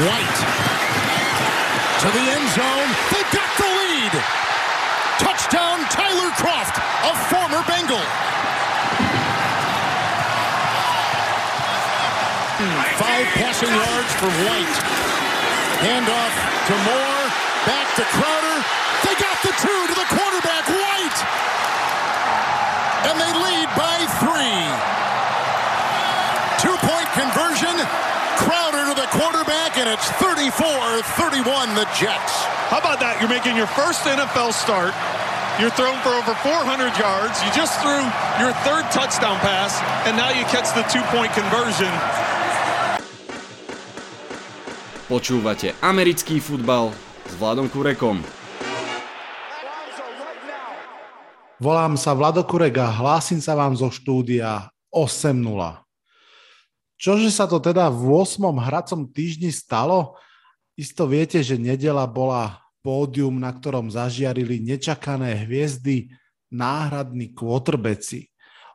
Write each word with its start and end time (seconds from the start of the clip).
White 0.00 0.40
to 2.00 2.08
the 2.08 2.24
end 2.32 2.48
zone. 2.56 2.88
They 3.12 3.20
got 3.28 3.50
the 3.60 3.68
lead. 3.68 4.12
Touchdown, 5.20 5.84
Tyler 5.92 6.32
Croft, 6.40 6.80
a 7.04 7.12
former 7.28 7.60
Bengal. 7.68 8.00
Five 12.96 13.26
passing 13.36 13.68
yards 13.68 14.12
for 14.16 14.32
White. 14.48 14.76
Handoff 15.84 16.34
to 16.68 16.74
Moore. 16.88 17.24
Back 17.68 17.88
to 18.00 18.04
Crowder. 18.16 18.56
They 19.04 19.14
got 19.20 19.36
the 19.44 19.52
two 19.60 19.80
to 19.88 19.94
the 20.00 20.08
quarterback, 20.08 20.64
White. 20.68 21.20
And 23.04 23.16
they 23.20 23.32
lead 23.36 23.68
by 23.76 23.96
three. 24.24 24.60
Two-point 26.64 27.08
conversion. 27.12 27.76
Crowder 28.36 28.88
to 28.88 28.94
the 28.96 28.99
quarterback, 29.10 29.78
and 29.78 29.90
it's 29.90 30.06
34-31, 30.22 31.74
the 31.74 31.86
Jets. 31.98 32.34
How 32.70 32.78
about 32.78 33.02
that? 33.02 33.18
You're 33.18 33.30
making 33.30 33.58
your 33.58 33.66
first 33.66 34.06
NFL 34.06 34.54
start. 34.54 34.94
You're 35.58 35.74
thrown 35.74 35.98
for 36.00 36.14
over 36.14 36.32
400 36.40 36.94
yards. 36.96 37.42
You 37.42 37.50
just 37.52 37.76
threw 37.82 38.00
your 38.38 38.54
third 38.62 38.86
touchdown 38.94 39.36
pass, 39.42 39.82
and 40.06 40.16
now 40.16 40.30
you 40.30 40.46
catch 40.48 40.70
the 40.72 40.86
two-point 40.88 41.34
conversion. 41.34 41.90
Počúvate 45.10 45.74
americký 45.82 46.38
futbal 46.38 46.94
s 47.26 47.34
Vladom 47.34 47.66
Kurekom. 47.66 48.22
Volám 51.60 51.98
sa 51.98 52.16
Vlado 52.16 52.40
Kurek 52.46 52.80
a 52.80 52.88
hlásim 52.88 53.36
sa 53.36 53.52
vám 53.52 53.76
zo 53.76 53.92
štúdia 53.92 54.72
8.0. 54.88 55.89
Čože 57.00 57.32
sa 57.32 57.48
to 57.48 57.56
teda 57.56 57.88
v 57.88 58.12
8. 58.12 58.44
hracom 58.60 59.08
týždni 59.08 59.48
stalo? 59.48 60.20
Isto 60.76 61.08
viete, 61.08 61.40
že 61.40 61.56
nedela 61.56 62.04
bola 62.04 62.60
pódium, 62.84 63.40
na 63.40 63.48
ktorom 63.48 63.88
zažiarili 63.88 64.60
nečakané 64.60 65.48
hviezdy, 65.48 66.12
náhradní 66.52 67.32
kôtrbeci. 67.32 68.28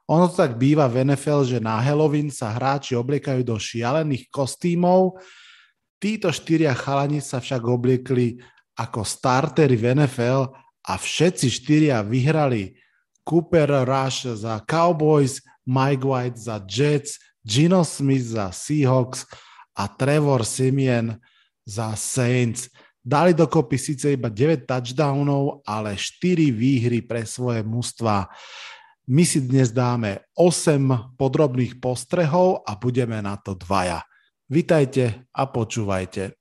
Ono 0.09 0.25
to 0.29 0.41
tak 0.41 0.57
býva 0.57 0.89
v 0.89 1.05
NFL, 1.05 1.45
že 1.45 1.57
na 1.61 1.77
Halloween 1.81 2.33
sa 2.33 2.53
hráči 2.53 2.97
obliekajú 2.97 3.41
do 3.45 3.57
šialených 3.57 4.29
kostýmov, 4.33 5.21
Títo 6.05 6.29
štyria 6.29 6.75
chalani 6.75 7.23
sa 7.23 7.39
však 7.39 7.65
obliekli 7.65 8.37
ako 8.75 9.07
startery 9.07 9.79
v 9.79 9.97
NFL 9.97 10.53
a 10.85 10.93
všetci 10.99 11.47
štyria 11.49 12.03
vyhrali 12.03 12.75
Cooper 13.25 13.87
Rush 13.87 14.27
za 14.37 14.61
Cowboys, 14.67 15.41
Mike 15.65 16.05
White 16.05 16.37
za 16.37 16.61
Jets, 16.67 17.17
Gino 17.45 17.85
Smith 17.85 18.33
za 18.33 18.49
Seahawks 18.49 19.29
a 19.77 19.85
Trevor 19.85 20.41
Simeon 20.41 21.13
za 21.61 21.93
Saints. 21.93 22.73
Dali 23.05 23.37
dokopy 23.37 23.77
síce 23.77 24.17
iba 24.17 24.33
9 24.33 24.65
touchdownov, 24.65 25.61
ale 25.61 25.93
4 25.93 26.49
výhry 26.49 27.05
pre 27.05 27.21
svoje 27.21 27.61
mužstva. 27.61 28.25
My 29.05 29.21
si 29.21 29.45
dnes 29.45 29.69
dáme 29.69 30.25
8 30.33 31.13
podrobných 31.13 31.77
postrehov 31.77 32.65
a 32.65 32.73
budeme 32.73 33.21
na 33.21 33.37
to 33.37 33.53
dvaja. 33.53 34.01
Vitajte 34.49 35.29
a 35.29 35.45
počúvajte. 35.45 36.33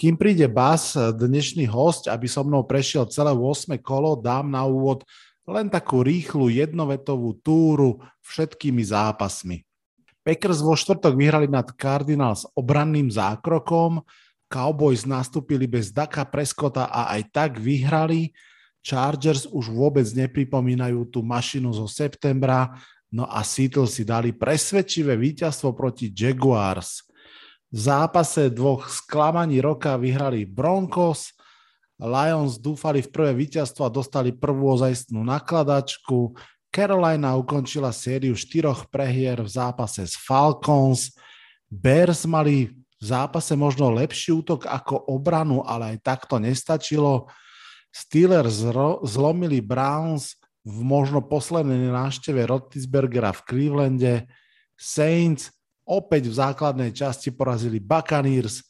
Kým 0.00 0.16
príde 0.16 0.48
Bas, 0.48 0.96
dnešný 0.96 1.68
host, 1.68 2.08
aby 2.08 2.24
so 2.24 2.40
mnou 2.40 2.64
prešiel 2.64 3.04
celé 3.12 3.36
8 3.36 3.76
kolo, 3.84 4.16
dám 4.16 4.48
na 4.48 4.64
úvod 4.64 5.04
len 5.48 5.66
takú 5.70 6.06
rýchlu 6.06 6.50
jednovetovú 6.52 7.38
túru 7.42 7.98
všetkými 8.22 8.82
zápasmi. 8.82 9.66
Packers 10.22 10.62
vo 10.62 10.78
štvrtok 10.78 11.18
vyhrali 11.18 11.50
nad 11.50 11.66
Cardinals 11.74 12.46
obranným 12.54 13.10
zákrokom, 13.10 14.02
Cowboys 14.46 15.02
nastúpili 15.02 15.66
bez 15.66 15.90
Daka 15.90 16.22
Preskota 16.28 16.86
a 16.86 17.10
aj 17.18 17.22
tak 17.34 17.50
vyhrali, 17.58 18.30
Chargers 18.82 19.46
už 19.50 19.70
vôbec 19.70 20.06
nepripomínajú 20.14 21.10
tú 21.10 21.26
mašinu 21.26 21.74
zo 21.74 21.90
septembra, 21.90 22.70
No 23.12 23.28
a 23.28 23.44
Seattle 23.44 23.84
si 23.84 24.08
dali 24.08 24.32
presvedčivé 24.32 25.20
víťazstvo 25.20 25.76
proti 25.76 26.08
Jaguars. 26.08 27.04
V 27.68 27.78
zápase 27.78 28.48
dvoch 28.48 28.88
sklamaní 28.88 29.60
roka 29.60 30.00
vyhrali 30.00 30.48
Broncos, 30.48 31.36
Lions 32.02 32.58
dúfali 32.58 32.98
v 32.98 33.12
prvé 33.14 33.32
víťazstvo 33.46 33.86
a 33.86 33.94
dostali 33.94 34.34
prvú 34.34 34.74
ozajstnú 34.74 35.22
nakladačku. 35.22 36.34
Carolina 36.74 37.38
ukončila 37.38 37.94
sériu 37.94 38.34
štyroch 38.34 38.90
prehier 38.90 39.38
v 39.38 39.46
zápase 39.46 40.02
s 40.02 40.18
Falcons. 40.18 41.14
Bears 41.70 42.26
mali 42.26 42.74
v 42.74 43.04
zápase 43.04 43.54
možno 43.54 43.94
lepší 43.94 44.34
útok 44.34 44.66
ako 44.66 44.98
obranu, 45.14 45.62
ale 45.62 45.94
aj 45.94 45.98
tak 46.02 46.20
to 46.26 46.42
nestačilo. 46.42 47.30
Steelers 47.94 48.66
zlomili 49.06 49.62
Browns 49.62 50.38
v 50.66 50.82
možno 50.82 51.22
poslednej 51.22 51.90
návšteve 51.90 52.46
Rotisbergera 52.46 53.30
v 53.30 53.40
Clevelande. 53.46 54.14
Saints 54.74 55.54
opäť 55.86 56.30
v 56.30 56.34
základnej 56.34 56.90
časti 56.90 57.30
porazili 57.34 57.78
Buccaneers, 57.78 58.64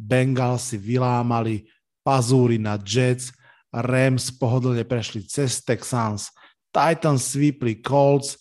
Bengals 0.00 0.72
si 0.72 0.80
vylámali 0.80 1.68
pazúry 2.04 2.56
na 2.56 2.80
Jets, 2.80 3.34
Rams 3.70 4.34
pohodlne 4.34 4.82
prešli 4.82 5.22
cez 5.24 5.62
Texans, 5.62 6.34
Titans 6.74 7.22
svípli 7.22 7.78
Colts, 7.78 8.38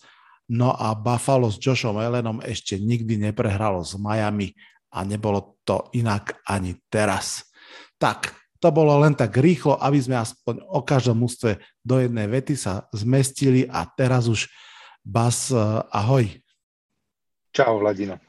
no 0.50 0.74
a 0.74 0.98
Buffalo 0.98 1.54
s 1.54 1.62
Joshom 1.62 2.02
Allenom 2.02 2.42
ešte 2.42 2.82
nikdy 2.82 3.22
neprehralo 3.22 3.86
s 3.86 3.94
Miami 3.94 4.58
a 4.90 5.06
nebolo 5.06 5.62
to 5.62 5.94
inak 5.94 6.42
ani 6.50 6.74
teraz. 6.90 7.46
Tak, 8.02 8.34
to 8.58 8.74
bolo 8.74 8.98
len 8.98 9.14
tak 9.14 9.38
rýchlo, 9.38 9.78
aby 9.78 10.02
sme 10.02 10.18
aspoň 10.18 10.66
o 10.66 10.82
každom 10.82 11.22
mústve 11.22 11.62
do 11.86 12.02
jednej 12.02 12.26
vety 12.26 12.58
sa 12.58 12.90
zmestili 12.92 13.70
a 13.70 13.86
teraz 13.86 14.26
už 14.26 14.50
Bas, 15.00 15.50
eh, 15.50 15.58
ahoj. 15.90 16.28
Čau, 17.56 17.82
Vladino. 17.82 18.20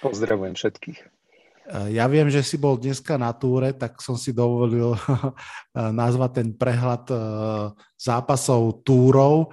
Pozdravujem 0.00 0.56
všetkých. 0.56 1.15
Eh, 1.66 1.98
ja 1.98 2.06
viem, 2.06 2.30
že 2.30 2.46
si 2.46 2.54
bol 2.54 2.78
dneska 2.78 3.18
na 3.18 3.34
túre, 3.34 3.74
tak 3.74 3.98
som 3.98 4.14
si 4.14 4.30
dovolil 4.30 4.94
nazvať 5.74 6.30
ten 6.42 6.48
prehľad 6.54 7.04
eh, 7.10 7.18
zápasov 7.98 8.86
túrov. 8.86 9.50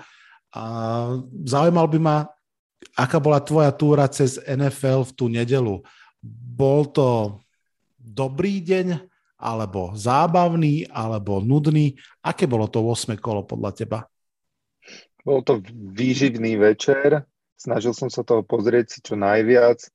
Zaujímal 1.50 1.90
by 1.90 1.98
ma, 1.98 2.30
aká 2.94 3.18
bola 3.18 3.42
tvoja 3.42 3.74
túra 3.74 4.06
cez 4.06 4.38
NFL 4.46 5.10
v 5.10 5.14
tú 5.18 5.26
nedelu. 5.26 5.82
Bol 6.54 6.94
to 6.94 7.42
dobrý 7.98 8.62
deň, 8.62 9.02
alebo 9.42 9.98
zábavný, 9.98 10.86
alebo 10.94 11.42
nudný. 11.42 11.98
Aké 12.22 12.46
bolo 12.46 12.70
to 12.70 12.86
8. 12.86 13.18
kolo 13.18 13.42
podľa 13.42 13.72
teba? 13.74 14.00
Bol 15.26 15.42
to 15.42 15.58
výživný 15.74 16.54
večer. 16.62 17.26
Snažil 17.58 17.98
som 17.98 18.14
sa 18.14 18.22
toho 18.22 18.46
pozrieť 18.46 18.86
si 18.94 19.00
čo 19.02 19.18
najviac 19.18 19.90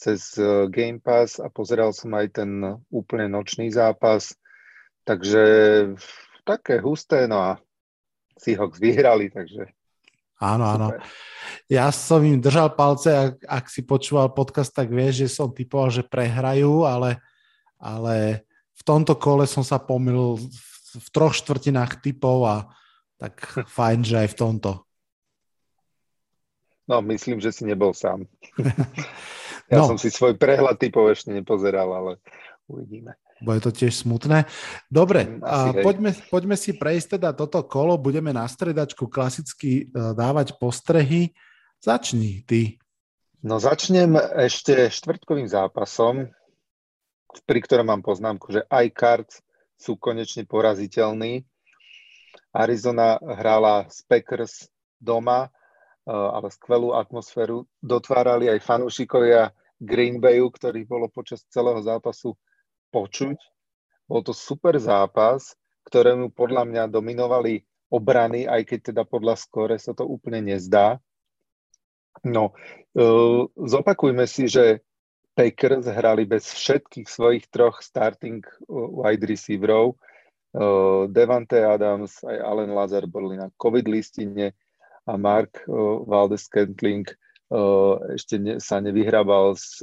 cez 0.00 0.40
e, 0.40 0.64
Game 0.72 0.96
Pass 0.96 1.36
a 1.36 1.52
pozeral 1.52 1.92
som 1.92 2.16
aj 2.16 2.40
ten 2.40 2.80
úplne 2.88 3.28
nočný 3.28 3.68
zápas. 3.68 4.32
Takže 5.04 5.42
také 6.48 6.80
husté, 6.80 7.28
no 7.28 7.36
a 7.36 7.50
Seahawks 8.40 8.80
vyhrali, 8.80 9.28
takže 9.28 9.68
Áno, 10.40 10.64
áno. 10.64 10.88
Ja 11.68 11.92
som 11.92 12.24
im 12.24 12.40
držal 12.40 12.72
palce, 12.72 13.12
ak, 13.12 13.44
ak 13.44 13.64
si 13.68 13.84
počúval 13.84 14.32
podcast, 14.32 14.72
tak 14.72 14.88
vieš, 14.88 15.28
že 15.28 15.36
som 15.36 15.52
typoval, 15.52 15.92
že 15.92 16.00
prehrajú, 16.00 16.88
ale, 16.88 17.20
ale 17.76 18.48
v 18.72 18.82
tomto 18.82 19.20
kole 19.20 19.44
som 19.44 19.60
sa 19.60 19.76
pomýlil 19.76 20.40
v 20.96 21.08
troch 21.12 21.36
štvrtinách 21.36 22.00
typov 22.00 22.48
a 22.48 22.56
tak 23.20 23.36
fajn, 23.68 24.00
že 24.00 24.16
aj 24.16 24.28
v 24.32 24.38
tomto. 24.40 24.70
No, 26.88 27.04
myslím, 27.04 27.36
že 27.36 27.52
si 27.52 27.68
nebol 27.68 27.92
sám. 27.92 28.24
ja 29.70 29.78
no. 29.80 29.94
som 29.94 29.98
si 29.98 30.10
svoj 30.10 30.34
prehľad 30.34 30.76
typov 30.76 31.14
ešte 31.14 31.30
nepozeral, 31.30 31.88
ale 31.88 32.12
uvidíme. 32.66 33.14
Bude 33.40 33.64
to 33.64 33.72
tiež 33.72 34.04
smutné. 34.04 34.44
Dobre, 34.92 35.24
mm, 35.24 35.40
a 35.40 35.72
poďme, 35.80 36.12
poďme 36.28 36.60
si 36.60 36.76
prejsť 36.76 37.16
teda 37.16 37.32
toto 37.32 37.64
kolo. 37.64 37.96
Budeme 37.96 38.36
na 38.36 38.44
stredačku 38.44 39.08
klasicky 39.08 39.88
e, 39.88 40.12
dávať 40.12 40.60
postrehy. 40.60 41.32
Začni 41.80 42.44
ty. 42.44 42.76
No 43.40 43.56
začnem 43.56 44.12
ešte 44.44 44.92
štvrtkovým 44.92 45.48
zápasom 45.48 46.28
pri 47.46 47.60
ktorom 47.62 47.86
mám 47.86 48.02
poznámku, 48.02 48.50
že 48.50 48.66
aj 48.66 48.86
Cards 48.96 49.34
sú 49.78 49.94
konečne 49.96 50.44
poraziteľní. 50.44 51.46
Arizona 52.50 53.16
hrala 53.22 53.86
s 53.86 54.02
Packers 54.02 54.66
doma, 54.98 55.46
eh, 55.46 56.10
ale 56.10 56.50
skvelú 56.50 56.98
atmosféru 56.98 57.64
dotvárali 57.78 58.50
aj 58.50 58.66
fanúšikovia 58.66 59.54
Green 59.80 60.20
Bayu, 60.20 60.52
ktorých 60.52 60.86
bolo 60.86 61.08
počas 61.08 61.40
celého 61.48 61.80
zápasu 61.80 62.36
počuť. 62.92 63.40
Bol 64.06 64.20
to 64.20 64.36
super 64.36 64.76
zápas, 64.76 65.56
ktorému 65.88 66.36
podľa 66.36 66.68
mňa 66.68 66.82
dominovali 66.92 67.64
obrany, 67.88 68.44
aj 68.44 68.62
keď 68.68 68.92
teda 68.92 69.02
podľa 69.08 69.40
skore 69.40 69.80
sa 69.80 69.96
to 69.96 70.04
úplne 70.04 70.52
nezdá. 70.52 71.00
No, 72.22 72.52
eh, 72.92 73.42
zopakujme 73.56 74.28
si, 74.28 74.46
že 74.46 74.84
Packers 75.34 75.88
hrali 75.88 76.28
bez 76.28 76.52
všetkých 76.52 77.08
svojich 77.08 77.48
troch 77.48 77.80
starting 77.80 78.44
wide 78.68 79.24
receiverov. 79.24 79.96
Devante 81.14 81.62
Adams 81.62 82.26
aj 82.26 82.36
Allen 82.42 82.74
Lazar 82.74 83.06
boli 83.06 83.38
na 83.38 83.54
COVID 83.54 83.86
listine 83.86 84.52
a 85.06 85.14
Mark 85.14 85.62
Valdes 86.04 86.50
Ešte 88.14 88.62
sa 88.62 88.78
nevyhrabal 88.78 89.58
z 89.58 89.82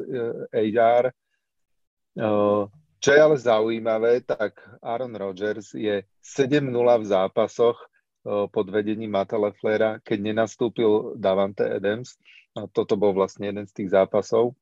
AR. 0.56 1.12
Čo 2.98 3.10
je 3.14 3.20
ale 3.20 3.38
zaujímavé, 3.38 4.24
tak 4.26 4.58
Aaron 4.82 5.14
Rodgers 5.14 5.76
je 5.76 6.02
7-0 6.24 6.72
v 6.74 7.06
zápasoch 7.06 7.78
pod 8.26 8.66
vedením 8.72 9.12
Mata 9.14 9.38
Leflera, 9.38 10.00
keď 10.02 10.18
nenastúpil 10.32 11.14
Davante 11.20 11.68
Adams. 11.68 12.16
A 12.58 12.66
toto 12.66 12.98
bol 12.98 13.14
vlastne 13.14 13.54
jeden 13.54 13.70
z 13.70 13.74
tých 13.84 13.94
zápasov. 13.94 14.58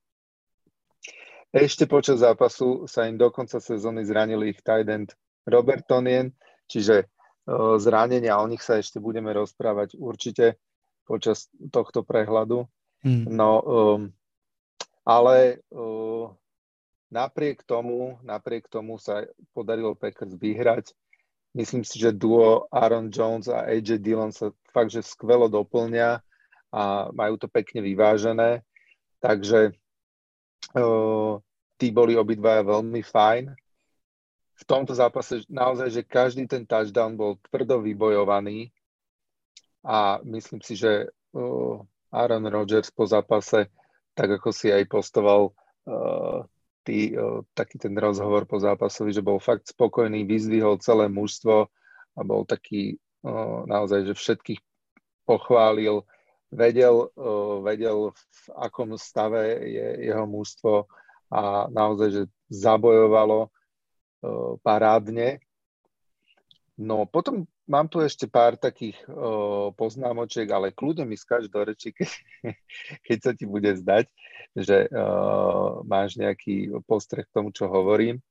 Ešte 1.55 1.87
počas 1.87 2.19
zápasu 2.19 2.83
sa 2.91 3.07
im 3.07 3.15
do 3.15 3.31
konca 3.31 3.63
sezóny 3.63 4.03
zranil 4.03 4.43
ich 4.43 4.59
tight 4.59 4.91
end 4.91 5.15
Robert 5.47 5.87
Tonien, 5.87 6.35
čiže 6.67 7.07
zranenia, 7.79 8.41
o 8.41 8.49
nich 8.51 8.59
sa 8.59 8.81
ešte 8.81 8.99
budeme 8.99 9.31
rozprávať 9.31 9.95
určite 9.95 10.59
počas 11.07 11.47
tohto 11.71 12.03
prehľadu. 12.03 12.67
Hmm. 13.05 13.29
No, 13.29 13.61
um, 13.61 14.09
ale 15.05 15.61
uh, 15.69 16.33
napriek 17.13 17.61
tomu, 17.61 18.17
napriek 18.25 18.65
tomu 18.65 18.97
sa 18.97 19.21
podarilo 19.53 19.93
Packers 19.93 20.33
vyhrať. 20.33 20.89
Myslím 21.53 21.85
si, 21.85 22.01
že 22.01 22.09
duo 22.09 22.65
Aaron 22.73 23.13
Jones 23.13 23.45
a 23.45 23.69
AJ 23.69 24.01
Dillon 24.01 24.33
sa 24.33 24.49
fakt, 24.73 24.89
že 24.89 25.05
skvelo 25.05 25.45
doplňa 25.47 26.19
a 26.73 27.13
majú 27.13 27.37
to 27.37 27.45
pekne 27.45 27.85
vyvážené. 27.85 28.65
Takže 29.21 29.77
uh, 30.73 31.37
tí 31.77 31.93
boli 31.93 32.17
obidvaja 32.17 32.65
veľmi 32.65 33.05
fajn. 33.05 33.53
V 34.55 34.63
tomto 34.65 34.97
zápase 34.97 35.45
naozaj, 35.45 35.93
že 35.93 36.01
každý 36.01 36.49
ten 36.49 36.65
touchdown 36.65 37.13
bol 37.13 37.37
tvrdo 37.53 37.85
vybojovaný 37.85 38.73
a 39.85 40.17
myslím 40.25 40.59
si, 40.65 40.73
že 40.73 41.13
uh, 41.37 41.85
Aaron 42.15 42.47
Rodgers 42.47 42.87
po 42.95 43.03
zápase, 43.03 43.67
tak 44.15 44.39
ako 44.39 44.55
si 44.55 44.71
aj 44.71 44.87
postoval 44.87 45.51
uh, 45.51 46.47
tý, 46.87 47.11
uh, 47.11 47.43
taký 47.51 47.75
ten 47.75 47.91
rozhovor 47.99 48.47
po 48.47 48.55
zápasovi, 48.63 49.11
že 49.11 49.25
bol 49.25 49.43
fakt 49.43 49.67
spokojný, 49.67 50.23
vyzvihol 50.23 50.79
celé 50.79 51.11
mužstvo 51.11 51.67
a 52.15 52.19
bol 52.23 52.47
taký 52.47 52.95
uh, 53.27 53.67
naozaj, 53.67 54.07
že 54.07 54.13
všetkých 54.15 54.61
pochválil, 55.27 56.07
vedel, 56.47 57.11
uh, 57.19 57.59
vedel 57.59 58.15
v 58.15 58.45
akom 58.55 58.95
stave 58.95 59.67
je 59.67 59.87
jeho 60.07 60.23
mužstvo 60.23 60.87
a 61.35 61.67
naozaj, 61.67 62.09
že 62.15 62.23
zabojovalo 62.47 63.51
uh, 63.51 64.55
parádne. 64.63 65.43
No 66.79 67.03
potom 67.07 67.47
mám 67.65 67.89
tu 67.89 68.01
ešte 68.01 68.29
pár 68.29 68.57
takých 68.57 68.97
uh, 69.09 69.73
poznámočiek, 69.73 70.45
ale 70.49 70.73
kľudne 70.73 71.05
mi 71.05 71.17
skáč 71.17 71.49
do 71.49 71.61
reči, 71.61 71.91
keď, 71.91 72.09
keď 73.07 73.17
sa 73.21 73.31
ti 73.33 73.45
bude 73.49 73.69
zdať, 73.73 74.05
že 74.55 74.87
uh, 74.89 75.81
máš 75.83 76.15
nejaký 76.15 76.73
postreh 76.85 77.25
k 77.25 77.35
tomu, 77.35 77.49
čo 77.51 77.67
hovorím. 77.67 78.21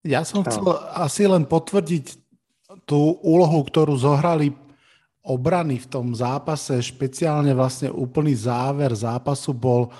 Ja 0.00 0.24
som 0.24 0.40
chcel 0.44 0.64
no. 0.64 0.80
asi 0.96 1.28
len 1.28 1.44
potvrdiť 1.44 2.16
tú 2.88 3.20
úlohu, 3.20 3.60
ktorú 3.66 3.98
zohrali 4.00 4.54
obrany 5.20 5.76
v 5.76 5.90
tom 5.90 6.16
zápase, 6.16 6.80
špeciálne 6.80 7.52
vlastne 7.52 7.92
úplný 7.92 8.32
záver 8.32 8.96
zápasu 8.96 9.52
bol 9.52 9.92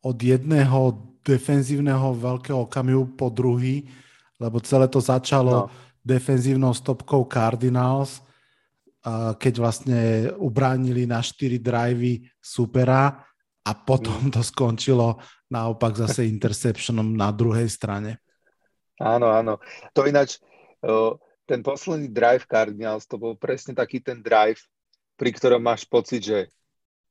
od 0.00 0.16
jedného 0.16 0.96
defenzívneho 1.24 2.16
veľkého 2.16 2.64
kamiu 2.68 3.08
po 3.12 3.28
druhý, 3.28 3.84
lebo 4.40 4.60
celé 4.60 4.88
to 4.88 5.00
začalo 5.00 5.68
no. 5.68 5.83
Defenzívnou 6.04 6.76
stopkou 6.76 7.24
Cardinals, 7.24 8.20
keď 9.40 9.54
vlastne 9.60 10.00
ubránili 10.36 11.08
na 11.08 11.24
4 11.24 11.60
drivey 11.60 12.24
supera 12.40 13.24
a 13.64 13.72
potom 13.72 14.28
mm. 14.28 14.32
to 14.32 14.40
skončilo 14.44 15.20
naopak 15.48 15.96
zase 15.96 16.28
interceptionom 16.34 17.16
na 17.16 17.32
druhej 17.32 17.68
strane. 17.68 18.20
Áno, 19.00 19.32
áno. 19.32 19.58
To 19.96 20.06
ináč, 20.06 20.38
ten 21.44 21.60
posledný 21.60 22.08
drive 22.08 22.48
Cardinals, 22.48 23.04
to 23.04 23.20
bol 23.20 23.34
presne 23.36 23.76
taký 23.76 24.00
ten 24.00 24.24
drive, 24.24 24.60
pri 25.18 25.30
ktorom 25.34 25.60
máš 25.60 25.84
pocit, 25.84 26.24
že 26.24 26.38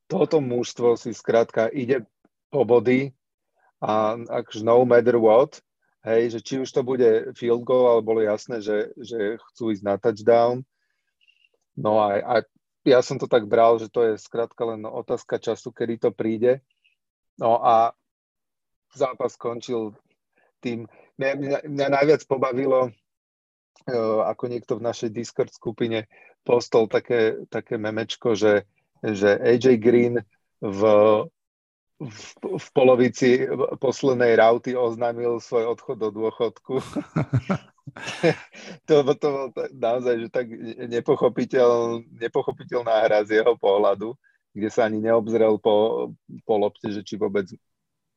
toto 0.10 0.42
mužstvo 0.42 0.98
si 0.98 1.14
skrátka 1.14 1.70
ide 1.70 2.06
po 2.54 2.66
body 2.66 3.14
a 3.82 4.16
akože 4.18 4.62
no 4.62 4.86
matter 4.86 5.18
what, 5.18 5.60
hej, 6.04 6.36
že 6.36 6.40
či 6.44 6.60
už 6.60 6.70
to 6.70 6.84
bude 6.84 7.34
field 7.40 7.64
goal, 7.64 7.88
ale 7.88 8.02
bolo 8.04 8.20
jasné, 8.20 8.60
že, 8.60 8.92
že 9.00 9.40
chcú 9.52 9.72
ísť 9.72 9.84
na 9.84 9.96
touchdown. 9.96 10.62
No 11.80 12.04
a, 12.04 12.20
a 12.22 12.36
ja 12.84 13.00
som 13.00 13.16
to 13.16 13.26
tak 13.26 13.48
bral, 13.48 13.80
že 13.80 13.88
to 13.88 14.04
je 14.04 14.20
skrátka 14.20 14.68
len 14.68 14.84
otázka 14.84 15.40
času, 15.40 15.72
kedy 15.72 16.04
to 16.04 16.10
príde. 16.12 16.60
No 17.40 17.64
a 17.64 17.96
zápas 18.94 19.34
skončil 19.34 19.96
tým, 20.60 20.86
mňa, 21.18 21.30
mňa, 21.40 21.60
mňa 21.66 21.88
najviac 21.90 22.22
pobavilo, 22.28 22.92
uh, 22.92 24.22
ako 24.28 24.44
niekto 24.52 24.78
v 24.78 24.86
našej 24.86 25.10
Discord 25.10 25.52
skupine 25.56 26.06
postol 26.44 26.92
také, 26.92 27.48
také 27.48 27.80
memečko, 27.80 28.36
že, 28.36 28.68
že 29.02 29.40
AJ 29.40 29.66
Green 29.80 30.16
v 30.60 30.82
v, 32.08 32.60
v 32.60 32.68
polovici 32.74 33.30
poslednej 33.80 34.36
rauty 34.40 34.76
oznámil 34.76 35.40
svoj 35.40 35.78
odchod 35.78 35.98
do 36.00 36.10
dôchodku. 36.12 36.80
to, 38.88 38.94
to 39.18 39.28
bol 39.28 39.48
naozaj 39.76 40.16
že 40.24 40.30
tak 40.32 40.48
nepochopiteľ, 40.88 42.02
nepochopiteľná 42.16 43.04
hra 43.08 43.20
z 43.28 43.44
jeho 43.44 43.60
pohľadu, 43.60 44.16
kde 44.56 44.70
sa 44.72 44.88
ani 44.88 45.04
neobzrel 45.04 45.60
po, 45.60 46.10
po 46.48 46.54
lopte, 46.56 46.88
že 46.90 47.04
či 47.04 47.20
vôbec 47.20 47.52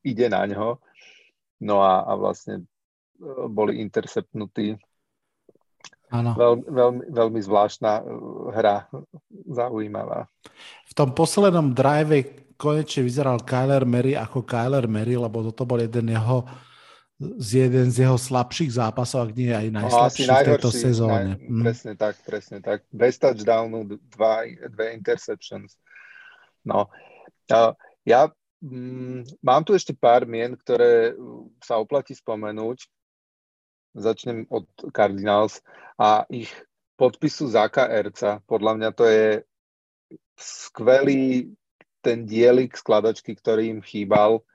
ide 0.06 0.27
na 0.31 0.47
ňo. 0.47 0.79
No 1.61 1.82
a, 1.82 2.05
a 2.05 2.12
vlastne 2.15 2.62
e, 2.62 2.65
boli 3.49 3.81
interceptnutí. 3.81 4.77
Áno. 6.12 6.39
Veľ, 6.39 6.53
veľmi, 6.69 7.03
veľmi 7.11 7.41
zvláštna 7.43 7.93
e, 7.99 8.03
hra, 8.55 8.87
zaujímavá. 9.50 10.31
V 10.87 10.93
tom 10.94 11.11
poslednom 11.17 11.75
drive 11.75 12.45
konečne 12.56 13.05
vyzeral 13.05 13.41
Kyler 13.44 13.85
Mary 13.85 14.17
ako 14.17 14.43
Kyler 14.43 14.88
Mary, 14.88 15.14
lebo 15.17 15.44
toto 15.47 15.69
bol 15.69 15.81
jeden 15.81 16.11
jeho 16.12 16.44
z 17.17 17.65
jeden 17.65 17.89
z 17.89 18.05
jeho 18.05 18.20
slabších 18.20 18.77
zápasov, 18.77 19.32
ak 19.32 19.41
nie 19.41 19.48
aj 19.48 19.72
no, 19.72 19.81
najslabší 19.81 20.25
no, 20.29 20.32
v 20.36 20.46
tejto 20.53 20.69
sezóne. 20.69 21.32
Naj, 21.32 21.48
mm. 21.48 21.63
Presne 21.65 21.93
tak, 21.96 22.15
presne 22.29 22.58
tak. 22.60 22.79
Bez 22.93 23.17
touchdownu, 23.17 23.89
dva, 24.13 24.44
dve 24.69 24.93
interceptions. 24.93 25.81
No, 26.60 26.93
ja 28.05 28.29
mm, 28.60 29.41
mám 29.41 29.65
tu 29.65 29.72
ešte 29.72 29.96
pár 29.96 30.29
mien, 30.29 30.53
ktoré 30.60 31.17
sa 31.65 31.81
oplatí 31.81 32.13
spomenúť. 32.13 32.84
Začnem 33.96 34.44
od 34.53 34.69
Cardinals 34.93 35.65
a 35.96 36.29
ich 36.29 36.53
podpisu 37.01 37.48
Zaka 37.48 37.89
Erca. 37.89 38.44
Podľa 38.44 38.72
mňa 38.77 38.91
to 38.93 39.05
je 39.08 39.29
skvelý 40.36 41.48
ten 42.06 42.22
dielik 42.22 42.79
skladačky, 42.79 43.34
ktorý 43.34 43.75
im 43.75 43.81
chýbal. 43.82 44.46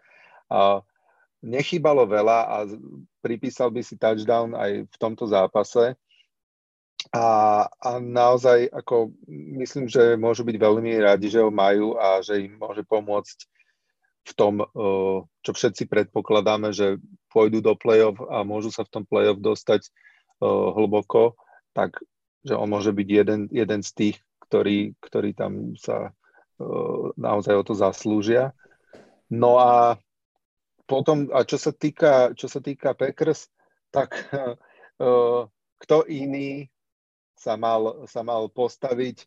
Nechýbalo 1.44 2.08
veľa 2.08 2.40
a 2.48 2.58
pripísal 3.20 3.76
by 3.76 3.84
si 3.84 4.00
touchdown 4.00 4.56
aj 4.56 4.88
v 4.88 4.96
tomto 4.96 5.28
zápase. 5.28 6.00
A, 7.12 7.26
a 7.66 7.90
naozaj, 7.98 8.72
ako 8.72 9.12
myslím, 9.60 9.90
že 9.90 10.16
môžu 10.16 10.48
byť 10.48 10.56
veľmi 10.56 11.02
radi, 11.02 11.28
že 11.28 11.42
ho 11.42 11.52
majú 11.52 11.98
a 12.00 12.22
že 12.24 12.46
im 12.46 12.56
môže 12.56 12.86
pomôcť 12.88 13.38
v 14.22 14.32
tom, 14.38 14.62
čo 15.42 15.52
všetci 15.52 15.90
predpokladáme, 15.90 16.70
že 16.70 17.02
pôjdu 17.34 17.58
do 17.58 17.74
play-off 17.74 18.22
a 18.30 18.46
môžu 18.46 18.70
sa 18.70 18.86
v 18.86 18.94
tom 18.94 19.04
play-off 19.04 19.42
dostať 19.42 19.90
hlboko, 20.46 21.34
tak 21.74 22.06
že 22.46 22.54
on 22.54 22.70
môže 22.70 22.94
byť 22.94 23.08
jeden, 23.10 23.50
jeden 23.50 23.82
z 23.82 23.92
tých, 23.98 24.18
ktorí, 24.46 24.94
ktorí 25.02 25.34
tam 25.34 25.74
sa 25.74 26.14
naozaj 27.18 27.54
o 27.56 27.64
to 27.66 27.74
zaslúžia. 27.74 28.54
No 29.32 29.60
a 29.62 29.96
potom, 30.86 31.32
a 31.32 31.48
čo 31.48 31.56
sa 31.56 31.72
týka, 31.72 32.36
čo 32.36 32.52
sa 32.52 32.60
týka 32.60 32.92
Packers, 32.92 33.48
tak 33.94 34.16
uh, 35.00 35.48
kto 35.84 36.06
iný 36.08 36.68
sa 37.34 37.58
mal, 37.58 38.06
sa 38.06 38.22
mal 38.22 38.52
postaviť 38.52 39.26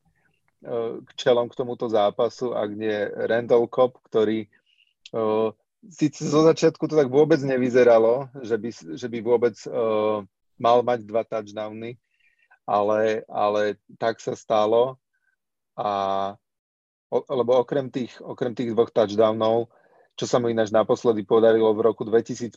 uh, 0.69 1.01
k 1.03 1.11
čelom 1.17 1.49
k 1.51 1.59
tomuto 1.59 1.89
zápasu, 1.89 2.53
ak 2.53 2.71
nie 2.77 2.99
Randall 3.29 3.67
Cobb, 3.67 3.99
ktorý 4.07 4.47
síce 5.95 6.27
zo 6.27 6.43
začiatku 6.43 6.91
to 6.91 6.99
tak 6.99 7.07
vôbec 7.07 7.39
nevyzeralo, 7.39 8.27
že 8.43 8.59
by, 8.59 8.71
že 8.99 9.07
by 9.07 9.19
vôbec 9.23 9.55
mal 10.59 10.83
mať 10.83 11.07
dva 11.07 11.23
touchdowny, 11.23 11.95
ale, 12.67 13.23
ale 13.29 13.79
tak 14.01 14.19
sa 14.19 14.35
stalo 14.35 14.99
a 15.77 16.35
lebo 17.31 17.63
okrem 17.63 17.91
tých, 17.91 18.19
okrem 18.19 18.55
tých 18.55 18.75
dvoch 18.75 18.91
touchdownov 18.91 19.71
čo 20.15 20.25
sa 20.31 20.39
mu 20.39 20.47
ináč 20.51 20.71
naposledy 20.71 21.27
podarilo 21.27 21.75
v 21.75 21.91
roku 21.91 22.07
2015, 22.07 22.55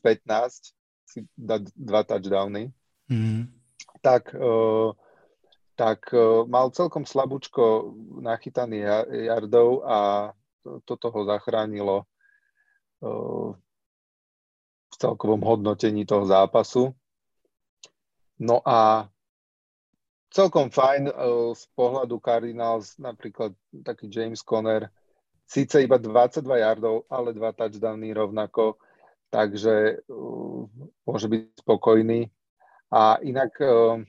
si 1.08 1.20
dať 1.34 1.74
dva 1.74 2.06
touchdowny, 2.06 2.70
mm. 3.10 3.50
tak, 4.06 4.30
uh, 4.38 4.94
tak 5.74 6.06
uh, 6.14 6.46
mal 6.46 6.70
celkom 6.70 7.10
slabúčko 7.10 7.94
nachytaných 8.22 9.10
yardov 9.10 9.82
a 9.88 9.98
toto 10.86 11.10
ho 11.10 11.22
zachránilo 11.26 12.06
uh, 13.02 13.58
v 14.88 14.96
celkovom 15.02 15.42
hodnotení 15.42 16.06
toho 16.06 16.30
zápasu. 16.30 16.94
No 18.38 18.62
a 18.62 19.10
celkom 20.34 20.70
fajn 20.70 21.10
z 21.56 21.64
pohľadu 21.74 22.20
Cardinals, 22.20 23.00
napríklad 23.00 23.56
taký 23.84 24.12
James 24.12 24.44
Conner, 24.44 24.92
síce 25.48 25.80
iba 25.80 25.96
22 25.96 26.44
yardov, 26.60 27.08
ale 27.08 27.32
dva 27.32 27.56
touchdowny 27.56 28.12
rovnako, 28.12 28.76
takže 29.32 30.04
uh, 30.12 30.68
môže 31.08 31.28
byť 31.32 31.64
spokojný. 31.64 32.28
A 32.92 33.20
inak 33.24 33.56
uh, 33.64 34.00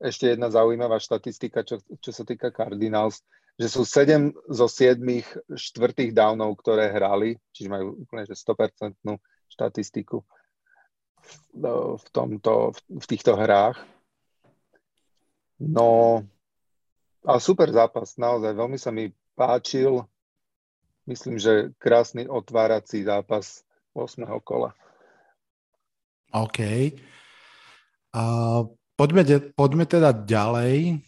ešte 0.00 0.36
jedna 0.36 0.52
zaujímavá 0.52 1.00
štatistika, 1.00 1.64
čo, 1.64 1.80
čo 1.80 2.10
sa 2.12 2.24
týka 2.28 2.52
Cardinals, 2.52 3.24
že 3.56 3.72
sú 3.72 3.88
7 3.88 4.36
zo 4.52 4.68
7 4.68 5.00
štvrtých 5.48 6.12
downov, 6.12 6.60
ktoré 6.60 6.92
hrali, 6.92 7.40
čiže 7.56 7.72
majú 7.72 7.96
úplne 8.04 8.28
že 8.28 8.36
100% 8.36 9.00
štatistiku 9.48 10.20
v, 11.56 12.06
tomto, 12.12 12.76
v 12.76 13.04
týchto 13.08 13.32
hrách. 13.32 13.80
No, 15.60 16.20
ale 17.24 17.38
super 17.40 17.72
zápas, 17.72 18.20
naozaj, 18.20 18.52
veľmi 18.52 18.76
sa 18.76 18.92
mi 18.92 19.12
páčil 19.36 20.04
myslím, 21.06 21.38
že 21.38 21.70
krásny 21.78 22.26
otvárací 22.28 23.06
zápas 23.06 23.62
8. 23.94 24.26
kola. 24.42 24.74
OK. 26.34 26.58
Uh, 28.12 28.68
poďme, 28.98 29.22
de, 29.24 29.38
poďme 29.54 29.86
teda 29.86 30.12
ďalej. 30.12 31.00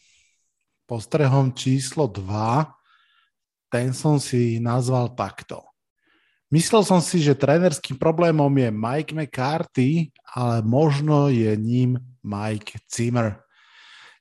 Postrehom 0.88 1.52
číslo 1.52 2.08
2. 2.08 2.64
Ten 3.68 3.92
som 3.92 4.16
si 4.16 4.56
nazval 4.56 5.12
takto. 5.12 5.60
Myslel 6.48 6.80
som 6.80 7.04
si, 7.04 7.20
že 7.20 7.36
trénerským 7.36 8.00
problémom 8.00 8.48
je 8.56 8.72
Mike 8.72 9.12
McCarthy, 9.12 10.08
ale 10.32 10.64
možno 10.64 11.28
je 11.28 11.52
ním 11.60 12.00
Mike 12.24 12.80
Zimmer. 12.88 13.44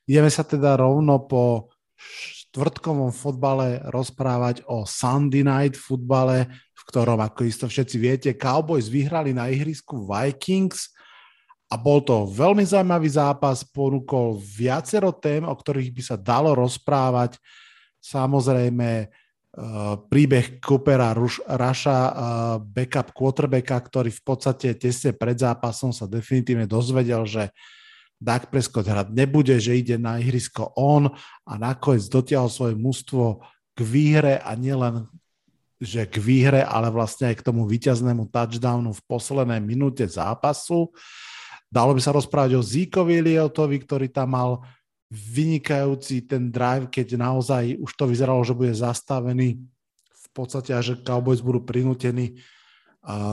Ideme 0.08 0.32
sa 0.32 0.40
teda 0.40 0.80
rovno 0.80 1.28
po 1.28 1.68
štvrtkovom 2.48 3.12
fotbale 3.12 3.84
rozprávať 3.92 4.64
o 4.64 4.88
Sunday 4.88 5.44
Night 5.44 5.76
futbale, 5.76 6.48
v 6.72 6.82
ktorom, 6.88 7.20
ako 7.20 7.44
isto 7.44 7.68
všetci 7.68 7.96
viete, 8.00 8.30
Cowboys 8.32 8.88
vyhrali 8.88 9.36
na 9.36 9.52
ihrisku 9.52 10.08
Vikings 10.08 10.96
a 11.68 11.76
bol 11.76 12.00
to 12.00 12.24
veľmi 12.24 12.64
zaujímavý 12.64 13.12
zápas, 13.12 13.60
ponúkol 13.60 14.40
viacero 14.40 15.12
tém, 15.12 15.44
o 15.44 15.52
ktorých 15.52 15.92
by 15.92 16.02
sa 16.02 16.16
dalo 16.16 16.56
rozprávať. 16.56 17.36
Samozrejme, 18.00 18.90
uh, 19.04 20.00
príbeh 20.08 20.56
Coopera 20.64 21.12
Raša, 21.44 22.00
uh, 22.00 22.12
backup 22.64 23.12
quarterbacka, 23.12 23.76
ktorý 23.76 24.08
v 24.08 24.22
podstate 24.24 24.72
tesne 24.80 25.12
pred 25.12 25.36
zápasom 25.36 25.92
sa 25.92 26.08
definitívne 26.08 26.64
dozvedel, 26.64 27.28
že 27.28 27.52
Dak 28.18 28.50
Prescott 28.50 28.86
hrať 28.86 29.14
nebude, 29.14 29.54
že 29.62 29.78
ide 29.78 29.94
na 29.94 30.18
ihrisko 30.18 30.74
on 30.74 31.06
a 31.46 31.52
nakoniec 31.54 32.10
dotiahol 32.10 32.50
svoje 32.50 32.74
mužstvo 32.74 33.46
k 33.74 33.80
výhre 33.86 34.42
a 34.42 34.58
nielen 34.58 35.06
že 35.78 36.10
k 36.10 36.18
výhre, 36.18 36.66
ale 36.66 36.90
vlastne 36.90 37.30
aj 37.30 37.38
k 37.38 37.46
tomu 37.46 37.62
víťaznému 37.62 38.34
touchdownu 38.34 38.90
v 38.90 39.04
poslednej 39.06 39.62
minúte 39.62 40.02
zápasu. 40.10 40.90
Dalo 41.70 41.94
by 41.94 42.02
sa 42.02 42.10
rozprávať 42.10 42.58
o 42.58 42.62
Zíkovi 42.66 43.22
Liotovi, 43.22 43.78
ktorý 43.86 44.10
tam 44.10 44.34
mal 44.34 44.50
vynikajúci 45.06 46.26
ten 46.26 46.50
drive, 46.50 46.90
keď 46.90 47.14
naozaj 47.14 47.78
už 47.78 47.94
to 47.94 48.10
vyzeralo, 48.10 48.42
že 48.42 48.58
bude 48.58 48.74
zastavený 48.74 49.62
v 50.10 50.26
podstate 50.34 50.74
a 50.74 50.82
že 50.82 50.98
Cowboys 50.98 51.38
budú 51.38 51.62
prinútení 51.62 52.42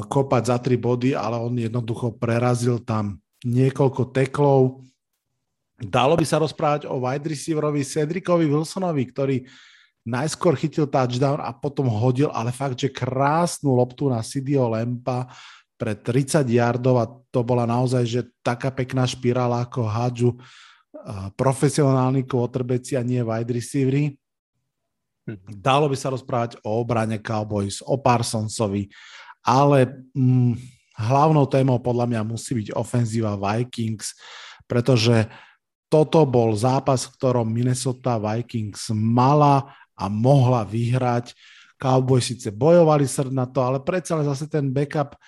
kopať 0.05 0.43
za 0.45 0.57
tri 0.61 0.77
body, 0.77 1.17
ale 1.17 1.41
on 1.41 1.57
jednoducho 1.57 2.13
prerazil 2.13 2.77
tam 2.77 3.17
niekoľko 3.45 4.09
teklov. 4.09 4.81
Dalo 5.77 6.17
by 6.17 6.25
sa 6.25 6.41
rozprávať 6.41 6.89
o 6.89 6.97
wide 6.97 7.29
receiverovi 7.29 7.85
Cedricovi 7.85 8.49
Wilsonovi, 8.49 9.03
ktorý 9.05 9.37
najskôr 10.05 10.57
chytil 10.57 10.89
touchdown 10.89 11.41
a 11.41 11.53
potom 11.53 11.89
hodil, 11.89 12.29
ale 12.33 12.49
fakt, 12.49 12.81
že 12.81 12.93
krásnu 12.93 13.73
loptu 13.77 14.09
na 14.09 14.21
Sidio 14.25 14.69
Lempa 14.69 15.29
pre 15.75 15.97
30 15.97 16.45
yardov 16.47 16.95
a 17.01 17.05
to 17.29 17.43
bola 17.43 17.67
naozaj, 17.67 18.03
že 18.07 18.21
taká 18.39 18.71
pekná 18.71 19.03
špirála 19.03 19.67
ako 19.67 19.81
hádžu 19.85 20.29
profesionálni 21.35 22.25
quarterbacki 22.25 22.97
a 22.97 23.05
nie 23.05 23.21
wide 23.21 23.51
receivery. 23.51 24.15
Hm. 25.27 25.59
Dalo 25.59 25.89
by 25.89 25.97
sa 25.97 26.13
rozprávať 26.13 26.61
o 26.65 26.81
obrane 26.81 27.21
Cowboys, 27.21 27.81
o 27.81 27.97
Parsonsovi, 27.99 28.89
ale 29.45 30.05
mm, 30.13 30.74
hlavnou 30.95 31.45
témou 31.47 31.77
podľa 31.79 32.07
mňa 32.07 32.21
musí 32.23 32.55
byť 32.55 32.75
ofenzíva 32.75 33.35
Vikings, 33.35 34.15
pretože 34.65 35.27
toto 35.91 36.25
bol 36.25 36.55
zápas, 36.57 37.05
v 37.05 37.13
ktorom 37.19 37.47
Minnesota 37.47 38.17
Vikings 38.17 38.89
mala 38.95 39.75
a 39.95 40.09
mohla 40.09 40.65
vyhrať. 40.65 41.35
Cowboys 41.75 42.31
síce 42.31 42.49
bojovali 42.55 43.03
srd 43.03 43.35
na 43.35 43.45
to, 43.45 43.59
ale 43.61 43.83
predsa 43.83 44.23
zase 44.23 44.47
ten 44.47 44.71
backup 44.71 45.19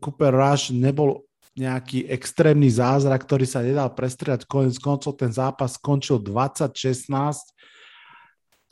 Cooper 0.00 0.32
Rush 0.32 0.72
nebol 0.72 1.28
nejaký 1.52 2.08
extrémny 2.08 2.72
zázrak, 2.72 3.28
ktorý 3.28 3.44
sa 3.44 3.60
nedal 3.60 3.92
prestrieľať. 3.92 4.48
Konec 4.48 4.80
koncov 4.80 5.20
ten 5.20 5.28
zápas 5.28 5.76
skončil 5.76 6.16
2016 6.24 7.51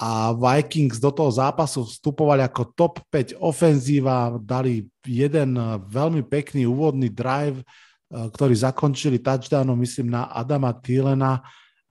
a 0.00 0.32
Vikings 0.32 0.96
do 0.96 1.12
toho 1.12 1.28
zápasu 1.28 1.84
vstupovali 1.84 2.40
ako 2.40 2.72
top 2.72 3.04
5 3.12 3.36
ofenzíva, 3.36 4.32
dali 4.40 4.88
jeden 5.04 5.60
veľmi 5.92 6.24
pekný 6.24 6.64
úvodný 6.64 7.12
drive, 7.12 7.60
eh, 7.60 8.28
ktorý 8.32 8.56
zakončili 8.56 9.20
touchdownom, 9.20 9.76
myslím, 9.76 10.16
na 10.16 10.32
Adama 10.32 10.72
Thielena, 10.72 11.44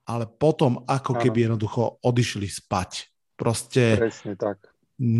ale 0.09 0.25
potom 0.25 0.81
ako 0.89 1.21
keby 1.21 1.45
jednoducho 1.45 2.01
odišli 2.01 2.49
spať. 2.49 3.13
Proste 3.37 3.93
Presne 3.93 4.33
tak. 4.33 4.57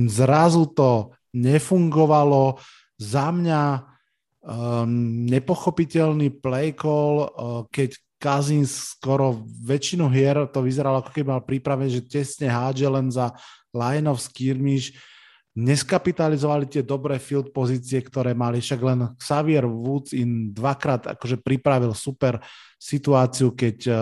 zrazu 0.10 0.65
to 0.74 1.13
nefungovalo. 1.38 2.58
Za 3.00 3.29
mňa 3.29 3.62
um, 4.43 5.24
nepochopiteľný 5.29 6.41
play 6.41 6.74
call, 6.74 7.15
uh, 7.22 7.29
keď 7.69 8.01
Kazins 8.19 8.99
skoro 8.99 9.47
väčšinu 9.63 10.11
hier 10.11 10.43
to 10.51 10.59
vyzeralo 10.59 10.99
ako 10.99 11.15
keby 11.15 11.27
mal 11.31 11.43
príprave, 11.47 11.88
že 11.88 12.03
tesne 12.03 12.51
hádže 12.51 12.88
len 12.91 13.07
za 13.07 13.31
line 13.71 14.11
of 14.11 14.19
skirmish. 14.19 14.91
Neskapitalizovali 15.55 16.67
tie 16.67 16.83
dobré 16.83 17.15
field 17.17 17.55
pozície, 17.55 17.99
ktoré 18.03 18.35
mali, 18.35 18.59
však 18.59 18.79
len 18.83 18.99
Xavier 19.17 19.65
Woods 19.65 20.11
im 20.11 20.51
dvakrát 20.51 21.15
akože 21.15 21.39
pripravil 21.39 21.95
super 21.95 22.43
situáciu, 22.79 23.55
keď 23.55 23.77
uh, 23.88 23.95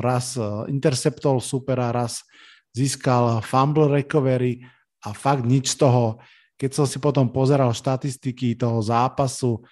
raz 0.00 0.36
uh, 0.36 0.64
interceptol 0.68 1.40
super 1.40 1.80
a 1.80 1.92
raz 1.92 2.24
získal 2.72 3.40
fumble 3.40 3.88
recovery 3.88 4.64
a 5.04 5.12
fakt 5.12 5.44
nič 5.44 5.76
z 5.76 5.86
toho. 5.86 6.20
Keď 6.58 6.70
som 6.74 6.86
si 6.88 6.98
potom 6.98 7.30
pozeral 7.30 7.70
štatistiky 7.70 8.58
toho 8.58 8.82
zápasu, 8.82 9.62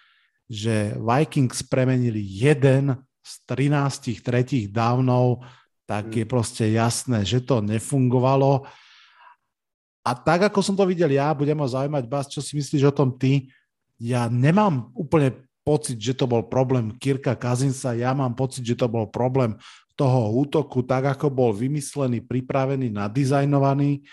že 0.47 0.95
Vikings 0.95 1.67
premenili 1.67 2.23
jeden 2.23 2.95
z 3.27 3.43
13 3.51 4.23
tretích 4.23 4.71
dávnov, 4.71 5.43
tak 5.83 6.15
je 6.15 6.23
mm. 6.23 6.31
proste 6.31 6.71
jasné, 6.71 7.27
že 7.27 7.43
to 7.43 7.59
nefungovalo. 7.59 8.63
A 10.07 10.11
tak, 10.15 10.47
ako 10.47 10.63
som 10.63 10.79
to 10.79 10.87
videl 10.87 11.11
ja, 11.11 11.35
budem 11.35 11.59
ma 11.59 11.67
zaujímať, 11.67 12.07
Bas, 12.07 12.31
čo 12.31 12.39
si 12.39 12.55
myslíš 12.55 12.87
o 12.87 12.95
tom 12.95 13.11
ty? 13.19 13.51
Ja 13.99 14.31
nemám 14.31 14.95
úplne 14.95 15.35
pocit, 15.67 15.99
že 15.99 16.15
to 16.15 16.31
bol 16.31 16.47
problém 16.47 16.95
Kirka 16.95 17.35
Kazinsa, 17.35 17.99
ja 17.99 18.15
mám 18.15 18.39
pocit, 18.39 18.63
že 18.63 18.79
to 18.79 18.87
bol 18.87 19.11
problém 19.11 19.59
toho 19.99 20.31
útoku, 20.39 20.87
tak 20.87 21.19
ako 21.19 21.27
bol 21.33 21.51
vymyslený, 21.51 22.23
pripravený, 22.23 22.95
nadizajnovaný. 22.95 24.07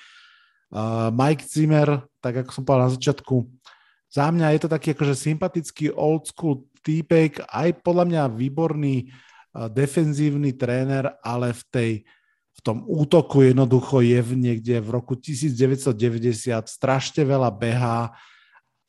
Uh, 0.74 1.14
Mike 1.14 1.46
Zimmer, 1.46 2.02
tak 2.18 2.42
ako 2.42 2.50
som 2.50 2.64
povedal 2.66 2.90
na 2.90 2.96
začiatku, 2.98 3.46
za 4.10 4.26
mňa 4.34 4.58
je 4.58 4.60
to 4.66 4.70
taký 4.70 4.98
akože 4.98 5.14
sympatický 5.14 5.94
old 5.94 6.26
school 6.30 6.66
týpek, 6.84 7.48
aj 7.48 7.80
podľa 7.80 8.06
mňa 8.12 8.24
výborný 8.36 9.10
defenzívny 9.72 10.54
tréner, 10.58 11.14
ale 11.22 11.54
v, 11.54 11.64
tej, 11.70 11.92
v 12.58 12.60
tom 12.66 12.82
útoku 12.84 13.46
jednoducho 13.46 14.02
je 14.02 14.20
v 14.20 14.32
niekde 14.36 14.82
v 14.82 14.90
roku 14.90 15.14
1990 15.14 15.94
strašne 16.68 17.22
veľa 17.22 17.50
behá, 17.54 18.12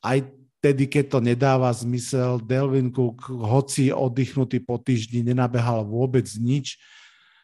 aj 0.01 0.25
tedy, 0.65 0.89
keď 0.89 1.05
to 1.13 1.19
nedáva 1.21 1.69
zmysel, 1.69 2.41
Delvin 2.41 2.89
Cook, 2.89 3.29
hoci 3.29 3.93
oddychnutý 3.93 4.57
po 4.65 4.81
týždni, 4.81 5.21
nenabehal 5.21 5.85
vôbec 5.85 6.25
nič, 6.41 6.81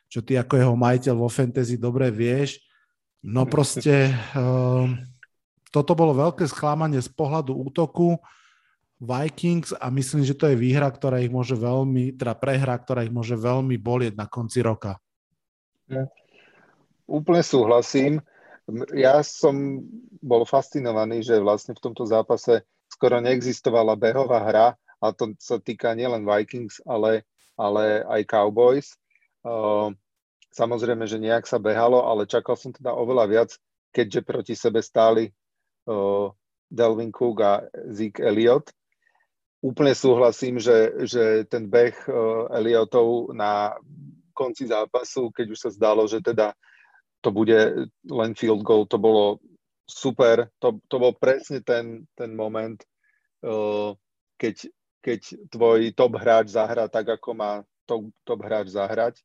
čo 0.09 0.25
ty 0.25 0.33
ako 0.41 0.57
jeho 0.57 0.75
majiteľ 0.75 1.15
vo 1.21 1.29
fantasy 1.29 1.77
dobre 1.77 2.09
vieš. 2.09 2.57
No 3.21 3.45
proste, 3.45 4.09
uh, 4.33 4.89
toto 5.69 5.93
bolo 5.93 6.17
veľké 6.17 6.49
sklamanie 6.49 6.97
z 6.97 7.13
pohľadu 7.13 7.53
útoku 7.53 8.17
Vikings 9.01 9.73
a 9.73 9.89
myslím, 9.89 10.21
že 10.21 10.37
to 10.37 10.45
je 10.53 10.61
výhra, 10.61 10.85
ktorá 10.85 11.17
ich 11.17 11.33
môže 11.33 11.57
veľmi, 11.57 12.13
teda 12.13 12.37
prehra, 12.37 12.77
ktorá 12.77 13.01
ich 13.01 13.09
môže 13.09 13.33
veľmi 13.33 13.73
bolieť 13.81 14.13
na 14.13 14.29
konci 14.29 14.61
roka. 14.61 15.01
Ja. 15.89 16.05
Úplne 17.09 17.41
súhlasím. 17.41 18.13
Ja 18.93 19.25
som 19.25 19.81
bol 20.21 20.45
fascinovaný, 20.45 21.25
že 21.25 21.41
vlastne 21.41 21.73
v 21.73 21.81
tomto 21.81 22.05
zápase 22.05 22.61
skoro 22.87 23.17
neexistovala 23.17 23.97
behová 23.97 24.39
hra 24.45 24.67
a 25.01 25.05
to 25.09 25.33
sa 25.41 25.57
týka 25.57 25.97
nielen 25.97 26.21
Vikings, 26.21 26.77
ale, 26.85 27.25
ale 27.57 28.05
aj 28.05 28.21
Cowboys. 28.29 28.95
Uh, 29.41 29.89
samozrejme, 30.53 31.09
že 31.09 31.17
nejak 31.17 31.49
sa 31.49 31.57
behalo, 31.57 32.05
ale 32.05 32.29
čakal 32.29 32.53
som 32.53 32.69
teda 32.69 32.93
oveľa 32.93 33.25
viac, 33.25 33.49
keďže 33.89 34.21
proti 34.21 34.53
sebe 34.53 34.85
stáli 34.85 35.33
uh, 35.89 36.29
Delvin 36.69 37.09
Cook 37.09 37.41
a 37.41 37.65
Zeke 37.89 38.21
Elliott. 38.21 38.69
Úplne 39.61 39.93
súhlasím, 39.93 40.57
že, 40.57 41.05
že 41.05 41.45
ten 41.45 41.69
beh 41.69 41.93
uh, 42.09 42.49
Elliotov 42.49 43.29
na 43.37 43.77
konci 44.33 44.65
zápasu, 44.65 45.29
keď 45.29 45.53
už 45.53 45.59
sa 45.61 45.69
zdalo, 45.69 46.09
že 46.09 46.17
teda 46.17 46.57
to 47.21 47.29
bude 47.29 47.85
len 48.09 48.31
field 48.33 48.65
goal, 48.65 48.89
to 48.89 48.97
bolo 48.97 49.37
super, 49.85 50.49
to, 50.57 50.81
to 50.89 50.97
bol 50.97 51.13
presne 51.13 51.61
ten, 51.61 52.09
ten 52.17 52.33
moment, 52.33 52.81
uh, 53.45 53.93
keď, 54.41 54.65
keď 55.05 55.19
tvoj 55.53 55.93
top 55.93 56.17
hráč 56.17 56.57
zahrá 56.57 56.89
tak, 56.89 57.13
ako 57.21 57.29
má 57.37 57.51
top, 57.85 58.09
top 58.25 58.41
hráč 58.41 58.73
zahrať. 58.73 59.21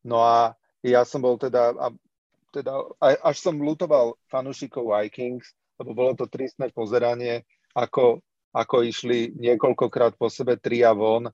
No 0.00 0.24
a 0.24 0.56
ja 0.80 1.04
som 1.04 1.20
bol 1.20 1.36
teda, 1.36 1.76
a, 1.76 1.92
teda 2.48 2.80
až 3.00 3.36
som 3.40 3.60
lutoval 3.60 4.16
fanúšikov 4.32 4.88
Vikings, 4.88 5.52
lebo 5.76 5.92
bolo 5.92 6.12
to 6.16 6.24
tristné 6.32 6.72
pozeranie, 6.72 7.44
ako, 7.76 8.24
ako 8.54 8.86
išli 8.86 9.34
niekoľkokrát 9.34 10.14
po 10.14 10.30
sebe 10.30 10.54
tri 10.54 10.86
a 10.86 10.94
von 10.94 11.26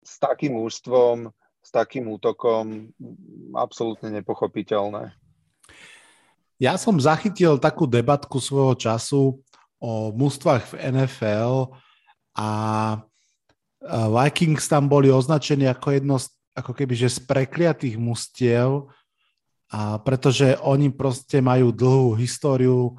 s 0.00 0.16
takým 0.16 0.56
úžstvom, 0.56 1.28
s 1.60 1.68
takým 1.68 2.08
útokom 2.08 2.88
absolútne 3.52 4.08
nepochopiteľné. 4.08 5.12
Ja 6.56 6.80
som 6.80 6.96
zachytil 6.96 7.60
takú 7.60 7.84
debatku 7.84 8.40
svojho 8.40 8.72
času 8.76 9.44
o 9.76 10.12
mústvach 10.12 10.72
v 10.72 10.92
NFL 10.92 11.76
a 12.36 12.48
Vikings 13.84 14.68
tam 14.68 14.88
boli 14.88 15.08
označení 15.08 15.64
ako 15.68 15.88
jedno 15.92 16.16
z, 16.20 16.28
ako 16.52 16.72
keby, 16.76 16.92
že 16.96 17.16
z 17.16 17.20
prekliatých 17.24 17.96
mustiev, 17.96 18.92
a 19.72 19.96
pretože 20.02 20.58
oni 20.60 20.92
proste 20.92 21.40
majú 21.40 21.72
dlhú 21.72 22.18
históriu 22.18 22.96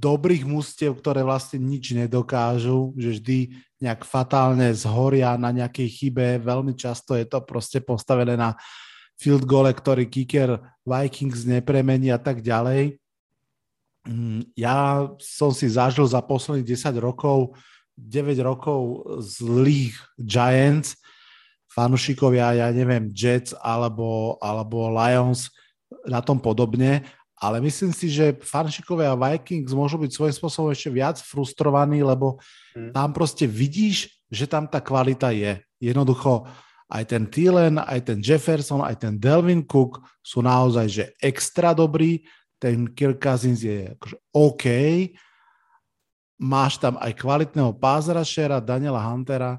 dobrých 0.00 0.48
mustiev, 0.48 0.96
ktoré 0.96 1.20
vlastne 1.20 1.60
nič 1.60 1.92
nedokážu, 1.92 2.96
že 2.96 3.20
vždy 3.20 3.38
nejak 3.84 4.08
fatálne 4.08 4.72
zhoria 4.72 5.36
na 5.36 5.52
nejakej 5.52 5.88
chybe. 5.92 6.40
Veľmi 6.40 6.72
často 6.72 7.12
je 7.12 7.28
to 7.28 7.44
proste 7.44 7.84
postavené 7.84 8.40
na 8.40 8.56
field 9.20 9.44
gole, 9.44 9.68
ktorý 9.68 10.08
kicker 10.08 10.56
Vikings 10.88 11.44
nepremení 11.44 12.08
a 12.08 12.16
tak 12.16 12.40
ďalej. 12.40 12.96
Mm, 14.08 14.48
ja 14.56 15.04
som 15.20 15.52
si 15.52 15.68
zažil 15.68 16.08
za 16.08 16.24
posledných 16.24 16.64
10 16.64 16.96
rokov 16.96 17.52
9 18.00 18.40
rokov 18.40 19.04
zlých 19.20 19.92
Giants, 20.16 20.96
fanúšikovia, 21.68 22.56
ja 22.56 22.68
neviem, 22.72 23.12
Jets 23.12 23.52
alebo, 23.60 24.40
alebo 24.40 24.88
Lions 24.88 25.52
na 26.08 26.24
tom 26.24 26.40
podobne 26.40 27.04
ale 27.40 27.56
myslím 27.64 27.96
si, 27.96 28.12
že 28.12 28.36
fanšikovia 28.44 29.16
Vikings 29.16 29.72
môžu 29.72 29.96
byť 29.96 30.12
svojím 30.12 30.36
spôsobom 30.36 30.68
ešte 30.76 30.92
viac 30.92 31.16
frustrovaní, 31.24 32.04
lebo 32.04 32.36
hmm. 32.76 32.92
tam 32.92 33.16
proste 33.16 33.48
vidíš, 33.48 34.12
že 34.28 34.44
tam 34.44 34.68
tá 34.68 34.84
kvalita 34.84 35.32
je. 35.32 35.56
Jednoducho 35.80 36.44
aj 36.92 37.08
ten 37.08 37.24
Thielen, 37.24 37.80
aj 37.80 38.12
ten 38.12 38.18
Jefferson, 38.20 38.84
aj 38.84 39.00
ten 39.00 39.16
Delvin 39.16 39.64
Cook 39.64 40.04
sú 40.20 40.44
naozaj 40.44 40.86
že 40.92 41.04
extra 41.16 41.72
dobrí, 41.72 42.28
ten 42.60 42.92
Kirk 42.92 43.16
Cousins 43.16 43.64
je 43.64 43.88
akože 43.96 44.16
OK, 44.36 44.66
máš 46.36 46.76
tam 46.76 47.00
aj 47.00 47.16
kvalitného 47.16 47.72
pázrašera 47.80 48.60
Daniela 48.60 49.00
Huntera 49.00 49.56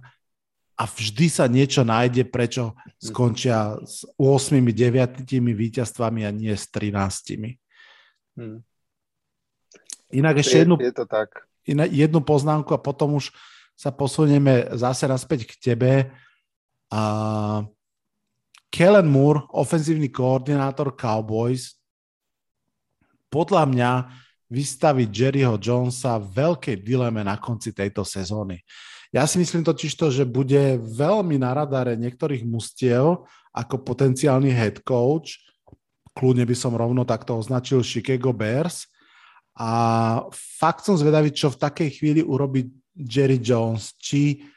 a 0.77 0.83
vždy 0.85 1.27
sa 1.29 1.45
niečo 1.49 1.81
nájde, 1.81 2.29
prečo 2.29 2.77
skončia 2.97 3.77
s 3.85 4.05
8, 4.17 4.57
9 4.61 5.25
víťazstvami 5.29 6.25
a 6.25 6.31
nie 6.33 6.53
s 6.53 6.69
13. 6.73 7.57
Hmm. 8.37 8.63
Inak 10.11 10.43
ešte 10.43 10.59
je, 10.59 10.61
jednu, 10.67 10.75
je 10.79 10.93
to 10.93 11.05
tak. 11.07 11.47
Inak 11.63 11.89
jednu 11.91 12.19
poznámku 12.19 12.75
a 12.75 12.81
potom 12.81 13.15
už 13.15 13.31
sa 13.79 13.89
posunieme 13.89 14.67
zase 14.75 15.07
naspäť 15.07 15.47
k 15.47 15.53
tebe. 15.71 15.91
A 16.91 17.01
Kellen 18.67 19.07
Moore, 19.07 19.47
ofenzívny 19.55 20.11
koordinátor 20.11 20.95
Cowboys, 20.95 21.79
podľa 23.31 23.63
mňa 23.67 23.91
vystaví 24.51 25.07
Jerryho 25.07 25.55
Jonesa 25.55 26.19
veľkej 26.19 26.83
dileme 26.83 27.23
na 27.23 27.39
konci 27.39 27.71
tejto 27.71 28.03
sezóny. 28.03 28.59
Ja 29.11 29.23
si 29.27 29.39
myslím 29.39 29.63
totiž 29.63 29.91
to, 29.95 30.07
že 30.11 30.27
bude 30.27 30.79
veľmi 30.79 31.39
na 31.39 31.55
radare 31.55 31.95
niektorých 31.95 32.43
mustiev 32.47 33.23
ako 33.51 33.75
potenciálny 33.83 34.51
head 34.51 34.83
coach 34.83 35.39
kľudne 36.15 36.43
by 36.43 36.55
som 36.55 36.75
rovno 36.75 37.07
takto 37.07 37.37
označil 37.39 37.83
Chicago 37.85 38.35
Bears. 38.35 38.87
A 39.55 39.71
fakt 40.33 40.87
som 40.87 40.95
zvedavý, 40.95 41.31
čo 41.35 41.51
v 41.51 41.59
takej 41.59 41.89
chvíli 41.99 42.21
urobí 42.23 42.71
Jerry 42.95 43.39
Jones. 43.39 43.95
Či 43.99 44.47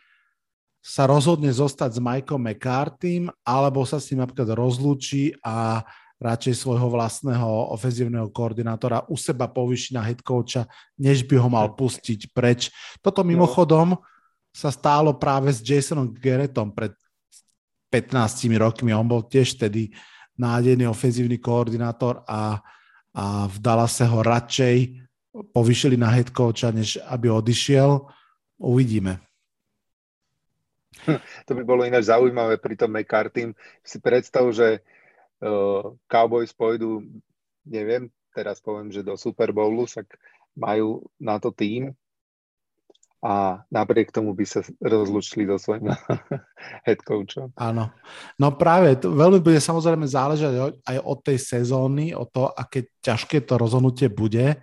sa 0.84 1.08
rozhodne 1.08 1.48
zostať 1.48 1.96
s 1.96 2.00
Mikeom 2.02 2.44
McCartym, 2.44 3.32
alebo 3.42 3.82
sa 3.88 3.96
s 3.96 4.12
ním 4.12 4.22
napríklad 4.22 4.52
rozlúči 4.52 5.32
a 5.40 5.80
radšej 6.20 6.54
svojho 6.56 6.88
vlastného 6.88 7.74
ofenzívneho 7.74 8.30
koordinátora 8.30 9.04
u 9.10 9.16
seba 9.18 9.50
povyši 9.50 9.98
na 9.98 10.02
head 10.04 10.22
coacha, 10.22 10.64
než 10.96 11.26
by 11.26 11.36
ho 11.40 11.48
mal 11.50 11.74
pustiť 11.74 12.30
preč. 12.30 12.70
Toto 13.02 13.26
mimochodom 13.26 13.98
sa 14.54 14.70
stálo 14.70 15.18
práve 15.18 15.50
s 15.50 15.58
Jasonom 15.58 16.14
Garrettom 16.14 16.70
pred 16.70 16.94
15 17.90 18.46
rokmi. 18.54 18.94
On 18.94 19.06
bol 19.06 19.26
tiež 19.26 19.58
tedy 19.58 19.90
nádejný 20.38 20.86
ofenzívny 20.90 21.38
koordinátor 21.38 22.22
a, 22.26 22.58
a 23.14 23.24
v 23.46 23.56
Dallase 23.58 24.04
ho 24.06 24.22
radšej 24.22 25.04
povyšili 25.54 25.98
na 25.98 26.10
head 26.14 26.30
coacha, 26.30 26.70
než 26.70 26.98
aby 27.10 27.30
odišiel. 27.30 28.06
Uvidíme. 28.58 29.18
To 31.44 31.52
by 31.52 31.62
bolo 31.66 31.84
ináč 31.84 32.08
zaujímavé 32.08 32.56
pri 32.56 32.78
tom 32.78 32.94
McCarthy. 32.94 33.52
Si 33.84 33.98
predstav, 34.00 34.46
že 34.54 34.80
uh, 34.80 35.92
Cowboys 36.08 36.54
pôjdu, 36.54 37.02
neviem, 37.66 38.08
teraz 38.32 38.62
poviem, 38.62 38.88
že 38.88 39.04
do 39.04 39.18
Super 39.18 39.52
Bowlu, 39.52 39.84
však 39.84 40.06
majú 40.54 41.02
na 41.18 41.36
to 41.42 41.50
tým, 41.50 41.92
a 43.24 43.64
napriek 43.72 44.12
tomu 44.12 44.37
by 44.37 44.44
sa 44.44 44.60
rozlučili 44.84 45.48
so 45.48 45.56
svojím 45.56 45.96
head 46.84 47.00
coachom. 47.00 47.56
Áno. 47.56 47.88
No 48.37 48.52
práve, 48.52 49.00
to 49.00 49.16
veľmi 49.16 49.40
bude 49.40 49.56
samozrejme 49.56 50.04
záležať 50.04 50.76
aj 50.84 50.96
od 51.00 51.18
tej 51.24 51.38
sezóny, 51.40 52.12
o 52.12 52.28
to, 52.28 52.52
aké 52.52 52.92
ťažké 53.00 53.48
to 53.48 53.56
rozhodnutie 53.56 54.12
bude. 54.12 54.60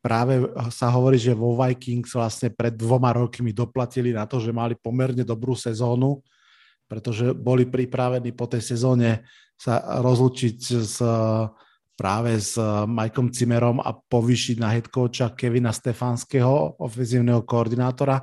Práve 0.00 0.40
sa 0.72 0.88
hovorí, 0.88 1.20
že 1.20 1.36
vo 1.36 1.52
Vikings 1.52 2.16
vlastne 2.16 2.48
pred 2.48 2.72
dvoma 2.72 3.12
rokmi 3.12 3.52
doplatili 3.52 4.16
na 4.16 4.24
to, 4.24 4.40
že 4.40 4.56
mali 4.56 4.72
pomerne 4.72 5.22
dobrú 5.22 5.52
sezónu, 5.52 6.24
pretože 6.88 7.36
boli 7.36 7.68
pripravení 7.68 8.32
po 8.32 8.48
tej 8.48 8.72
sezóne 8.72 9.28
sa 9.60 10.00
rozlučiť 10.00 10.56
s 10.80 10.96
práve 11.96 12.34
s 12.36 12.56
eh, 12.56 12.66
Mikeom 12.88 13.30
Cimerom 13.30 13.78
a 13.78 13.92
povýšiť 13.94 14.56
na 14.58 14.72
head 14.72 14.88
coacha 14.88 15.32
Kevina 15.36 15.70
Stefanského, 15.70 16.80
ofenzívneho 16.80 17.44
koordinátora, 17.44 18.20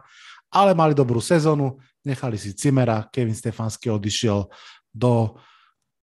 ale 0.50 0.74
mali 0.74 0.98
dobrú 0.98 1.22
sezónu, 1.22 1.78
nechali 2.02 2.36
si 2.36 2.58
Cimera, 2.58 3.06
Kevin 3.14 3.38
Stefanský 3.38 3.94
odišiel 3.94 4.50
do 4.90 5.38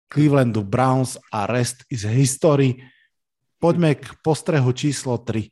Clevelandu 0.08 0.64
Browns 0.64 1.18
a 1.34 1.50
rest 1.50 1.84
is 1.90 2.08
history. 2.08 2.80
Poďme 3.58 3.98
k 3.98 4.06
postrehu 4.22 4.70
číslo 4.72 5.20
3. 5.20 5.50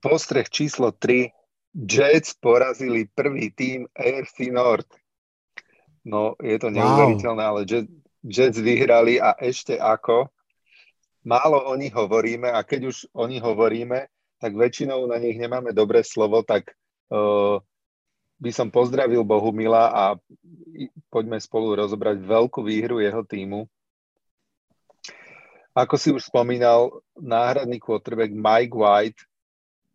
Postreh 0.00 0.46
číslo 0.48 0.94
3. 0.94 1.28
Jets 1.74 2.34
porazili 2.38 3.10
prvý 3.10 3.52
tým 3.52 3.86
AFC 3.92 4.48
North. 4.50 4.88
No, 6.06 6.32
je 6.40 6.56
to 6.56 6.72
neuveriteľné, 6.72 7.44
wow. 7.44 7.50
ale 7.52 7.60
Jets, 7.68 7.92
Jets 8.24 8.58
vyhrali 8.58 9.20
a 9.20 9.36
ešte 9.36 9.76
ako 9.76 10.32
málo 11.24 11.64
o 11.68 11.74
nich 11.76 11.92
hovoríme 11.92 12.48
a 12.52 12.64
keď 12.64 12.80
už 12.92 12.96
o 13.12 13.24
nich 13.28 13.42
hovoríme, 13.42 14.08
tak 14.40 14.56
väčšinou 14.56 15.04
na 15.04 15.20
nich 15.20 15.36
nemáme 15.36 15.76
dobré 15.76 16.00
slovo, 16.00 16.40
tak 16.40 16.72
uh, 17.12 17.60
by 18.40 18.50
som 18.56 18.72
pozdravil 18.72 19.20
Bohumila 19.20 19.92
a 19.92 20.04
poďme 21.12 21.36
spolu 21.36 21.76
rozobrať 21.76 22.24
veľkú 22.24 22.64
výhru 22.64 23.04
jeho 23.04 23.20
týmu. 23.20 23.68
Ako 25.76 25.94
si 26.00 26.10
už 26.10 26.26
spomínal, 26.26 26.90
náhradný 27.14 27.78
quarterback 27.78 28.32
Mike 28.32 28.74
White, 28.74 29.22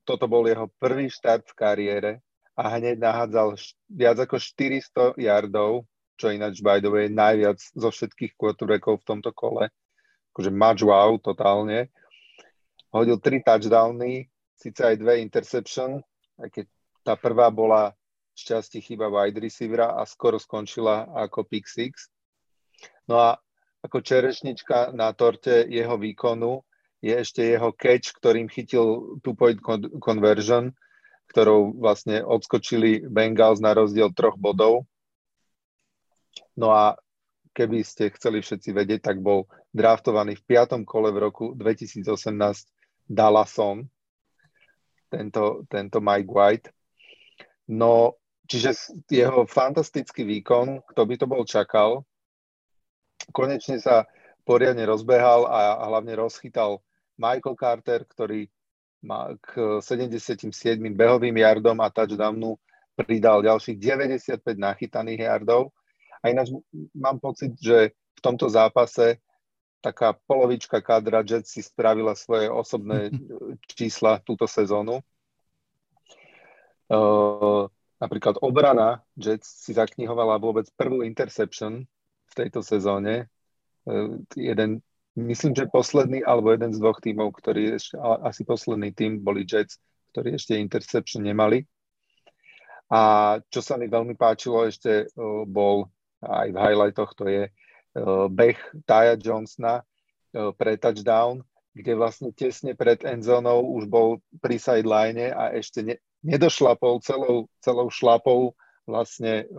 toto 0.05 0.29
bol 0.29 0.45
jeho 0.45 0.69
prvý 0.77 1.09
štart 1.09 1.49
v 1.51 1.57
kariére 1.57 2.11
a 2.53 2.77
hneď 2.77 3.01
nahádzal 3.01 3.57
viac 3.89 4.17
ako 4.21 4.38
400 4.38 5.17
yardov, 5.19 5.83
čo 6.15 6.31
ináč 6.31 6.63
by 6.63 6.79
the 6.79 6.88
way 6.88 7.11
najviac 7.11 7.59
zo 7.59 7.89
všetkých 7.91 8.38
quarterbackov 8.39 9.03
v 9.03 9.07
tomto 9.09 9.35
kole. 9.35 9.67
Akože 10.35 10.51
much 10.51 10.83
wow 10.83 11.15
totálne. 11.15 11.87
Hodil 12.91 13.15
tri 13.23 13.39
touchdowny, 13.39 14.27
síce 14.59 14.83
aj 14.83 14.99
dve 14.99 15.23
interception, 15.23 16.03
aj 16.43 16.51
keď 16.51 16.65
tá 17.07 17.15
prvá 17.15 17.47
bola 17.47 17.95
šťastie 18.35 18.83
chyba 18.83 19.07
wide 19.07 19.39
receivera 19.39 19.95
a 19.95 20.03
skoro 20.03 20.35
skončila 20.35 21.07
ako 21.15 21.47
pick 21.47 21.71
six. 21.71 22.11
No 23.07 23.15
a 23.15 23.39
ako 23.79 24.03
čerešnička 24.03 24.91
na 24.91 25.15
torte 25.15 25.63
jeho 25.71 25.95
výkonu 25.95 26.59
je 26.99 27.15
ešte 27.15 27.45
jeho 27.47 27.71
catch, 27.71 28.11
ktorým 28.17 28.51
chytil 28.51 29.15
two-point 29.23 29.63
conversion, 30.03 30.75
ktorou 31.31 31.79
vlastne 31.79 32.25
odskočili 32.25 33.07
Bengals 33.07 33.63
na 33.63 33.71
rozdiel 33.71 34.11
troch 34.11 34.35
bodov. 34.35 34.83
No 36.57 36.75
a 36.75 36.99
keby 37.55 37.85
ste 37.87 38.11
chceli 38.11 38.43
všetci 38.43 38.73
vedieť, 38.75 38.99
tak 39.13 39.23
bol 39.23 39.47
draftovaný 39.75 40.39
v 40.39 40.43
piatom 40.47 40.88
kole 40.88 41.11
v 41.11 41.27
roku 41.27 41.51
2018 41.51 42.07
Dallasom, 43.11 43.83
tento, 45.11 45.67
tento 45.67 45.99
Mike 45.99 46.31
White. 46.31 46.67
No, 47.67 48.15
čiže 48.47 48.95
jeho 49.11 49.43
fantastický 49.43 50.23
výkon, 50.23 50.79
kto 50.88 51.01
by 51.03 51.15
to 51.19 51.25
bol 51.27 51.43
čakal, 51.43 52.07
konečne 53.35 53.83
sa 53.83 54.07
poriadne 54.47 54.88
rozbehal 54.88 55.49
a, 55.49 55.81
a 55.81 55.83
hlavne 55.91 56.15
rozchytal 56.15 56.79
Michael 57.19 57.59
Carter, 57.59 58.07
ktorý 58.07 58.47
má 59.03 59.35
k 59.38 59.81
77 59.83 60.49
behovým 60.95 61.35
yardom 61.35 61.77
a 61.83 61.91
touchdownu 61.91 62.57
pridal 62.95 63.43
ďalších 63.43 63.77
95 63.77 64.39
nachytaných 64.55 65.29
yardov. 65.29 65.75
A 66.23 66.31
ináč 66.33 66.49
mám 66.95 67.21
pocit, 67.21 67.53
že 67.59 67.93
v 67.93 68.19
tomto 68.23 68.49
zápase 68.49 69.21
taká 69.85 70.17
polovička 70.25 70.81
kadra 70.81 71.21
Jets 71.21 71.53
si 71.53 71.61
spravila 71.61 72.17
svoje 72.17 72.49
osobné 72.49 73.13
čísla 73.77 74.17
túto 74.25 74.49
sezónu. 74.49 75.05
Uh, 76.89 77.69
napríklad 78.01 78.41
obrana 78.41 79.05
Jets 79.13 79.45
si 79.61 79.77
zaknihovala 79.77 80.41
vôbec 80.41 80.65
prvú 80.73 81.05
interception 81.05 81.85
v 82.29 82.33
tejto 82.33 82.65
sezóne. 82.65 83.29
Uh, 83.85 84.25
jeden 84.33 84.81
myslím, 85.13 85.53
že 85.53 85.69
posledný 85.69 86.25
alebo 86.25 86.49
jeden 86.49 86.73
z 86.73 86.81
dvoch 86.81 86.97
tímov, 86.97 87.29
ktorý 87.37 87.77
ešte, 87.77 88.01
asi 88.01 88.41
posledný 88.41 88.89
tým 88.89 89.21
boli 89.21 89.45
Jets, 89.45 89.77
ktorí 90.17 90.33
ešte 90.33 90.57
interception 90.57 91.21
nemali. 91.21 91.61
A 92.89 93.37
čo 93.49 93.65
sa 93.65 93.81
mi 93.81 93.89
veľmi 93.89 94.13
páčilo 94.13 94.61
ešte 94.69 95.09
bol 95.49 95.89
aj 96.21 96.53
v 96.53 96.57
highlightoch, 96.61 97.17
to 97.17 97.25
je 97.25 97.49
beh 98.29 98.60
Taya 98.84 99.15
Johnsona 99.15 99.81
pre 100.60 100.75
touchdown, 100.75 101.39
kde 101.71 101.95
vlastne 101.95 102.31
tesne 102.36 102.75
pred 102.75 103.03
endzónou 103.03 103.75
už 103.79 103.88
bol 103.88 104.19
pri 104.43 104.60
sideline 104.60 105.31
a 105.31 105.51
ešte 105.55 105.79
ne, 105.84 105.95
nedošlapol 106.23 106.99
celou, 107.03 107.47
celou 107.63 107.88
šlapou 107.88 108.55
vlastne 108.86 109.49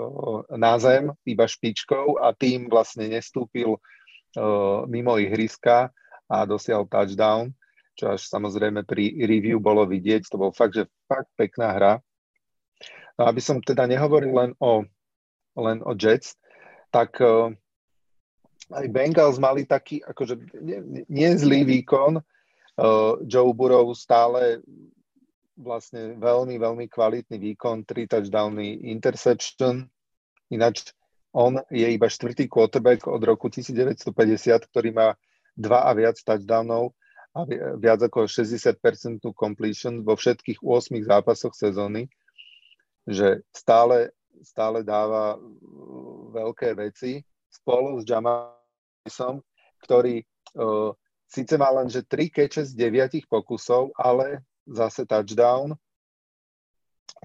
na 0.53 0.79
zem, 0.79 1.11
iba 1.27 1.49
špičkou 1.49 2.21
a 2.23 2.31
tým 2.37 2.71
vlastne 2.71 3.09
nestúpil 3.11 3.81
mimo 4.87 5.17
ihriska 5.17 5.91
a 6.29 6.37
dosial 6.45 6.85
touchdown, 6.87 7.51
čo 7.97 8.13
až 8.13 8.29
samozrejme 8.29 8.85
pri 8.85 9.17
review 9.25 9.57
bolo 9.59 9.89
vidieť. 9.89 10.29
To 10.29 10.37
bol 10.37 10.53
fakt, 10.53 10.77
že 10.77 10.93
fakt 11.09 11.33
pekná 11.41 11.73
hra. 11.73 11.93
No 13.17 13.33
aby 13.33 13.41
som 13.41 13.65
teda 13.65 13.89
nehovoril 13.89 14.33
len 14.37 14.53
o, 14.61 14.85
len 15.57 15.81
o 15.81 15.97
Jets, 15.97 16.37
tak 16.93 17.17
aj 18.73 18.87
Bengals 18.91 19.39
mali 19.39 19.63
taký 19.63 20.03
akože 20.03 20.35
nie, 20.59 21.05
nie 21.07 21.31
výkon. 21.63 22.19
Uh, 22.77 23.23
Joe 23.25 23.55
Burrow 23.57 23.89
stále 23.97 24.61
vlastne 25.57 26.21
veľmi, 26.21 26.61
veľmi 26.61 26.87
kvalitný 26.93 27.41
výkon, 27.41 27.89
tri 27.89 28.05
touchdowny, 28.05 28.93
interception. 28.93 29.89
Ináč 30.53 30.93
on 31.33 31.61
je 31.73 31.89
iba 31.89 32.09
štvrtý 32.09 32.49
quarterback 32.49 33.09
od 33.09 33.21
roku 33.25 33.49
1950, 33.49 34.09
ktorý 34.69 34.91
má 34.93 35.09
dva 35.57 35.89
a 35.89 35.97
viac 35.97 36.21
touchdownov 36.21 36.93
a 37.37 37.45
viac 37.77 38.01
ako 38.01 38.29
60% 38.29 39.21
completion 39.37 40.01
vo 40.01 40.17
všetkých 40.17 40.65
8 40.65 40.97
zápasoch 41.05 41.53
sezóny, 41.53 42.09
že 43.05 43.45
stále, 43.53 44.13
stále 44.41 44.81
dáva 44.81 45.37
uh, 45.37 45.41
veľké 46.33 46.73
veci 46.77 47.21
spolu 47.53 48.01
s 48.01 48.05
Jamaisom, 49.07 49.39
ktorý 49.87 50.27
uh, 50.59 50.91
síce 51.31 51.55
má 51.55 51.71
len 51.71 51.87
že 51.87 52.03
3 52.03 52.27
keče 52.27 52.67
z 52.67 52.75
9 52.75 53.31
pokusov, 53.31 53.95
ale 53.95 54.43
zase 54.67 55.07
touchdown. 55.07 55.79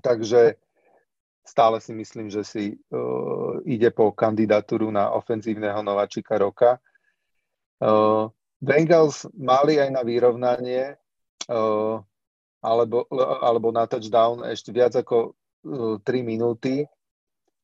Takže 0.06 0.62
stále 1.42 1.82
si 1.82 1.92
myslím, 1.98 2.30
že 2.30 2.46
si 2.46 2.78
uh, 2.94 3.58
ide 3.66 3.90
po 3.90 4.14
kandidatúru 4.14 4.94
na 4.94 5.10
ofenzívneho 5.18 5.82
nováčika 5.82 6.38
roka. 6.38 6.78
Uh, 7.82 8.30
Bengals 8.62 9.26
mali 9.34 9.82
aj 9.82 9.90
na 9.90 10.06
vyrovnanie 10.06 10.94
uh, 11.50 11.98
alebo, 12.62 13.10
alebo 13.42 13.74
na 13.74 13.90
touchdown 13.90 14.46
ešte 14.46 14.70
viac 14.70 14.94
ako 14.94 15.34
uh, 15.66 15.98
3 16.06 16.22
minúty 16.22 16.86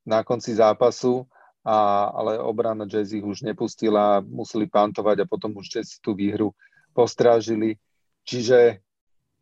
na 0.10 0.26
konci 0.26 0.58
zápasu, 0.58 1.30
a, 1.68 2.08
ale 2.16 2.40
obrana 2.40 2.88
Jazz 2.88 3.12
ich 3.12 3.24
už 3.24 3.44
nepustila, 3.44 4.24
museli 4.24 4.72
pantovať 4.72 5.28
a 5.28 5.30
potom 5.30 5.52
už 5.60 5.68
Jazz 5.68 6.00
tú 6.00 6.16
výhru 6.16 6.56
postrážili. 6.96 7.76
Čiže 8.24 8.80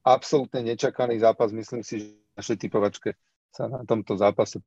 absolútne 0.01 0.65
nečakaný 0.65 1.21
zápas, 1.21 1.53
myslím 1.53 1.85
si, 1.85 2.01
že 2.01 2.25
našej 2.33 2.57
typovačke 2.65 3.13
sa 3.53 3.69
na 3.69 3.85
tomto 3.85 4.17
zápase 4.17 4.59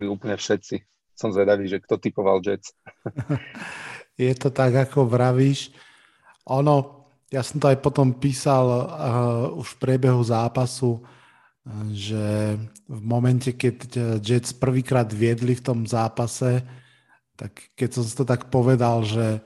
úplne 0.00 0.34
všetci. 0.34 0.82
Som 1.14 1.30
zvedavý, 1.30 1.70
že 1.70 1.78
kto 1.78 2.00
typoval 2.00 2.42
Jets. 2.42 2.74
Je 4.18 4.34
to 4.34 4.50
tak, 4.50 4.74
ako 4.74 5.06
vravíš. 5.06 5.70
Ono, 6.50 7.06
ja 7.30 7.42
som 7.46 7.62
to 7.62 7.70
aj 7.70 7.78
potom 7.78 8.18
písal 8.18 8.66
uh, 8.66 8.84
už 9.54 9.78
v 9.78 9.80
priebehu 9.80 10.22
zápasu, 10.26 10.98
uh, 10.98 11.02
že 11.94 12.58
v 12.90 13.00
momente, 13.00 13.54
keď 13.54 14.18
Jets 14.18 14.50
prvýkrát 14.50 15.06
viedli 15.06 15.54
v 15.54 15.62
tom 15.62 15.86
zápase, 15.86 16.66
tak 17.34 17.74
keď 17.74 17.88
som 17.98 18.04
si 18.06 18.14
to 18.14 18.24
tak 18.26 18.48
povedal, 18.50 19.02
že, 19.02 19.42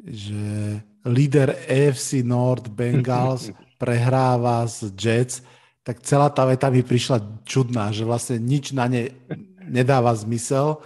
že 0.00 0.80
líder 1.04 1.56
AFC 1.68 2.24
North 2.24 2.68
Bengals 2.72 3.52
prehráva 3.80 4.64
z 4.68 4.92
Jets, 4.96 5.36
tak 5.80 6.04
celá 6.04 6.28
tá 6.28 6.44
veta 6.44 6.68
mi 6.68 6.84
prišla 6.84 7.44
čudná, 7.48 7.88
že 7.88 8.04
vlastne 8.04 8.36
nič 8.36 8.76
na 8.76 8.84
ne 8.84 9.16
nedáva 9.70 10.10
zmysel. 10.12 10.82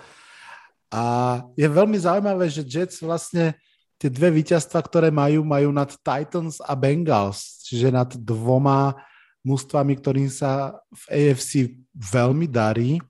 A 0.93 1.41
je 1.59 1.67
veľmi 1.67 1.99
zaujímavé, 1.99 2.47
že 2.47 2.63
Jets 2.63 3.03
vlastne 3.03 3.59
tie 3.99 4.13
dve 4.13 4.31
víťazstva, 4.31 4.79
ktoré 4.85 5.09
majú, 5.11 5.43
majú 5.43 5.73
nad 5.73 5.91
Titans 5.91 6.61
a 6.61 6.77
Bengals, 6.77 7.65
čiže 7.67 7.89
nad 7.91 8.11
dvoma 8.15 8.95
mústvami, 9.43 9.97
ktorým 9.99 10.31
sa 10.31 10.77
v 10.93 11.05
AFC 11.11 11.75
veľmi 11.97 12.47
darí. 12.47 13.01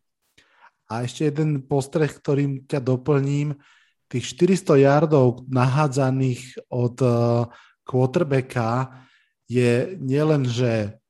A 0.95 1.03
ešte 1.03 1.27
jeden 1.27 1.67
postreh, 1.67 2.11
ktorým 2.11 2.71
ťa 2.71 2.79
doplním, 2.79 3.59
tých 4.07 4.25
400 4.37 4.85
yardov 4.85 5.43
nahádzaných 5.51 6.71
od 6.71 6.97
uh, 7.03 7.51
quarterbacka 7.83 9.03
je 9.51 9.99
nielen, 9.99 10.47
že 10.47 11.03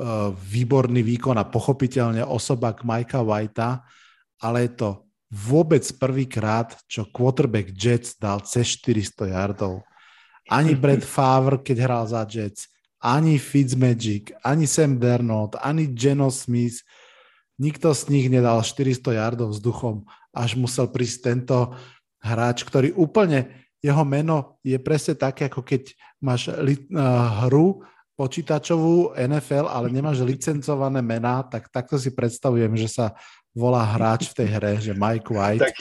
Eh, 0.00 0.32
výborný 0.32 1.04
výkon 1.04 1.36
a 1.36 1.44
pochopiteľne 1.44 2.24
osoba 2.24 2.72
k 2.72 2.88
Majka 2.88 3.20
Whitea, 3.20 3.84
ale 4.40 4.64
je 4.64 4.72
to 4.72 4.90
vôbec 5.28 5.84
prvýkrát, 6.00 6.72
čo 6.88 7.12
quarterback 7.12 7.76
Jets 7.76 8.16
dal 8.16 8.40
cez 8.48 8.80
400 8.80 9.28
yardov. 9.28 9.84
Ani 10.48 10.72
Brad 10.80 11.04
Favre, 11.04 11.60
keď 11.60 11.76
hral 11.84 12.04
za 12.08 12.24
Jets, 12.24 12.72
ani 12.96 13.36
Fitzmagic, 13.36 14.32
ani 14.40 14.64
Sam 14.64 14.96
Dernold, 14.96 15.60
ani 15.60 15.92
Geno 15.92 16.32
Smith, 16.32 16.80
nikto 17.60 17.92
z 17.92 18.08
nich 18.08 18.26
nedal 18.32 18.64
400 18.64 19.20
yardov 19.20 19.52
vzduchom, 19.52 20.08
až 20.32 20.56
musel 20.56 20.88
prísť 20.88 21.16
tento 21.20 21.76
hráč, 22.24 22.64
ktorý 22.64 22.96
úplne, 22.96 23.68
jeho 23.84 24.04
meno 24.04 24.60
je 24.64 24.80
presne 24.80 25.16
také, 25.16 25.52
ako 25.52 25.60
keď 25.60 25.92
máš 26.24 26.48
li, 26.60 26.76
uh, 26.92 27.44
hru 27.44 27.84
počítačovú 28.16 29.16
NFL, 29.16 29.68
ale 29.68 29.88
nemáš 29.88 30.20
licencované 30.20 31.00
mená, 31.00 31.40
tak 31.44 31.72
takto 31.72 31.96
si 31.96 32.12
predstavujem, 32.12 32.76
že 32.76 32.88
sa 32.88 33.06
volá 33.56 33.80
hráč 33.84 34.28
v 34.32 34.36
tej 34.44 34.48
hre, 34.52 34.72
že 34.76 34.92
Mike 34.92 35.32
White. 35.32 35.64
Tak, 35.64 35.76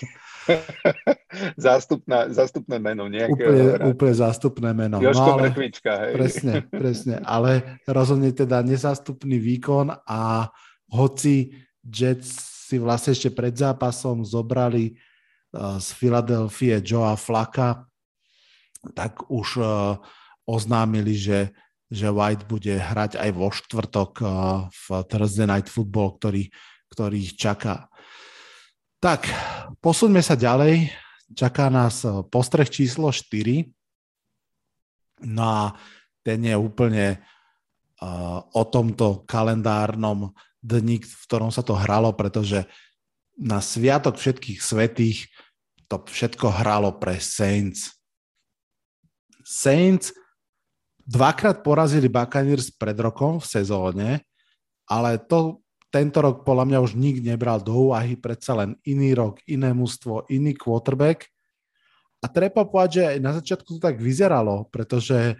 Zástupná, 1.57 2.29
zástupné 2.33 2.81
meno 2.81 3.05
nejakého 3.05 3.51
úplne, 3.53 3.65
úplne 3.93 4.15
zástupné 4.17 4.69
meno. 4.73 4.97
Jožko 4.97 5.29
no, 5.29 5.33
ale, 5.37 5.43
Mrkvička, 5.51 5.91
hej. 5.93 6.13
Presne, 6.17 6.53
presne. 6.65 7.15
Ale 7.21 7.79
rozhodne 7.85 8.33
teda 8.33 8.65
nezástupný 8.65 9.37
výkon 9.37 9.93
a 9.93 10.49
hoci 10.89 11.53
Jets 11.89 12.29
si 12.69 12.77
vlastne 12.77 13.17
ešte 13.17 13.33
pred 13.33 13.51
zápasom 13.57 14.21
zobrali 14.21 14.93
uh, 14.93 15.81
z 15.81 15.87
Filadelfie 15.97 16.77
Joea 16.85 17.17
Flaka, 17.17 17.89
tak 18.93 19.25
už 19.27 19.57
uh, 19.57 19.97
oznámili, 20.45 21.17
že, 21.17 21.49
že 21.89 22.13
White 22.13 22.45
bude 22.45 22.77
hrať 22.77 23.17
aj 23.17 23.29
vo 23.33 23.49
štvrtok 23.49 24.11
uh, 24.21 24.29
v 24.69 24.85
Thursday 25.09 25.49
Night 25.49 25.67
Football, 25.67 26.21
ktorý, 26.21 26.43
ktorý 26.93 27.17
ich 27.17 27.33
čaká. 27.33 27.89
Tak, 29.01 29.25
posuňme 29.81 30.21
sa 30.21 30.35
ďalej. 30.35 30.91
Čaká 31.31 31.71
nás 31.71 32.03
eh, 32.03 32.11
postreh 32.27 32.67
číslo 32.67 33.15
4. 33.15 33.63
No 35.23 35.43
a 35.47 35.63
ten 36.19 36.43
je 36.43 36.51
úplne 36.51 37.23
o 38.55 38.63
tomto 38.63 39.27
kalendárnom 39.27 40.31
dni, 40.59 40.99
v 41.03 41.23
ktorom 41.27 41.51
sa 41.51 41.63
to 41.63 41.75
hralo, 41.75 42.11
pretože 42.15 42.67
na 43.39 43.63
Sviatok 43.63 44.19
všetkých 44.19 44.59
svetých 44.59 45.31
to 45.87 46.03
všetko 46.03 46.51
hralo 46.61 46.95
pre 46.99 47.17
Saints. 47.17 47.95
Saints 49.41 50.13
dvakrát 51.01 51.65
porazili 51.65 52.05
Buccaneers 52.05 52.69
pred 52.69 52.93
rokom 52.99 53.41
v 53.41 53.49
sezóne, 53.49 54.09
ale 54.85 55.17
to 55.17 55.65
tento 55.89 56.21
rok 56.21 56.45
podľa 56.45 56.65
mňa 56.69 56.79
už 56.85 56.93
nik 56.93 57.17
nebral 57.25 57.57
do 57.57 57.89
úvahy, 57.89 58.13
predsa 58.13 58.53
len 58.53 58.77
iný 58.85 59.17
rok, 59.17 59.41
iné 59.49 59.73
mužstvo, 59.73 60.29
iný 60.29 60.53
quarterback. 60.53 61.25
A 62.21 62.29
treba 62.29 62.61
povedať, 62.67 62.89
že 62.93 63.03
aj 63.09 63.17
na 63.23 63.31
začiatku 63.33 63.67
to 63.77 63.79
tak 63.81 63.97
vyzeralo, 63.97 64.69
pretože 64.69 65.33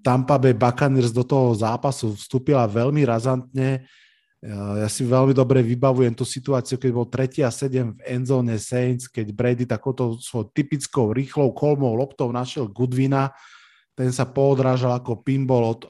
Tampa 0.00 0.36
Bay 0.40 0.56
Buccaneers 0.56 1.12
do 1.12 1.22
toho 1.22 1.52
zápasu 1.54 2.16
vstúpila 2.16 2.64
veľmi 2.66 3.04
razantne. 3.04 3.84
Ja 4.46 4.86
si 4.86 5.02
veľmi 5.02 5.34
dobre 5.34 5.64
vybavujem 5.64 6.14
tú 6.14 6.22
situáciu, 6.22 6.76
keď 6.78 6.90
bol 6.92 7.06
3 7.08 7.42
a 7.42 7.50
7 7.50 7.96
v 7.96 8.00
endzone 8.04 8.56
Saints, 8.60 9.10
keď 9.10 9.32
Brady 9.32 9.64
takouto 9.66 10.20
svojou 10.20 10.52
typickou 10.54 11.10
rýchlou 11.10 11.50
kolmou 11.56 11.96
loptou 11.96 12.30
našiel 12.30 12.70
Goodwina, 12.70 13.34
ten 13.96 14.12
sa 14.12 14.28
poodrážal 14.28 14.92
ako 15.00 15.24
pinball 15.24 15.72
od 15.72 15.80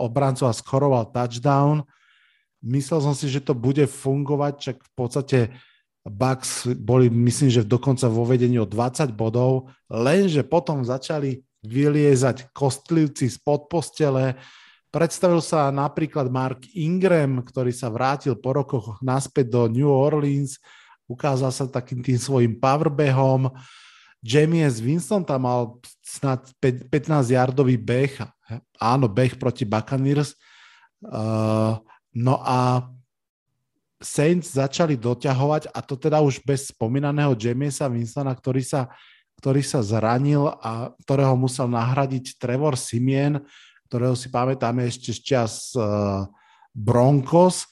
obrancov 0.00 0.48
a 0.50 0.56
skoroval 0.56 1.12
touchdown 1.12 1.84
Myslel 2.66 2.98
som 2.98 3.14
si, 3.14 3.30
že 3.30 3.38
to 3.38 3.54
bude 3.54 3.86
fungovať, 3.86 4.52
čak 4.58 4.76
v 4.82 4.92
podstate 4.98 5.38
Bucks 6.02 6.66
boli, 6.74 7.06
myslím, 7.06 7.50
že 7.50 7.62
dokonca 7.62 8.10
vo 8.10 8.26
vedení 8.26 8.58
o 8.58 8.66
20 8.66 9.14
bodov, 9.14 9.70
lenže 9.86 10.42
potom 10.42 10.82
začali 10.82 11.45
vyliezať 11.66 12.54
kostlivci 12.54 13.26
spod 13.26 13.66
postele. 13.66 14.38
Predstavil 14.94 15.42
sa 15.42 15.68
napríklad 15.74 16.30
Mark 16.30 16.64
Ingram, 16.72 17.42
ktorý 17.42 17.74
sa 17.74 17.90
vrátil 17.90 18.38
po 18.38 18.54
rokoch 18.54 19.02
naspäť 19.02 19.52
do 19.52 19.62
New 19.68 19.90
Orleans, 19.90 20.56
ukázal 21.10 21.50
sa 21.50 21.66
takým 21.66 22.00
tým 22.00 22.16
svojim 22.16 22.54
powerbehom. 22.56 23.50
Jamies 24.22 24.80
Winston 24.80 25.26
tam 25.26 25.44
mal 25.44 25.76
snad 26.00 26.48
15-yardový 26.62 27.76
beh, 27.76 28.14
áno, 28.80 29.06
beh 29.10 29.36
proti 29.36 29.68
Buccaneers. 29.68 30.32
Uh, 31.04 31.76
No 32.16 32.40
a 32.40 32.88
Saints 34.00 34.56
začali 34.56 34.96
doťahovať 34.96 35.68
a 35.68 35.78
to 35.84 36.00
teda 36.00 36.24
už 36.24 36.40
bez 36.48 36.72
spomínaného 36.72 37.36
Jamiesa 37.36 37.92
Winstona, 37.92 38.32
ktorý 38.32 38.64
sa, 38.64 38.88
ktorý 39.38 39.62
sa 39.62 39.84
zranil 39.84 40.48
a 40.60 40.92
ktorého 41.04 41.36
musel 41.36 41.68
nahradiť 41.68 42.40
Trevor 42.40 42.74
Simien, 42.74 43.40
ktorého 43.86 44.16
si 44.18 44.32
pamätáme 44.32 44.84
ešte 44.88 45.14
z 45.14 45.20
čas 45.22 45.52
uh, 45.76 46.26
Broncos. 46.74 47.68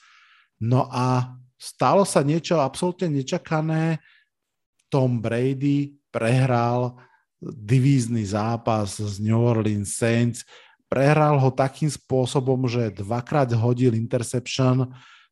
No 0.61 0.87
a 0.87 1.35
stalo 1.59 2.07
sa 2.07 2.23
niečo 2.23 2.61
absolútne 2.61 3.11
nečakané. 3.11 3.99
Tom 4.87 5.19
Brady 5.19 5.97
prehral 6.13 6.95
divízny 7.41 8.23
zápas 8.23 8.95
z 8.95 9.19
New 9.19 9.35
Orleans 9.35 9.91
Saints 9.91 10.47
Prehral 10.85 11.41
ho 11.41 11.49
takým 11.49 11.89
spôsobom, 11.89 12.69
že 12.69 12.93
dvakrát 12.93 13.49
hodil 13.57 13.97
interception, 13.97 14.85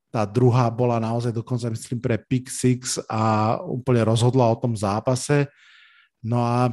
tá 0.09 0.25
druhá 0.25 0.69
bola 0.69 0.97
naozaj 0.97 1.29
dokonca, 1.29 1.69
myslím, 1.69 2.01
pre 2.01 2.17
pick 2.17 2.49
six 2.49 2.97
a 3.05 3.55
úplne 3.61 4.01
rozhodla 4.05 4.49
o 4.49 4.57
tom 4.57 4.73
zápase. 4.73 5.45
No 6.23 6.39
a 6.41 6.71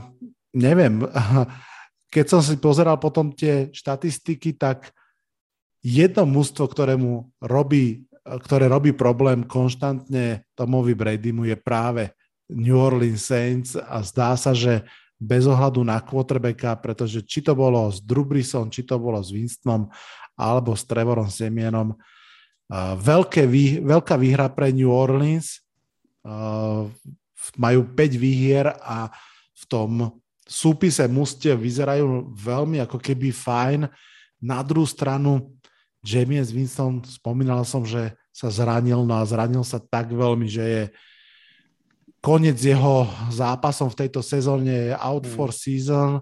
neviem, 0.54 1.02
keď 2.14 2.26
som 2.26 2.40
si 2.40 2.54
pozeral 2.56 2.96
potom 3.02 3.34
tie 3.34 3.68
štatistiky, 3.74 4.54
tak 4.54 4.94
jedno 5.82 6.24
mústvo, 6.24 6.70
ktorému 6.70 7.42
robí, 7.42 8.06
ktoré 8.22 8.70
robí 8.70 8.94
problém 8.94 9.42
konštantne 9.42 10.46
Tomovi 10.54 10.94
Bradymu 10.94 11.50
je 11.50 11.56
práve 11.58 12.14
New 12.50 12.76
Orleans 12.76 13.26
Saints 13.26 13.78
a 13.78 14.02
zdá 14.02 14.34
sa, 14.38 14.54
že 14.54 14.86
bez 15.20 15.44
ohľadu 15.44 15.84
na 15.84 16.00
quarterbacka, 16.00 16.72
pretože 16.80 17.20
či 17.20 17.44
to 17.44 17.52
bolo 17.52 17.92
s 17.92 18.00
Drubrisom, 18.00 18.72
či 18.72 18.88
to 18.88 18.96
bolo 18.96 19.20
s 19.20 19.28
Winstonom 19.28 19.92
alebo 20.32 20.72
s 20.72 20.88
Trevorom 20.88 21.28
Semienom. 21.28 21.92
Veľké 22.96 23.44
vý, 23.44 23.84
veľká 23.84 24.16
výhra 24.16 24.48
pre 24.48 24.72
New 24.72 24.88
Orleans. 24.88 25.60
Majú 27.60 27.80
5 27.92 28.16
výhier 28.16 28.72
a 28.80 29.12
tom 29.70 30.18
súpise 30.50 31.06
mústiev 31.06 31.62
vyzerajú 31.62 32.34
veľmi 32.34 32.82
ako 32.82 32.98
keby 32.98 33.30
fajn. 33.30 33.86
Na 34.42 34.66
druhú 34.66 34.82
stranu 34.82 35.54
James 36.02 36.50
Winston, 36.50 37.06
spomínal 37.06 37.62
som, 37.62 37.86
že 37.86 38.18
sa 38.34 38.50
zranil, 38.50 39.06
no 39.06 39.14
a 39.14 39.22
zranil 39.22 39.62
sa 39.62 39.78
tak 39.78 40.10
veľmi, 40.10 40.50
že 40.50 40.64
je 40.64 40.82
koniec 42.18 42.58
jeho 42.58 43.06
zápasom 43.30 43.88
v 43.92 43.98
tejto 44.06 44.20
sezóne 44.20 44.92
je 44.92 44.94
out 44.96 45.24
mm. 45.24 45.32
for 45.32 45.54
season 45.54 46.20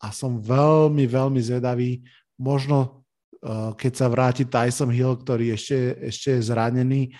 a 0.00 0.08
som 0.12 0.40
veľmi, 0.40 1.04
veľmi 1.04 1.40
zvedavý. 1.40 2.04
Možno 2.36 3.04
uh, 3.44 3.72
keď 3.76 3.92
sa 3.92 4.06
vráti 4.08 4.44
Tyson 4.48 4.92
Hill, 4.92 5.20
ktorý 5.20 5.52
ešte, 5.56 6.00
ešte 6.08 6.36
je 6.36 6.48
zranený, 6.48 7.12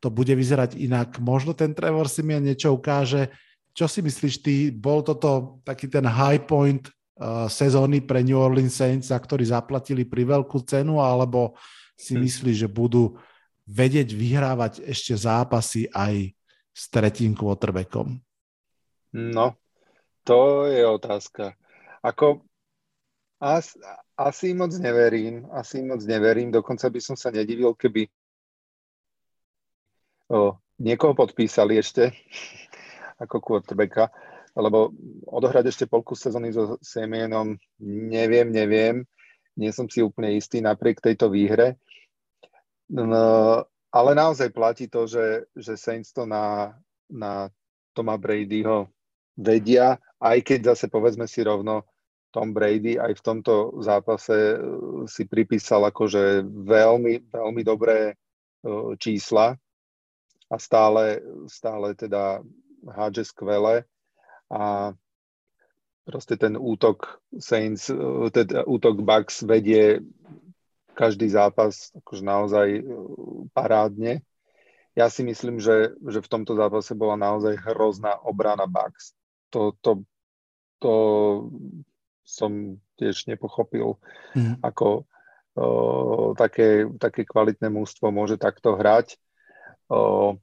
to 0.00 0.12
bude 0.12 0.32
vyzerať 0.32 0.76
inak. 0.76 1.16
Možno 1.20 1.56
ten 1.56 1.72
Trevor 1.72 2.12
si 2.12 2.20
mi 2.20 2.36
niečo 2.36 2.76
ukáže. 2.76 3.32
Čo 3.74 3.90
si 3.90 4.00
myslíš 4.00 4.34
ty? 4.38 4.70
Bol 4.70 5.02
toto 5.02 5.58
taký 5.66 5.90
ten 5.90 6.06
high 6.06 6.38
point 6.38 6.86
uh, 7.18 7.50
sezóny 7.50 8.06
pre 8.06 8.22
New 8.22 8.38
Orleans 8.38 8.70
Saints, 8.70 9.10
za 9.10 9.18
ktorý 9.18 9.42
zaplatili 9.42 10.06
pri 10.06 10.22
veľkú 10.30 10.62
cenu, 10.62 11.02
alebo 11.02 11.58
si 11.98 12.14
hm. 12.14 12.22
myslíš, 12.22 12.56
že 12.64 12.68
budú 12.70 13.18
vedieť 13.66 14.14
vyhrávať 14.14 14.86
ešte 14.86 15.18
zápasy 15.18 15.90
aj 15.90 16.32
s 16.74 16.82
tretím 16.90 17.34
quarterbackom? 17.34 18.22
No, 19.14 19.58
to 20.26 20.66
je 20.66 20.82
otázka. 20.86 21.54
Ako 22.02 22.42
as, 23.38 23.78
asi 24.18 24.52
moc 24.54 24.74
neverím, 24.74 25.46
asi 25.54 25.82
moc 25.86 26.02
neverím, 26.02 26.50
dokonca 26.50 26.90
by 26.90 27.00
som 27.00 27.16
sa 27.16 27.30
nedivil, 27.30 27.72
keby 27.78 28.10
o, 30.28 30.58
niekoho 30.82 31.14
podpísali 31.14 31.78
ešte 31.78 32.10
ako 33.20 33.40
quarterbacka, 33.42 34.10
lebo 34.54 34.94
odohrať 35.26 35.70
ešte 35.70 35.90
polku 35.90 36.14
sezóny 36.14 36.54
so 36.54 36.78
Semienom 36.78 37.58
neviem, 37.82 38.50
neviem, 38.50 39.02
nie 39.54 39.70
som 39.70 39.86
si 39.86 40.02
úplne 40.02 40.34
istý 40.34 40.62
napriek 40.62 41.02
tejto 41.02 41.30
výhre. 41.30 41.78
No, 42.90 43.64
ale 43.94 44.10
naozaj 44.14 44.50
platí 44.50 44.90
to, 44.90 45.06
že, 45.06 45.46
že 45.54 45.78
Saints 45.78 46.10
to 46.10 46.26
na, 46.26 46.74
na 47.06 47.50
Toma 47.94 48.18
Bradyho 48.18 48.90
vedia, 49.38 49.98
aj 50.18 50.38
keď 50.42 50.74
zase 50.74 50.86
povedzme 50.90 51.26
si 51.30 51.42
rovno, 51.42 51.86
Tom 52.34 52.50
Brady 52.50 52.98
aj 52.98 53.14
v 53.14 53.22
tomto 53.22 53.78
zápase 53.78 54.58
uh, 54.58 55.06
si 55.06 55.22
pripísal 55.30 55.86
akože 55.86 56.42
veľmi, 56.50 57.30
veľmi 57.30 57.62
dobré 57.62 58.10
uh, 58.10 58.98
čísla 58.98 59.54
a 60.50 60.56
stále, 60.58 61.22
stále 61.46 61.94
teda 61.94 62.42
hádže 62.88 63.24
skvele 63.24 63.84
a 64.52 64.92
proste 66.04 66.36
ten 66.36 66.56
útok 66.60 67.24
Saints, 67.40 67.88
teda 68.32 68.68
útok 68.68 69.00
Bucks 69.00 69.40
vedie 69.42 70.04
každý 70.94 71.26
zápas 71.26 71.90
akože 71.96 72.22
naozaj 72.22 72.68
e, 72.78 72.82
parádne. 73.50 74.22
Ja 74.94 75.10
si 75.10 75.26
myslím, 75.26 75.58
že, 75.58 75.98
že 75.98 76.22
v 76.22 76.30
tomto 76.30 76.54
zápase 76.54 76.94
bola 76.94 77.18
naozaj 77.18 77.58
hrozná 77.66 78.14
obrana 78.22 78.70
Bucks. 78.70 79.18
To, 79.50 79.74
to, 79.82 80.06
to 80.78 80.94
som 82.22 82.78
tiež 82.94 83.26
nepochopil, 83.26 83.98
mm. 84.38 84.62
ako 84.62 85.02
o, 85.58 85.66
také, 86.38 86.86
také 87.02 87.26
kvalitné 87.26 87.74
mústvo 87.74 88.14
môže 88.14 88.38
takto 88.38 88.78
hrať. 88.78 89.18
O, 89.90 90.38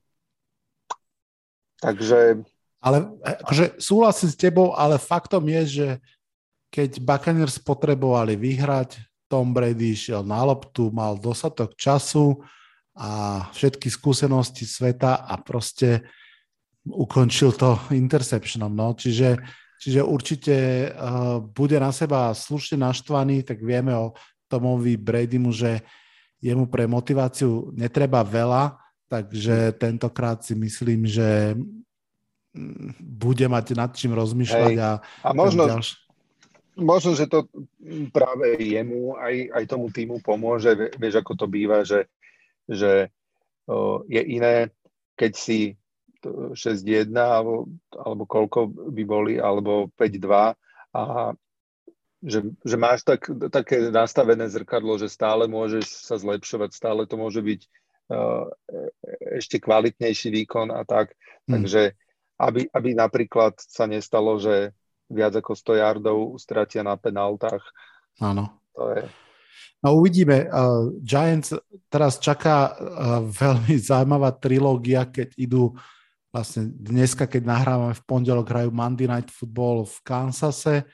takže 1.82 2.46
Ale 2.82 3.14
akože 3.22 3.78
súhlasím 3.78 4.30
s 4.34 4.38
tebou, 4.38 4.74
ale 4.74 4.98
faktom 4.98 5.46
je, 5.46 5.62
že 5.66 5.88
keď 6.74 6.98
Buccaneers 6.98 7.62
potrebovali 7.62 8.34
vyhrať, 8.34 8.98
Tom 9.30 9.54
Brady 9.54 9.94
išiel 9.94 10.26
na 10.26 10.42
loptu, 10.42 10.90
mal 10.90 11.16
dostatok 11.16 11.78
času 11.78 12.42
a 12.98 13.44
všetky 13.54 13.88
skúsenosti 13.88 14.66
sveta 14.68 15.24
a 15.24 15.40
proste 15.40 16.04
ukončil 16.84 17.54
to 17.54 17.78
interceptionom. 17.94 18.74
No. 18.74 18.98
Čiže, 18.98 19.40
čiže 19.78 20.02
určite 20.02 20.90
uh, 20.90 21.38
bude 21.38 21.78
na 21.78 21.94
seba 21.94 22.34
slušne 22.34 22.82
naštvaný, 22.82 23.46
tak 23.46 23.62
vieme 23.62 23.94
o 23.94 24.18
Tomovi 24.50 24.98
Bradymu, 24.98 25.54
že 25.54 25.86
jemu 26.42 26.66
pre 26.68 26.90
motiváciu 26.90 27.70
netreba 27.78 28.26
veľa, 28.26 28.81
takže 29.12 29.76
tentokrát 29.76 30.40
si 30.40 30.56
myslím, 30.56 31.04
že 31.04 31.60
mm, 32.56 32.96
bude 33.04 33.44
mať 33.52 33.76
nad 33.76 33.92
čím 33.92 34.16
rozmýšľať. 34.16 34.76
Hej. 34.80 34.80
A, 34.80 34.92
a 35.04 35.30
možno, 35.36 35.68
ďalš... 35.68 36.00
možno, 36.80 37.12
že 37.20 37.28
to 37.28 37.52
práve 38.16 38.56
jemu 38.64 39.20
aj, 39.20 39.36
aj 39.52 39.64
tomu 39.68 39.92
týmu 39.92 40.24
pomôže. 40.24 40.96
Vieš, 40.96 41.20
ako 41.20 41.36
to 41.36 41.46
býva, 41.52 41.84
že, 41.84 42.08
že 42.72 43.12
o, 43.68 44.08
je 44.08 44.24
iné, 44.24 44.72
keď 45.20 45.32
si 45.36 45.76
6-1 46.24 47.12
alebo, 47.12 47.68
alebo 47.92 48.24
koľko 48.24 48.72
by 48.72 49.04
boli, 49.04 49.34
alebo 49.44 49.92
5-2 50.00 50.56
a 50.96 51.04
že, 52.22 52.54
že 52.62 52.78
máš 52.78 53.02
tak, 53.02 53.26
také 53.50 53.90
nastavené 53.90 54.46
zrkadlo, 54.46 55.02
že 55.02 55.10
stále 55.10 55.50
môžeš 55.50 56.06
sa 56.06 56.22
zlepšovať, 56.22 56.70
stále 56.70 57.10
to 57.10 57.18
môže 57.18 57.42
byť 57.42 57.66
ešte 59.36 59.58
kvalitnejší 59.62 60.30
výkon 60.32 60.72
a 60.72 60.84
tak. 60.84 61.16
Hmm. 61.48 61.62
Takže 61.62 61.96
aby, 62.42 62.68
aby 62.74 62.90
napríklad 62.98 63.58
sa 63.62 63.86
nestalo, 63.86 64.42
že 64.42 64.74
viac 65.12 65.36
ako 65.38 65.54
100 65.54 65.84
yardov 65.84 66.18
stratia 66.40 66.82
na 66.82 66.98
penáltach. 66.98 67.62
Áno. 68.24 68.50
To 68.74 68.96
je... 68.96 69.04
No 69.82 69.98
uvidíme. 69.98 70.46
Uh, 70.48 70.94
Giants 71.02 71.58
teraz 71.90 72.22
čaká 72.22 72.72
uh, 72.72 72.76
veľmi 73.26 73.76
zaujímavá 73.90 74.34
trilógia, 74.38 75.06
keď 75.10 75.36
idú 75.38 75.76
vlastne 76.32 76.72
dneska, 76.72 77.28
keď 77.28 77.44
nahrávame 77.44 77.92
v 77.92 78.06
pondelok, 78.08 78.48
hrajú 78.48 78.70
Monday 78.72 79.10
Night 79.10 79.28
Football 79.28 79.84
v 79.84 79.98
Kansase, 80.00 80.88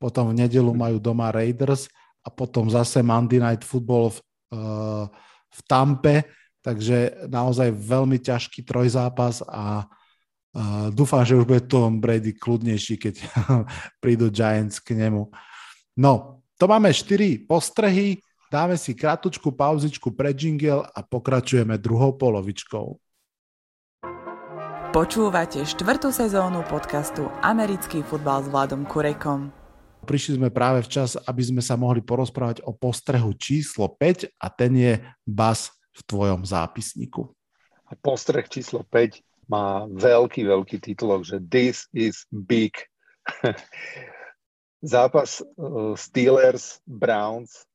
potom 0.00 0.32
v 0.32 0.38
nedelu 0.40 0.72
majú 0.72 0.96
doma 0.96 1.28
Raiders 1.28 1.92
a 2.24 2.32
potom 2.32 2.72
zase 2.72 3.04
Monday 3.04 3.36
Night 3.36 3.68
Football 3.68 4.16
v, 4.16 4.18
uh, 4.56 5.04
v 5.52 5.60
Tampe, 5.68 6.37
takže 6.62 7.28
naozaj 7.30 7.70
veľmi 7.72 8.18
ťažký 8.18 8.66
trojzápas 8.66 9.42
a 9.46 9.86
uh, 9.86 10.88
dúfam, 10.90 11.22
že 11.22 11.38
už 11.38 11.46
bude 11.46 11.62
Tom 11.66 12.02
Brady 12.02 12.34
kľudnejší, 12.34 12.94
keď 12.98 13.14
prídu 14.02 14.28
Giants 14.28 14.82
k 14.82 14.98
nemu. 14.98 15.30
No, 15.98 16.42
to 16.58 16.66
máme 16.66 16.90
4 16.90 17.46
postrehy, 17.46 18.18
dáme 18.50 18.74
si 18.74 18.94
kratučku 18.94 19.54
pauzičku 19.54 20.10
pre 20.14 20.34
jingle 20.34 20.82
a 20.82 20.98
pokračujeme 21.06 21.78
druhou 21.78 22.18
polovičkou. 22.18 22.98
Počúvate 24.88 25.62
štvrtú 25.68 26.08
sezónu 26.08 26.64
podcastu 26.64 27.28
Americký 27.44 28.00
futbal 28.02 28.40
s 28.40 28.48
Vladom 28.48 28.88
Kurekom. 28.88 29.52
Prišli 30.08 30.40
sme 30.40 30.48
práve 30.48 30.80
včas, 30.80 31.20
aby 31.28 31.44
sme 31.44 31.60
sa 31.60 31.76
mohli 31.76 32.00
porozprávať 32.00 32.64
o 32.64 32.72
postrehu 32.72 33.36
číslo 33.36 33.92
5 34.00 34.32
a 34.40 34.46
ten 34.48 34.72
je 34.72 34.92
Bas 35.28 35.77
v 35.98 36.00
tvojom 36.06 36.46
zápisníku. 36.46 37.26
A 37.90 37.98
postreh 37.98 38.46
číslo 38.46 38.86
5 38.86 39.50
má 39.50 39.88
veľký, 39.88 40.44
veľký 40.46 40.78
titulok, 40.78 41.24
že 41.26 41.42
This 41.42 41.90
is 41.90 42.28
big. 42.30 42.76
Zápas 44.84 45.42
uh, 45.42 45.98
Steelers-Browns 45.98 47.66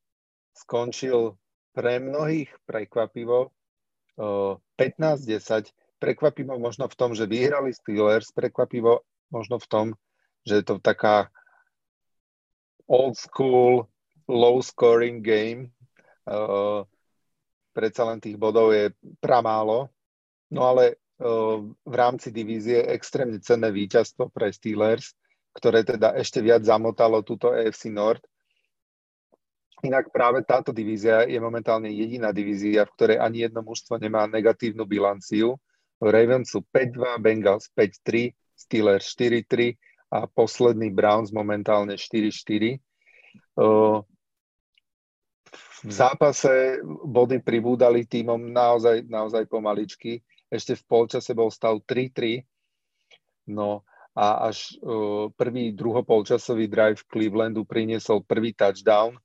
skončil 0.56 1.36
pre 1.74 2.00
mnohých 2.00 2.48
prekvapivo 2.64 3.52
15-10. 4.16 4.16
Uh, 4.78 5.68
prekvapivo 5.98 6.54
možno 6.56 6.86
v 6.86 6.94
tom, 6.94 7.10
že 7.12 7.26
vyhrali 7.26 7.74
Steelers, 7.74 8.30
prekvapivo 8.30 9.02
možno 9.34 9.58
v 9.58 9.66
tom, 9.66 9.86
že 10.46 10.62
je 10.62 10.64
to 10.64 10.78
taká 10.78 11.28
old 12.86 13.18
school, 13.18 13.90
low 14.30 14.62
scoring 14.62 15.24
game. 15.24 15.74
Uh, 16.24 16.86
predsa 17.74 18.06
len 18.06 18.22
tých 18.22 18.38
bodov 18.38 18.70
je 18.70 18.94
pramálo. 19.18 19.90
No 20.54 20.70
ale 20.70 21.02
uh, 21.18 21.58
v 21.66 21.94
rámci 21.98 22.30
divízie 22.30 22.86
extrémne 22.86 23.42
cenné 23.42 23.74
víťazstvo 23.74 24.30
pre 24.30 24.54
Steelers, 24.54 25.18
ktoré 25.58 25.82
teda 25.82 26.14
ešte 26.14 26.38
viac 26.38 26.62
zamotalo 26.62 27.26
túto 27.26 27.50
AFC 27.50 27.90
North. 27.90 28.22
Inak 29.84 30.08
práve 30.14 30.40
táto 30.46 30.72
divízia 30.72 31.28
je 31.28 31.36
momentálne 31.36 31.92
jediná 31.92 32.32
divízia, 32.32 32.88
v 32.88 32.94
ktorej 32.96 33.18
ani 33.20 33.44
jedno 33.44 33.60
mužstvo 33.60 34.00
nemá 34.00 34.24
negatívnu 34.24 34.88
bilanciu. 34.88 35.60
Ravens 36.00 36.54
sú 36.54 36.64
5-2, 36.72 37.20
Bengals 37.20 37.68
5-3, 37.76 38.32
Steelers 38.56 39.04
4-3 39.12 39.76
a 40.14 40.30
posledný 40.30 40.88
Browns 40.94 41.34
momentálne 41.34 41.98
4-4. 42.00 42.80
V 45.84 45.92
zápase 45.92 46.80
body 47.04 47.44
pribúdali 47.44 48.08
týmom 48.08 48.40
naozaj, 48.40 49.04
naozaj 49.04 49.44
pomaličky. 49.44 50.24
Ešte 50.48 50.80
v 50.80 50.82
polčase 50.88 51.36
bol 51.36 51.52
stav 51.52 51.76
3-3. 51.84 52.40
No 53.52 53.84
a 54.16 54.48
až 54.48 54.80
prvý 55.36 55.76
druhopolčasový 55.76 56.72
drive 56.72 57.04
Clevelandu 57.04 57.68
priniesol 57.68 58.24
prvý 58.24 58.56
touchdown, 58.56 59.18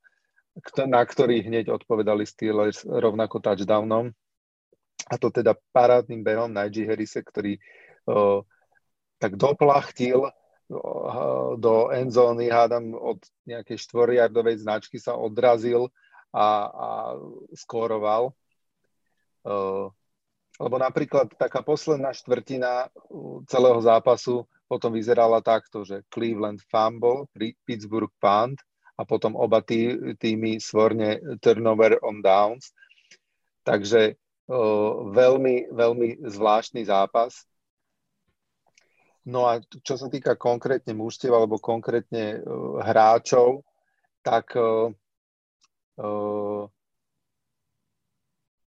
na 0.84 1.02
ktorý 1.06 1.46
hneď 1.48 1.72
odpovedali 1.72 2.28
Steelers 2.28 2.84
rovnako 2.84 3.40
touchdownom. 3.40 4.12
A 5.08 5.16
to 5.16 5.32
teda 5.32 5.56
parádnym 5.72 6.26
behom 6.26 6.52
Najee 6.52 6.84
Harrise, 6.84 7.24
ktorý 7.24 7.56
tak 9.16 9.40
doplachtil 9.40 10.28
do 11.58 11.90
endzóny, 11.90 12.52
hádam 12.52 12.94
od 12.94 13.24
nejakej 13.48 13.78
štvoriardovej 13.90 14.62
značky 14.62 15.02
sa 15.02 15.18
odrazil 15.18 15.90
a, 16.34 16.48
a 16.70 16.90
skóroval. 17.58 18.34
Lebo 20.60 20.76
napríklad 20.76 21.32
taká 21.40 21.64
posledná 21.64 22.12
štvrtina 22.12 22.92
celého 23.48 23.80
zápasu 23.80 24.44
potom 24.70 24.94
vyzerala 24.94 25.42
takto, 25.42 25.82
že 25.82 26.06
Cleveland 26.14 26.62
fumble, 26.70 27.26
Pittsburgh 27.66 28.14
punt 28.22 28.62
a 29.00 29.02
potom 29.02 29.34
oba 29.34 29.64
tý, 29.64 29.98
týmy 30.20 30.62
svorne 30.62 31.40
turnover 31.42 31.98
on 32.04 32.22
downs. 32.22 32.76
Takže 33.64 34.14
uh, 34.14 34.92
veľmi, 35.10 35.74
veľmi 35.74 36.22
zvláštny 36.22 36.86
zápas. 36.86 37.48
No 39.26 39.48
a 39.50 39.64
čo 39.64 39.96
sa 39.96 40.12
týka 40.12 40.36
konkrétne 40.36 40.92
mužstiev 40.94 41.34
alebo 41.34 41.58
konkrétne 41.58 42.44
uh, 42.44 42.84
hráčov, 42.84 43.64
tak 44.22 44.54
uh, 44.54 44.94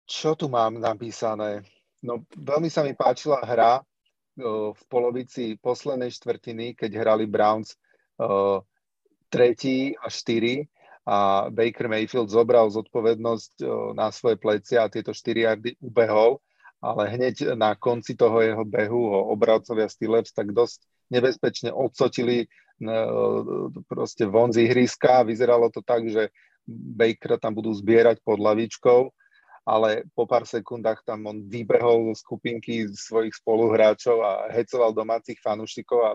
čo 0.05 0.29
tu 0.35 0.51
mám 0.51 0.75
napísané? 0.75 1.63
No 2.03 2.27
veľmi 2.35 2.67
sa 2.67 2.83
mi 2.83 2.91
páčila 2.91 3.39
hra 3.39 3.79
uh, 3.79 4.75
v 4.75 4.81
polovici 4.91 5.55
poslednej 5.55 6.11
štvrtiny, 6.11 6.75
keď 6.75 6.91
hrali 6.99 7.25
Browns 7.29 7.79
uh, 8.19 8.59
tretí 9.31 9.95
a 9.95 10.11
štyri 10.11 10.67
a 11.07 11.47
Baker 11.49 11.89
Mayfield 11.89 12.29
zobral 12.29 12.69
zodpovednosť 12.69 13.65
na 13.97 14.13
svoje 14.13 14.37
plecia 14.37 14.85
a 14.85 14.91
tieto 14.91 15.17
4 15.17 15.49
jardy 15.49 15.73
ubehol 15.81 16.37
ale 16.81 17.13
hneď 17.13 17.53
na 17.53 17.77
konci 17.77 18.17
toho 18.17 18.41
jeho 18.41 18.65
behu 18.65 19.13
ho 19.13 19.19
obravcovia 19.29 19.85
Steelers 19.85 20.33
tak 20.33 20.49
dosť 20.49 20.81
nebezpečne 21.13 21.69
odsotili 21.69 22.49
proste 23.85 24.25
von 24.25 24.49
z 24.49 24.65
ihriska. 24.65 25.21
Vyzeralo 25.21 25.69
to 25.69 25.85
tak, 25.85 26.09
že 26.09 26.33
Baker 26.71 27.37
tam 27.37 27.53
budú 27.53 27.75
zbierať 27.75 28.23
pod 28.23 28.39
lavičkou, 28.39 29.11
ale 29.67 30.07
po 30.17 30.25
pár 30.25 30.47
sekundách 30.47 31.05
tam 31.05 31.29
on 31.29 31.45
vybehol 31.45 32.15
z 32.15 32.23
skupinky 32.23 32.89
svojich 32.89 33.37
spoluhráčov 33.37 34.23
a 34.23 34.49
hecoval 34.49 34.95
domácich 34.95 35.37
fanúšikov 35.37 35.99
a 36.01 36.11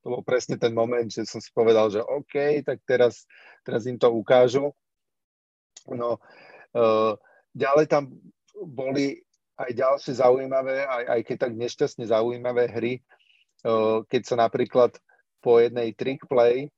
to 0.00 0.06
bol 0.08 0.24
presne 0.24 0.56
ten 0.56 0.72
moment, 0.72 1.04
že 1.04 1.28
som 1.28 1.44
si 1.44 1.52
povedal, 1.52 1.92
že 1.92 2.00
OK, 2.00 2.64
tak 2.64 2.80
teraz, 2.88 3.28
teraz 3.60 3.84
im 3.84 4.00
to 4.00 4.08
ukážu. 4.08 4.72
No, 5.92 6.16
uh, 6.72 7.12
ďalej 7.52 7.84
tam 7.84 8.08
boli 8.64 9.20
aj 9.60 9.76
ďalšie 9.76 10.24
zaujímavé, 10.24 10.88
aj, 10.88 11.04
aj 11.04 11.20
keď 11.28 11.36
tak 11.36 11.52
nešťastne 11.52 12.04
zaujímavé 12.08 12.64
hry, 12.72 13.04
keď 14.08 14.22
sa 14.24 14.36
napríklad 14.40 14.96
po 15.44 15.60
jednej 15.60 15.92
trick 15.92 16.24
play 16.24 16.72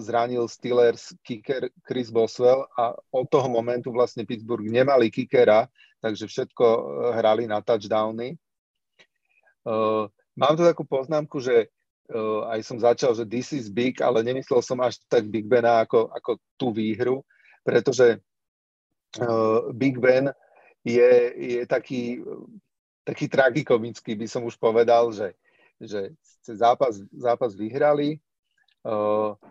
zranil 0.00 0.48
Steelers 0.48 1.12
kicker 1.20 1.68
Chris 1.84 2.08
Boswell 2.08 2.64
a 2.72 2.96
od 3.12 3.28
toho 3.28 3.52
momentu 3.52 3.92
vlastne 3.92 4.24
Pittsburgh 4.24 4.64
nemali 4.64 5.12
kickera, 5.12 5.68
takže 6.00 6.24
všetko 6.24 6.64
hrali 7.12 7.44
na 7.44 7.60
touchdowny. 7.60 8.40
mám 10.32 10.54
tu 10.56 10.64
takú 10.64 10.88
poznámku, 10.88 11.36
že 11.44 11.68
uh, 12.08 12.48
aj 12.48 12.60
som 12.64 12.80
začal, 12.80 13.12
že 13.12 13.28
this 13.28 13.52
is 13.52 13.68
big, 13.68 14.00
ale 14.00 14.24
nemyslel 14.24 14.64
som 14.64 14.80
až 14.80 14.96
tak 15.04 15.28
Big 15.28 15.44
Bena 15.44 15.84
ako, 15.84 16.08
ako 16.08 16.30
tú 16.56 16.72
výhru, 16.72 17.20
pretože 17.60 18.24
uh, 19.20 19.68
Big 19.76 20.00
Ben 20.00 20.32
je, 20.80 21.12
je 21.36 21.62
taký, 21.68 22.24
taký 23.04 23.28
tragikomický, 23.28 24.16
by 24.16 24.26
som 24.26 24.42
už 24.48 24.56
povedal, 24.56 25.12
že, 25.12 25.36
že 25.76 26.16
zápas, 26.42 26.98
zápas 27.12 27.54
vyhrali, 27.54 28.18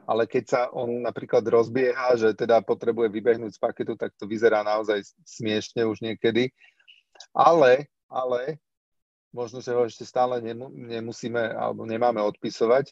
ale 0.06 0.24
keď 0.28 0.44
sa 0.44 0.62
on 0.76 1.08
napríklad 1.08 1.44
rozbieha, 1.48 2.20
že 2.20 2.36
teda 2.36 2.60
potrebuje 2.60 3.08
vybehnúť 3.08 3.56
z 3.56 3.64
paketu, 3.64 3.96
tak 3.96 4.12
to 4.20 4.28
vyzerá 4.28 4.60
naozaj 4.60 5.00
smiešne 5.24 5.88
už 5.88 6.04
niekedy. 6.04 6.52
Ale, 7.32 7.88
ale 8.12 8.60
možno, 9.32 9.64
že 9.64 9.72
ho 9.72 9.88
ešte 9.88 10.04
stále 10.04 10.44
nemusíme 10.68 11.40
alebo 11.56 11.88
nemáme 11.88 12.20
odpisovať, 12.20 12.92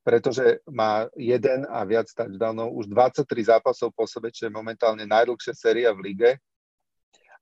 pretože 0.00 0.64
má 0.64 1.10
jeden 1.18 1.68
a 1.68 1.84
viac 1.84 2.08
touchdownov, 2.08 2.72
už 2.72 2.88
23 2.88 3.26
zápasov 3.52 3.92
po 3.92 4.08
sebe, 4.08 4.32
čo 4.32 4.48
je 4.48 4.54
momentálne 4.54 5.04
najdlhšia 5.04 5.52
séria 5.52 5.92
v 5.92 6.12
lige. 6.12 6.30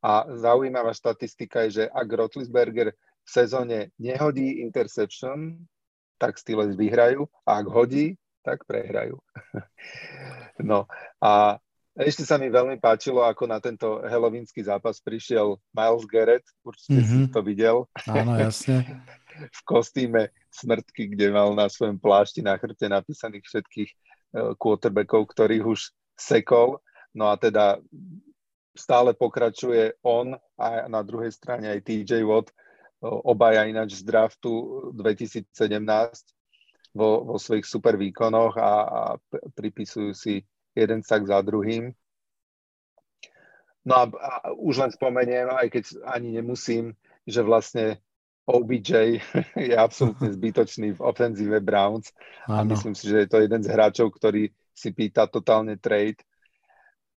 A 0.04 0.26
zaujímavá 0.36 0.90
štatistika 0.92 1.64
je, 1.68 1.80
že 1.80 1.84
ak 1.88 2.08
Rotlisberger 2.08 2.92
v 3.24 3.28
sezóne 3.30 3.94
nehodí 3.96 4.60
interception, 4.60 5.56
tak 6.20 6.36
Steelers 6.36 6.76
vyhrajú 6.76 7.24
a 7.44 7.60
ak 7.60 7.66
hodí, 7.68 8.16
tak 8.44 8.68
prehrajú. 8.68 9.16
no 10.70 10.84
a 11.18 11.56
ešte 11.94 12.26
sa 12.26 12.42
mi 12.42 12.50
veľmi 12.50 12.82
páčilo, 12.82 13.22
ako 13.22 13.46
na 13.46 13.62
tento 13.62 14.02
helovínsky 14.02 14.66
zápas 14.66 14.98
prišiel 14.98 15.62
Miles 15.70 16.04
Garrett, 16.10 16.42
určite 16.66 16.98
mm-hmm. 16.98 17.22
si 17.22 17.30
to 17.30 17.40
videl. 17.46 17.76
Áno, 18.10 18.34
jasne. 18.34 18.82
v 19.58 19.60
kostýme 19.62 20.34
smrtky, 20.50 21.14
kde 21.14 21.30
mal 21.30 21.54
na 21.54 21.70
svojom 21.70 22.02
plášti 22.02 22.42
na 22.42 22.58
chrbte 22.58 22.90
napísaných 22.90 23.46
všetkých 23.46 23.90
e, 23.90 23.96
quarterbackov, 24.58 25.22
ktorých 25.30 25.64
už 25.66 25.94
sekol. 26.18 26.82
No 27.14 27.30
a 27.30 27.38
teda 27.38 27.78
stále 28.74 29.14
pokračuje 29.14 29.94
on 30.02 30.34
a 30.58 30.90
na 30.90 30.98
druhej 31.06 31.30
strane 31.30 31.70
aj 31.70 31.86
TJ 31.86 32.26
Watt, 32.26 32.50
e, 32.50 32.54
obaja 33.06 33.70
ináč 33.70 34.02
z 34.02 34.06
draftu 34.06 34.50
2017 34.98 35.46
vo, 36.94 37.26
vo 37.26 37.36
svojich 37.36 37.66
super 37.66 37.98
výkonoch 37.98 38.54
a, 38.56 38.72
a 38.86 39.00
pripisujú 39.58 40.14
si 40.14 40.46
jeden 40.72 41.02
sak 41.02 41.26
za 41.26 41.42
druhým. 41.42 41.90
No 43.84 43.94
a, 44.00 44.04
a 44.08 44.32
už 44.56 44.80
len 44.80 44.92
spomeniem, 44.94 45.50
aj 45.50 45.68
keď 45.68 45.84
ani 46.08 46.32
nemusím, 46.40 46.96
že 47.28 47.44
vlastne 47.44 48.00
OBJ 48.48 49.20
je 49.68 49.74
absolútne 49.76 50.28
zbytočný 50.36 50.96
v 50.96 51.00
ofenzíve 51.04 51.60
Browns 51.60 52.12
a 52.48 52.64
myslím 52.64 52.94
si, 52.94 53.08
že 53.08 53.24
je 53.24 53.28
to 53.28 53.42
jeden 53.44 53.60
z 53.60 53.68
hráčov, 53.68 54.12
ktorý 54.14 54.48
si 54.74 54.90
pýta 54.90 55.26
totálne 55.26 55.78
trade. 55.78 56.20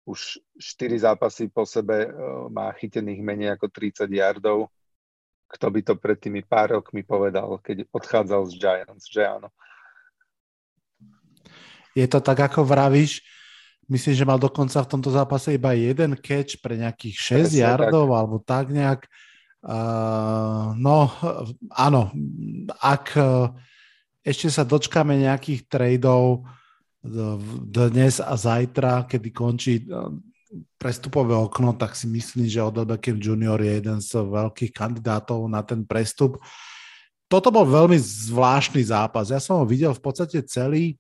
Už 0.07 0.39
4 0.55 1.03
zápasy 1.03 1.51
po 1.51 1.67
sebe 1.67 2.07
uh, 2.07 2.47
má 2.47 2.71
chytených 2.71 3.19
menej 3.19 3.49
ako 3.59 3.67
30 3.67 4.07
yardov. 4.07 4.71
Kto 5.47 5.71
by 5.71 5.79
to 5.83 5.93
pred 5.95 6.19
tými 6.19 6.43
pár 6.43 6.79
rokmi 6.79 7.07
povedal, 7.07 7.59
keď 7.63 7.87
odchádzal 7.89 8.41
z 8.51 8.53
Giants, 8.59 9.07
že 9.07 9.23
áno. 9.23 9.47
Je 11.95 12.05
to 12.05 12.19
tak, 12.19 12.51
ako 12.51 12.67
vravíš, 12.67 13.23
Myslím, 13.87 14.19
že 14.19 14.27
mal 14.27 14.35
dokonca 14.35 14.83
v 14.83 14.91
tomto 14.91 15.07
zápase 15.07 15.55
iba 15.55 15.71
jeden 15.71 16.19
catch 16.19 16.59
pre 16.59 16.75
nejakých 16.75 17.47
6 17.47 17.63
yardov, 17.63 18.11
tak. 18.11 18.17
alebo 18.19 18.35
tak 18.43 18.65
nejak. 18.75 19.07
Uh, 19.63 20.75
no, 20.75 21.07
áno, 21.71 22.11
ak 22.83 23.15
uh, 23.15 23.47
ešte 24.27 24.51
sa 24.51 24.67
dočkáme 24.67 25.15
nejakých 25.15 25.71
tradeov 25.71 26.43
dnes 27.71 28.19
a 28.19 28.35
zajtra, 28.35 29.07
kedy 29.07 29.29
končí 29.31 29.87
uh, 29.87 30.11
prestupové 30.79 31.35
okno, 31.35 31.75
tak 31.75 31.95
si 31.95 32.07
myslím, 32.07 32.47
že 32.47 32.63
Beckham 32.63 33.19
Jr. 33.19 33.59
je 33.59 33.73
jeden 33.83 33.99
z 33.99 34.11
veľkých 34.17 34.71
kandidátov 34.71 35.47
na 35.51 35.61
ten 35.63 35.83
prestup. 35.83 36.39
Toto 37.27 37.51
bol 37.51 37.67
veľmi 37.67 37.99
zvláštny 37.99 38.87
zápas. 38.87 39.27
Ja 39.27 39.43
som 39.43 39.59
ho 39.59 39.65
videl 39.67 39.91
v 39.91 40.01
podstate 40.03 40.39
celý. 40.47 40.95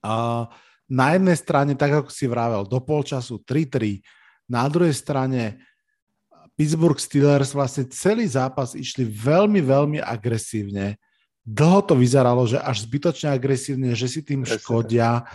Uh, 0.00 0.48
na 0.88 1.14
jednej 1.14 1.36
strane, 1.36 1.72
tak 1.76 2.02
ako 2.02 2.08
si 2.08 2.24
vravel, 2.24 2.64
do 2.64 2.80
polčasu 2.80 3.38
3-3, 3.44 4.00
na 4.50 4.66
druhej 4.66 4.96
strane 4.96 5.62
Pittsburgh 6.58 6.98
Steelers 6.98 7.54
vlastne 7.54 7.86
celý 7.88 8.26
zápas 8.26 8.74
išli 8.74 9.06
veľmi, 9.06 9.62
veľmi 9.64 9.98
agresívne. 10.02 10.98
Dlho 11.40 11.80
to 11.86 11.94
vyzeralo, 11.96 12.44
že 12.44 12.60
až 12.60 12.84
zbytočne 12.84 13.32
agresívne, 13.32 13.96
že 13.96 14.10
si 14.10 14.20
tým 14.20 14.44
škodia. 14.44 15.24
A 15.24 15.26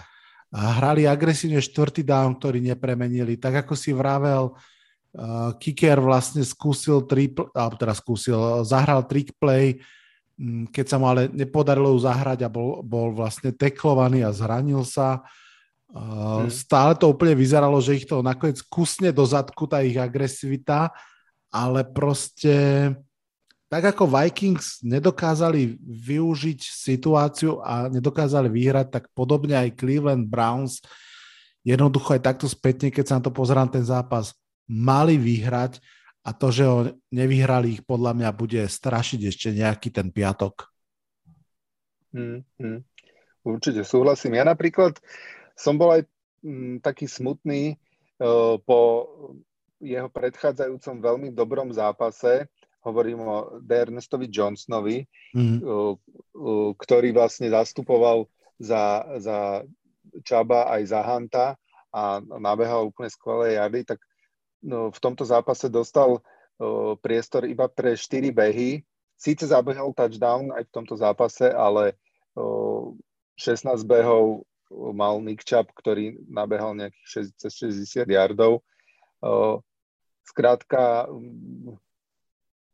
hrali 0.54 1.10
agresívne 1.10 1.60
štvrtý 1.60 2.06
down, 2.06 2.38
ktorý 2.38 2.62
nepremenili. 2.62 3.40
Tak 3.40 3.66
ako 3.66 3.74
si 3.74 3.92
vravel, 3.96 4.54
uh, 4.54 5.52
kicker 5.58 5.98
vlastne 6.00 6.44
skúsil, 6.46 7.04
triple, 7.08 7.50
alebo 7.56 7.76
teda 7.80 7.96
skúsil, 7.96 8.64
zahral 8.68 9.08
trick 9.08 9.34
play, 9.40 9.80
mm, 10.38 10.72
keď 10.72 10.86
sa 10.86 10.98
mu 11.00 11.10
ale 11.10 11.32
nepodarilo 11.32 11.96
ju 11.96 12.00
zahrať 12.04 12.46
a 12.46 12.50
bol, 12.52 12.84
bol 12.84 13.16
vlastne 13.16 13.52
teklovaný 13.56 14.24
a 14.24 14.36
zranil 14.36 14.84
sa. 14.84 15.24
Uh, 15.96 16.52
stále 16.52 16.98
to 17.00 17.08
úplne 17.08 17.38
vyzeralo, 17.38 17.80
že 17.80 17.96
ich 17.96 18.06
to 18.06 18.20
nakoniec 18.20 18.60
kusne 18.68 19.16
do 19.16 19.24
zadku, 19.24 19.64
tá 19.70 19.80
ich 19.80 19.96
agresivita, 19.96 20.92
ale 21.54 21.88
proste 21.88 22.92
tak 23.66 23.96
ako 23.96 24.06
Vikings 24.06 24.86
nedokázali 24.86 25.82
využiť 25.82 26.60
situáciu 26.62 27.60
a 27.66 27.90
nedokázali 27.90 28.48
vyhrať, 28.48 28.88
tak 28.94 29.04
podobne 29.18 29.58
aj 29.58 29.74
Cleveland 29.74 30.30
Browns 30.30 30.86
jednoducho 31.66 32.14
aj 32.14 32.22
takto 32.22 32.46
spätne, 32.46 32.94
keď 32.94 33.06
sa 33.10 33.16
na 33.18 33.26
to 33.26 33.34
pozerám 33.34 33.68
ten 33.74 33.82
zápas, 33.82 34.38
mali 34.70 35.18
vyhrať 35.18 35.82
a 36.26 36.30
to, 36.34 36.54
že 36.54 36.64
ho 36.66 36.90
nevyhrali 37.10 37.82
ich 37.82 37.82
podľa 37.82 38.14
mňa 38.18 38.30
bude 38.38 38.62
strašiť 38.66 39.20
ešte 39.30 39.50
nejaký 39.54 39.90
ten 39.90 40.14
piatok. 40.14 40.70
Hmm, 42.14 42.46
hmm. 42.62 42.80
Určite 43.46 43.86
súhlasím. 43.86 44.38
Ja 44.38 44.46
napríklad 44.46 44.98
som 45.54 45.78
bol 45.78 46.02
aj 46.02 46.02
mm, 46.42 46.82
taký 46.82 47.06
smutný 47.06 47.78
uh, 48.22 48.58
po 48.62 48.80
jeho 49.78 50.10
predchádzajúcom 50.10 50.96
veľmi 50.98 51.30
dobrom 51.36 51.70
zápase, 51.70 52.50
hovorím 52.86 53.20
o 53.26 53.36
Dernestovi 53.60 54.30
Johnsonovi, 54.30 55.02
mm. 55.34 55.58
uh, 55.66 55.98
uh, 55.98 56.72
ktorý 56.78 57.10
vlastne 57.12 57.50
zastupoval 57.50 58.30
za, 58.62 59.04
za 59.18 59.66
Čaba 60.22 60.70
aj 60.70 60.82
za 60.86 61.02
Hanta 61.02 61.48
a 61.90 62.22
nabehal 62.22 62.94
úplne 62.94 63.10
skvelé 63.10 63.58
jardy, 63.58 63.84
tak 63.84 64.00
no, 64.62 64.94
v 64.94 65.00
tomto 65.02 65.26
zápase 65.26 65.68
dostal 65.68 66.22
uh, 66.22 66.94
priestor 67.02 67.50
iba 67.50 67.66
pre 67.66 67.98
4 67.98 68.30
behy. 68.30 68.86
Síce 69.16 69.48
zabehol 69.48 69.96
touchdown 69.96 70.54
aj 70.54 70.70
v 70.70 70.74
tomto 70.76 70.96
zápase, 71.00 71.50
ale 71.50 71.98
uh, 72.38 72.94
16 73.40 73.82
behov 73.84 74.46
mal 74.72 75.22
Nick 75.22 75.46
Chubb, 75.46 75.72
ktorý 75.72 76.20
nabehal 76.26 76.74
nejakých 76.76 77.30
60 77.54 78.10
yardov. 78.10 78.66
Skrátka, 80.26 81.06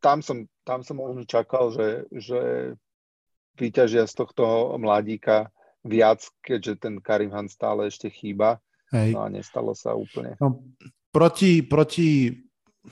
tam 0.02 0.26
som, 0.26 0.50
tam 0.66 0.82
som 0.82 0.98
možno 0.98 1.24
čakal, 1.24 1.72
že, 1.72 2.10
že 2.10 2.74
vyťažia 3.56 4.10
z 4.10 4.14
tohto 4.18 4.76
mladíka 4.82 5.54
viac, 5.86 6.26
keďže 6.42 6.82
ten 6.82 6.98
Karim 7.00 7.32
Han 7.32 7.48
stále 7.48 7.88
ešte 7.88 8.10
chýba. 8.10 8.58
Hej. 8.92 9.16
No 9.16 9.24
a 9.24 9.32
nestalo 9.32 9.72
sa 9.78 9.96
úplne. 9.96 10.36
No, 10.42 10.66
proti, 11.14 11.64
proti 11.64 12.34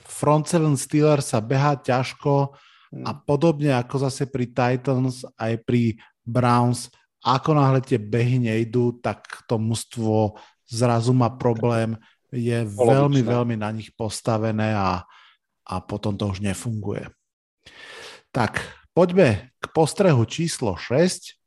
Front 0.00 0.48
Seven 0.48 0.78
Steelers 0.78 1.34
sa 1.34 1.44
behá 1.44 1.76
ťažko 1.76 2.56
hmm. 2.94 3.04
a 3.04 3.10
podobne 3.12 3.74
ako 3.76 4.08
zase 4.08 4.30
pri 4.30 4.48
Titans 4.48 5.26
aj 5.36 5.60
pri 5.66 6.00
Browns 6.24 6.88
ako 7.20 7.52
náhle 7.52 7.84
tie 7.84 8.00
behy 8.00 8.40
nejdú, 8.40 8.96
tak 9.04 9.44
to 9.44 9.60
mužstvo 9.60 10.40
zrazu 10.64 11.12
má 11.12 11.28
problém, 11.28 11.96
je 12.32 12.64
Polovičné. 12.64 12.88
veľmi, 12.96 13.20
veľmi 13.20 13.56
na 13.60 13.70
nich 13.74 13.92
postavené 13.92 14.72
a, 14.72 15.04
a 15.70 15.78
potom 15.78 16.18
to 16.18 16.26
už 16.26 16.42
nefunguje. 16.42 17.06
Tak, 18.34 18.58
poďme 18.90 19.54
k 19.62 19.64
postrehu 19.70 20.26
číslo 20.26 20.74
6. 20.74 21.38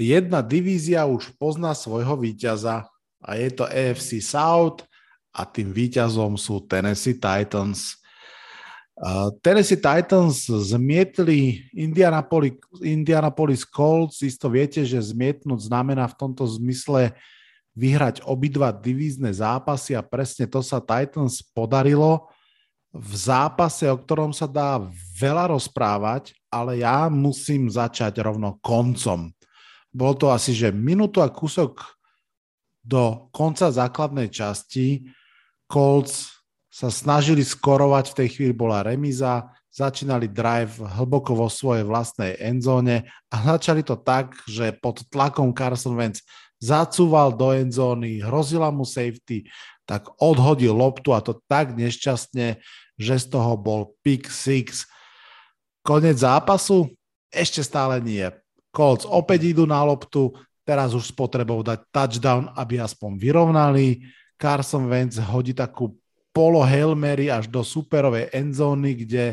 Jedna 0.00 0.40
divízia 0.40 1.04
už 1.04 1.36
pozná 1.36 1.76
svojho 1.76 2.16
víťaza 2.16 2.88
a 3.20 3.30
je 3.36 3.52
to 3.52 3.68
AFC 3.68 4.24
South 4.24 4.88
a 5.28 5.44
tým 5.44 5.76
víťazom 5.76 6.40
sú 6.40 6.64
Tennessee 6.64 7.20
Titans. 7.20 8.00
Tennessee 9.44 9.80
Titans 9.80 10.48
zmietli 10.48 11.68
Indianapolis, 11.76 12.56
Indianapolis 12.80 13.64
Colts. 13.68 14.24
Isto 14.24 14.48
viete, 14.48 14.84
že 14.88 15.00
zmietnúť 15.00 15.68
znamená 15.68 16.08
v 16.08 16.16
tomto 16.16 16.48
zmysle 16.48 17.12
vyhrať 17.78 18.26
obidva 18.26 18.74
divízne 18.74 19.30
zápasy 19.30 19.94
a 19.94 20.02
presne 20.02 20.50
to 20.50 20.60
sa 20.60 20.82
Titans 20.82 21.42
podarilo. 21.54 22.30
v 22.90 23.14
zápase, 23.14 23.86
o 23.86 23.94
ktorom 23.94 24.34
sa 24.34 24.50
dá 24.50 24.82
veľa 25.14 25.54
rozprávať, 25.54 26.34
ale 26.50 26.82
ja 26.82 27.06
musím 27.06 27.70
začať 27.70 28.18
rovno 28.18 28.58
koncom. 28.58 29.30
Bol 29.94 30.12
to 30.18 30.30
asi, 30.30 30.50
že 30.50 30.74
minútu 30.74 31.22
a 31.22 31.30
kúsok 31.30 31.78
do 32.82 33.30
konca 33.30 33.70
základnej 33.70 34.26
časti. 34.30 35.06
Colts 35.70 36.34
sa 36.66 36.90
snažili 36.90 37.46
skorovať, 37.46 38.10
v 38.10 38.18
tej 38.22 38.28
chvíli 38.34 38.54
bola 38.54 38.82
remiza, 38.82 39.46
začínali 39.70 40.26
drive 40.26 40.82
hlboko 40.82 41.38
vo 41.38 41.46
svojej 41.46 41.86
vlastnej 41.86 42.34
endzóne 42.42 43.06
a 43.30 43.36
začali 43.54 43.86
to 43.86 43.94
tak, 44.02 44.34
že 44.50 44.74
pod 44.82 45.06
tlakom 45.06 45.54
Carson 45.54 45.94
Wentz 45.94 46.26
zacúval 46.60 47.32
do 47.32 47.50
endzóny, 47.50 48.20
hrozila 48.20 48.68
mu 48.68 48.84
safety, 48.84 49.48
tak 49.88 50.06
odhodil 50.20 50.76
loptu 50.76 51.10
a 51.16 51.24
to 51.24 51.40
tak 51.48 51.74
nešťastne, 51.74 52.60
že 53.00 53.14
z 53.16 53.26
toho 53.32 53.56
bol 53.56 53.96
pick 54.04 54.28
six. 54.28 54.84
Konec 55.80 56.20
zápasu? 56.20 56.92
Ešte 57.32 57.64
stále 57.64 57.98
nie. 58.04 58.28
Colts 58.70 59.08
opäť 59.08 59.56
idú 59.56 59.64
na 59.64 59.82
loptu, 59.82 60.36
teraz 60.62 60.94
už 60.94 61.10
s 61.10 61.14
potrebou 61.16 61.64
dať 61.64 61.82
touchdown, 61.90 62.52
aby 62.54 62.78
aspoň 62.78 63.18
vyrovnali. 63.18 64.04
Carson 64.38 64.86
Wentz 64.86 65.18
hodí 65.18 65.56
takú 65.56 65.96
polo 66.30 66.62
Hail 66.62 66.94
Mary 66.94 67.26
až 67.32 67.50
do 67.50 67.66
superovej 67.66 68.30
endzóny, 68.30 69.02
kde 69.02 69.24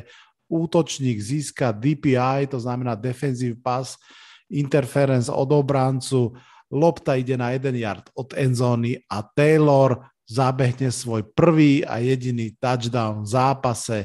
útočník 0.49 1.19
získa 1.19 1.75
DPI, 1.75 2.49
to 2.49 2.57
znamená 2.57 2.95
defensive 2.95 3.59
pass, 3.61 3.99
interference 4.49 5.28
od 5.28 5.51
obrancu, 5.51 6.34
lopta 6.72 7.15
ide 7.15 7.39
na 7.39 7.55
jeden 7.55 7.76
yard 7.80 8.11
od 8.15 8.36
endzóny 8.36 8.99
a 9.07 9.24
Taylor 9.24 10.03
zabehne 10.28 10.91
svoj 10.91 11.24
prvý 11.32 11.88
a 11.88 12.03
jediný 12.03 12.51
touchdown 12.59 13.24
v 13.24 13.30
zápase. 13.32 13.97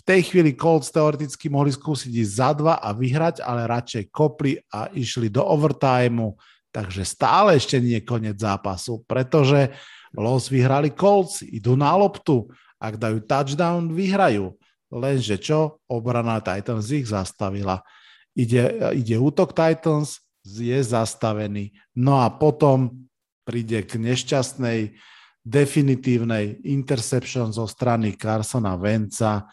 V 0.00 0.02
tej 0.08 0.32
chvíli 0.32 0.56
Colts 0.56 0.88
teoreticky 0.88 1.52
mohli 1.52 1.68
skúsiť 1.68 2.08
ísť 2.08 2.32
za 2.32 2.50
dva 2.56 2.80
a 2.80 2.96
vyhrať, 2.96 3.44
ale 3.44 3.68
radšej 3.68 4.08
kopli 4.08 4.56
a 4.72 4.88
išli 4.96 5.28
do 5.28 5.44
overtimeu, 5.44 6.40
takže 6.72 7.04
stále 7.04 7.60
ešte 7.60 7.76
nie 7.76 8.00
je 8.00 8.08
koniec 8.08 8.40
zápasu, 8.40 9.04
pretože 9.04 9.68
los 10.16 10.48
vyhrali 10.48 10.96
Colts, 10.96 11.44
idú 11.44 11.76
na 11.76 11.92
loptu, 11.92 12.48
ak 12.80 12.96
dajú 12.96 13.20
touchdown, 13.28 13.92
vyhrajú. 13.92 14.56
Lenže 14.88 15.36
čo? 15.36 15.84
Obrana 15.84 16.40
Titans 16.40 16.88
ich 16.90 17.06
zastavila. 17.12 17.84
Ide, 18.32 18.96
ide 18.96 19.20
útok 19.20 19.52
Titans, 19.52 20.24
je 20.58 20.80
zastavený. 20.82 21.70
No 21.94 22.18
a 22.18 22.32
potom 22.32 23.06
príde 23.46 23.86
k 23.86 24.00
nešťastnej 24.02 24.98
definitívnej 25.40 26.66
interception 26.68 27.54
zo 27.54 27.64
strany 27.64 28.18
Carsona 28.18 28.76
Venca 28.76 29.46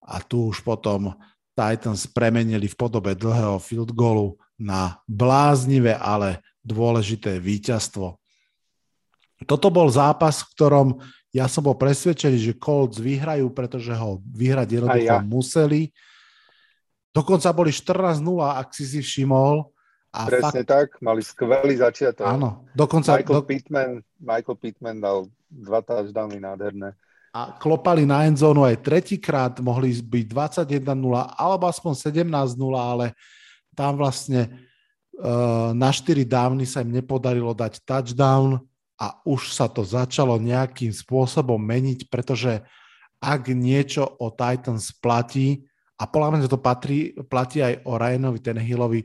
a 0.00 0.16
tu 0.22 0.54
už 0.54 0.62
potom 0.62 1.12
Titans 1.56 2.06
premenili 2.08 2.68
v 2.68 2.76
podobe 2.76 3.16
dlhého 3.16 3.56
field 3.58 3.92
goalu 3.96 4.36
na 4.56 5.00
bláznivé, 5.08 5.96
ale 5.96 6.44
dôležité 6.64 7.40
víťazstvo. 7.40 8.16
Toto 9.44 9.68
bol 9.68 9.88
zápas, 9.92 10.40
v 10.40 10.48
ktorom 10.56 10.88
ja 11.36 11.44
som 11.52 11.60
bol 11.60 11.76
presvedčený, 11.76 12.40
že 12.40 12.56
Colts 12.56 12.96
vyhrajú, 12.96 13.52
pretože 13.52 13.92
ho 13.92 14.24
vyhrať 14.24 14.80
jednoducho 14.80 15.20
ja. 15.20 15.20
museli. 15.20 15.92
Dokonca 17.12 17.52
boli 17.52 17.68
14-0, 17.68 18.24
ak 18.40 18.72
si 18.72 18.88
si 18.88 19.00
všimol. 19.04 19.68
A 20.16 20.24
Presne 20.24 20.64
fakt... 20.64 20.72
tak, 20.72 20.88
mali 21.04 21.20
skvelý 21.20 21.76
začiatok. 21.76 22.24
Áno, 22.24 22.64
dokonca... 22.72 23.20
Michael, 23.20 23.36
do... 23.36 23.44
Pittman, 23.44 23.90
Michael 24.16 24.56
Pittman 24.56 24.96
dal 24.96 25.28
dva 25.52 25.84
touchdowny 25.84 26.40
nádherné. 26.40 26.96
A 27.36 27.52
klopali 27.52 28.08
na 28.08 28.24
endzónu 28.24 28.64
aj 28.64 28.80
tretíkrát, 28.80 29.52
mohli 29.60 29.92
byť 29.92 30.24
21-0 30.64 30.88
alebo 31.36 31.68
aspoň 31.68 31.92
17-0, 32.24 32.32
ale 32.72 33.12
tam 33.76 34.00
vlastne 34.00 34.48
uh, 35.20 35.76
na 35.76 35.92
4 35.92 36.24
dávny 36.24 36.64
sa 36.64 36.80
im 36.80 36.96
nepodarilo 36.96 37.52
dať 37.52 37.84
touchdown 37.84 38.56
a 38.96 39.20
už 39.28 39.52
sa 39.52 39.68
to 39.68 39.84
začalo 39.84 40.40
nejakým 40.40 40.88
spôsobom 40.88 41.60
meniť, 41.60 42.08
pretože 42.08 42.64
ak 43.20 43.52
niečo 43.52 44.16
o 44.16 44.32
Titans 44.32 44.96
platí, 44.96 45.68
a 46.00 46.08
podľa 46.08 46.28
mňa 46.32 46.48
to 46.48 46.60
patrí, 46.60 47.12
platí 47.28 47.60
aj 47.60 47.84
o 47.84 48.00
Ryanovi 48.00 48.40
Tenhillovi, 48.40 49.04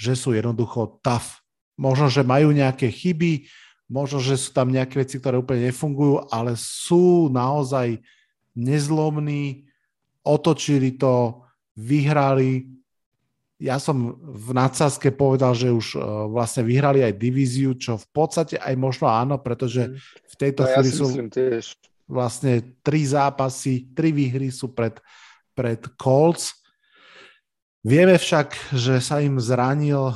že 0.00 0.16
sú 0.16 0.32
jednoducho 0.32 1.04
tough. 1.04 1.44
Možno, 1.76 2.08
že 2.08 2.24
majú 2.24 2.56
nejaké 2.56 2.88
chyby, 2.88 3.44
možno, 3.92 4.24
že 4.24 4.40
sú 4.40 4.56
tam 4.56 4.72
nejaké 4.72 5.04
veci, 5.04 5.20
ktoré 5.20 5.36
úplne 5.36 5.68
nefungujú, 5.68 6.24
ale 6.32 6.56
sú 6.56 7.28
naozaj 7.28 8.00
nezlomní, 8.56 9.68
otočili 10.24 10.96
to, 10.96 11.44
vyhrali. 11.80 12.68
Ja 13.60 13.76
som 13.76 14.16
v 14.20 14.56
nadsázke 14.56 15.12
povedal, 15.12 15.52
že 15.52 15.68
už 15.68 15.96
uh, 15.96 16.28
vlastne 16.32 16.64
vyhrali 16.64 17.04
aj 17.04 17.20
divíziu, 17.20 17.76
čo 17.76 18.00
v 18.00 18.06
podstate 18.12 18.56
aj 18.56 18.74
možno 18.76 19.08
áno, 19.08 19.36
pretože 19.36 19.88
mm. 19.88 19.96
v 20.28 20.34
tejto 20.36 20.62
no, 20.64 20.68
chvíli 20.68 20.88
ja 20.88 20.96
sú 20.96 21.06
tiež. 21.28 21.64
vlastne 22.08 22.52
tri 22.80 23.04
zápasy, 23.04 23.92
tri 23.92 24.16
výhry 24.16 24.48
sú 24.48 24.72
pred, 24.72 24.96
pred 25.52 25.80
Colts 26.00 26.59
Vieme 27.80 28.20
však, 28.20 28.76
že 28.76 29.00
sa 29.00 29.24
im 29.24 29.40
zranil 29.40 30.12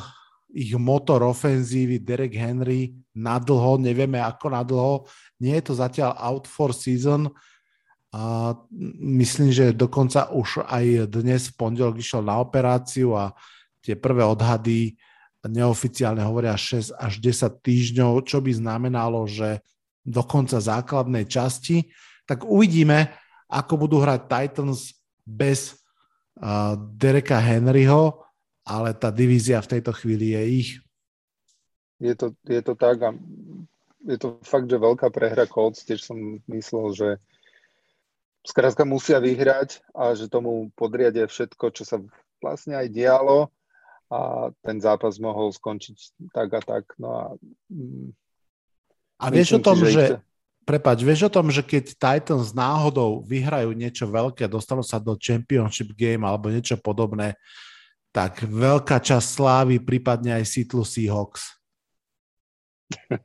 ich 0.54 0.76
motor 0.76 1.24
ofenzívy 1.24 1.98
Derek 1.98 2.36
Henry 2.36 2.94
na 3.16 3.42
dlho, 3.42 3.80
nevieme 3.80 4.22
ako 4.22 4.46
na 4.52 4.62
dlho. 4.62 5.08
Nie 5.42 5.58
je 5.58 5.72
to 5.72 5.74
zatiaľ 5.74 6.14
out 6.14 6.46
for 6.46 6.70
season. 6.70 7.32
A 8.14 8.54
myslím, 9.00 9.50
že 9.50 9.74
dokonca 9.74 10.30
už 10.30 10.62
aj 10.62 11.10
dnes 11.10 11.50
v 11.50 11.56
pondelok 11.58 11.98
išiel 11.98 12.22
na 12.22 12.38
operáciu 12.38 13.18
a 13.18 13.34
tie 13.82 13.98
prvé 13.98 14.22
odhady 14.22 14.94
neoficiálne 15.42 16.22
hovoria 16.22 16.54
6 16.54 16.94
až 16.94 17.12
10 17.18 17.64
týždňov, 17.64 18.22
čo 18.22 18.38
by 18.38 18.54
znamenalo, 18.54 19.26
že 19.26 19.58
do 20.06 20.22
konca 20.22 20.62
základnej 20.62 21.26
časti. 21.26 21.90
Tak 22.28 22.46
uvidíme, 22.46 23.10
ako 23.50 23.88
budú 23.88 23.98
hrať 24.04 24.20
Titans 24.30 24.94
bez 25.26 25.83
Dereka 26.98 27.38
Henryho, 27.38 28.24
ale 28.66 28.90
tá 28.96 29.14
divízia 29.14 29.62
v 29.62 29.78
tejto 29.78 29.92
chvíli 29.94 30.34
je 30.34 30.42
ich. 30.48 30.70
Je 32.02 32.14
to, 32.18 32.34
je 32.42 32.60
to 32.64 32.74
tak 32.74 32.98
a 33.06 33.10
je 34.04 34.18
to 34.18 34.42
fakt, 34.44 34.68
že 34.68 34.76
veľká 34.76 35.08
prehra 35.08 35.46
Colts, 35.48 35.86
tiež 35.86 36.04
som 36.04 36.18
myslel, 36.50 36.86
že 36.92 37.08
skrátka 38.44 38.84
musia 38.84 39.22
vyhrať 39.22 39.80
a 39.96 40.12
že 40.12 40.28
tomu 40.28 40.68
podriadia 40.76 41.24
všetko, 41.24 41.72
čo 41.72 41.82
sa 41.88 41.96
vlastne 42.44 42.76
aj 42.76 42.92
dialo 42.92 43.48
a 44.12 44.52
ten 44.60 44.76
zápas 44.84 45.16
mohol 45.16 45.48
skončiť 45.48 46.28
tak 46.36 46.52
a 46.52 46.60
tak. 46.60 46.84
No 47.00 47.08
a, 47.16 47.24
mm, 47.72 48.12
a 49.22 49.24
vieš 49.32 49.56
o 49.56 49.60
tom, 49.64 49.80
si, 49.80 49.96
že, 49.96 50.04
že 50.04 50.16
Prepač, 50.64 51.04
vieš 51.04 51.28
o 51.28 51.34
tom, 51.34 51.52
že 51.52 51.60
keď 51.60 51.92
Titans 51.92 52.56
náhodou 52.56 53.20
vyhrajú 53.20 53.76
niečo 53.76 54.08
veľké, 54.08 54.48
dostanú 54.48 54.80
sa 54.80 54.96
do 54.96 55.12
Championship 55.12 55.92
Game 55.92 56.24
alebo 56.24 56.48
niečo 56.48 56.80
podobné, 56.80 57.36
tak 58.14 58.40
veľká 58.48 58.96
časť 58.96 59.26
slávy 59.28 59.76
prípadne 59.82 60.40
aj 60.40 60.44
Seattle 60.48 60.88
Seahawks. 60.88 61.60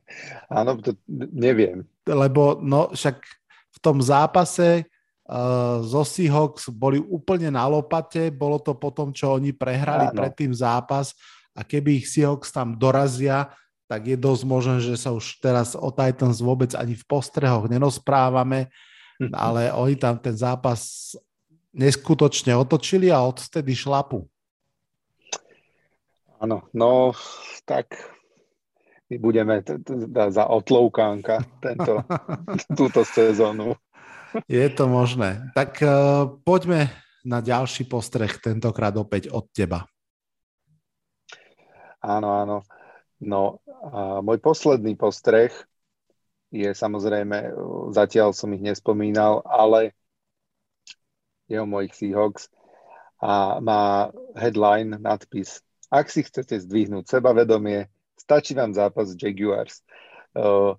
Áno, 0.60 0.76
to 0.84 1.00
neviem. 1.32 1.88
Lebo 2.04 2.60
no, 2.60 2.92
však 2.92 3.24
v 3.70 3.78
tom 3.80 4.04
zápase 4.04 4.84
uh, 5.30 5.80
zo 5.86 6.04
Seahawks 6.04 6.68
boli 6.74 7.00
úplne 7.00 7.54
na 7.54 7.64
lopate, 7.70 8.34
bolo 8.34 8.60
to 8.60 8.76
po 8.76 8.92
tom, 8.92 9.16
čo 9.16 9.38
oni 9.40 9.56
prehrali 9.56 10.12
Áno. 10.12 10.18
predtým 10.26 10.52
zápas 10.52 11.16
a 11.56 11.64
keby 11.64 12.04
ich 12.04 12.10
Seahawks 12.12 12.52
tam 12.52 12.76
dorazia, 12.76 13.48
tak 13.90 14.06
je 14.06 14.14
dosť 14.14 14.44
možné, 14.46 14.76
že 14.86 14.94
sa 15.02 15.10
už 15.10 15.42
teraz 15.42 15.74
o 15.74 15.90
Titans 15.90 16.38
vôbec 16.46 16.78
ani 16.78 16.94
v 16.94 17.04
postrehoch 17.10 17.66
nenosprávame, 17.66 18.70
mhm. 19.18 19.34
ale 19.34 19.74
oni 19.74 19.98
tam 19.98 20.22
ten 20.22 20.38
zápas 20.38 21.12
neskutočne 21.74 22.54
otočili 22.54 23.10
a 23.10 23.26
odtedy 23.26 23.74
šlapu. 23.74 24.30
Áno, 26.40 26.70
no 26.72 27.18
tak 27.66 27.98
my 29.10 29.18
budeme 29.18 29.66
t- 29.66 29.82
t- 29.82 30.08
za 30.08 30.46
otloukánka 30.46 31.42
tento, 31.60 32.06
túto 32.80 33.02
sezónu. 33.02 33.74
Je 34.46 34.70
to 34.70 34.86
možné. 34.86 35.50
Tak 35.58 35.82
uh, 35.82 35.90
poďme 36.46 36.94
na 37.26 37.42
ďalší 37.42 37.90
postreh, 37.90 38.30
tentokrát 38.38 38.94
opäť 38.96 39.34
od 39.34 39.50
teba. 39.50 39.90
Áno, 42.00 42.30
áno. 42.32 42.58
No 43.20 43.60
a 43.80 44.20
môj 44.20 44.44
posledný 44.44 45.00
postreh 45.00 45.52
je 46.50 46.70
samozrejme, 46.74 47.54
zatiaľ 47.94 48.34
som 48.34 48.50
ich 48.52 48.64
nespomínal, 48.64 49.46
ale 49.46 49.94
je 51.50 51.58
o 51.58 51.66
mojich 51.66 51.94
Seahawks 51.94 52.50
a 53.22 53.60
má 53.60 54.10
headline, 54.38 54.98
nadpis 54.98 55.62
Ak 55.90 56.14
si 56.14 56.22
chcete 56.22 56.62
zdvihnúť 56.62 57.10
sebavedomie, 57.10 57.90
stačí 58.14 58.54
vám 58.54 58.78
zápas 58.78 59.18
Jaguars. 59.18 59.82
Uh, 60.38 60.78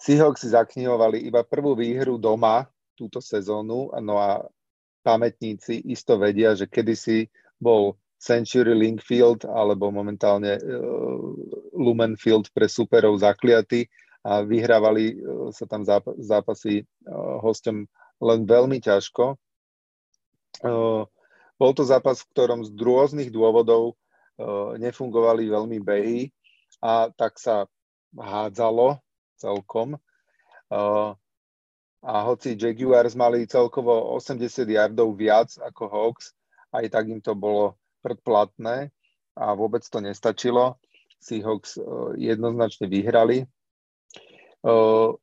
Seahawks 0.00 0.40
si 0.40 0.48
zaknihovali 0.52 1.20
iba 1.24 1.44
prvú 1.44 1.76
výhru 1.76 2.16
doma 2.16 2.64
túto 2.96 3.20
sezónu. 3.20 3.92
No 4.00 4.16
a 4.16 4.40
pamätníci 5.04 5.84
isto 5.84 6.16
vedia, 6.16 6.56
že 6.56 6.64
kedysi 6.64 7.28
bol 7.60 8.00
Century 8.16 8.72
Link 8.72 9.04
Field 9.04 9.44
alebo 9.44 9.92
momentálne 9.92 10.56
uh, 10.56 11.20
Lumen 11.76 12.16
Field 12.16 12.48
pre 12.56 12.66
superov 12.66 13.20
zakliaty 13.20 13.86
a 14.24 14.40
vyhrávali 14.42 15.20
uh, 15.20 15.52
sa 15.52 15.68
tam 15.68 15.84
záp- 15.84 16.16
zápasy 16.18 16.82
uh, 17.06 17.38
hostom 17.44 17.84
len 18.16 18.48
veľmi 18.48 18.80
ťažko. 18.80 19.36
Bol 21.60 21.72
to 21.76 21.84
zápas, 21.84 22.24
v 22.24 22.32
ktorom 22.32 22.64
z 22.64 22.72
rôznych 22.72 23.28
dôvodov 23.28 23.92
nefungovali 24.80 25.52
veľmi 25.52 25.84
behy 25.84 26.32
a 26.80 27.12
tak 27.12 27.36
sa 27.36 27.68
hádzalo 28.16 28.96
celkom. 29.36 30.00
A 32.06 32.14
hoci 32.24 32.56
Jaguars 32.56 33.12
mali 33.12 33.44
celkovo 33.44 34.16
80 34.16 34.64
yardov 34.64 35.12
viac 35.12 35.52
ako 35.60 35.92
Hawks, 35.92 36.32
aj 36.72 36.88
tak 36.88 37.12
im 37.12 37.20
to 37.20 37.36
bolo 37.36 37.76
predplatné 38.06 38.94
a 39.34 39.46
vôbec 39.58 39.82
to 39.82 39.98
nestačilo. 39.98 40.78
Seahawks 41.18 41.74
uh, 41.74 42.14
jednoznačne 42.14 42.86
vyhrali. 42.86 43.50
Uh, 44.62 45.18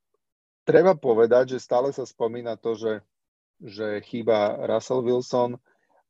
treba 0.67 0.99
povedať, 0.99 1.55
že 1.55 1.63
stále 1.63 1.95
sa 1.95 2.03
spomína 2.03 2.59
to, 2.59 2.75
že, 2.75 2.93
že 3.63 4.03
chýba 4.03 4.59
Russell 4.67 4.99
Wilson 4.99 5.55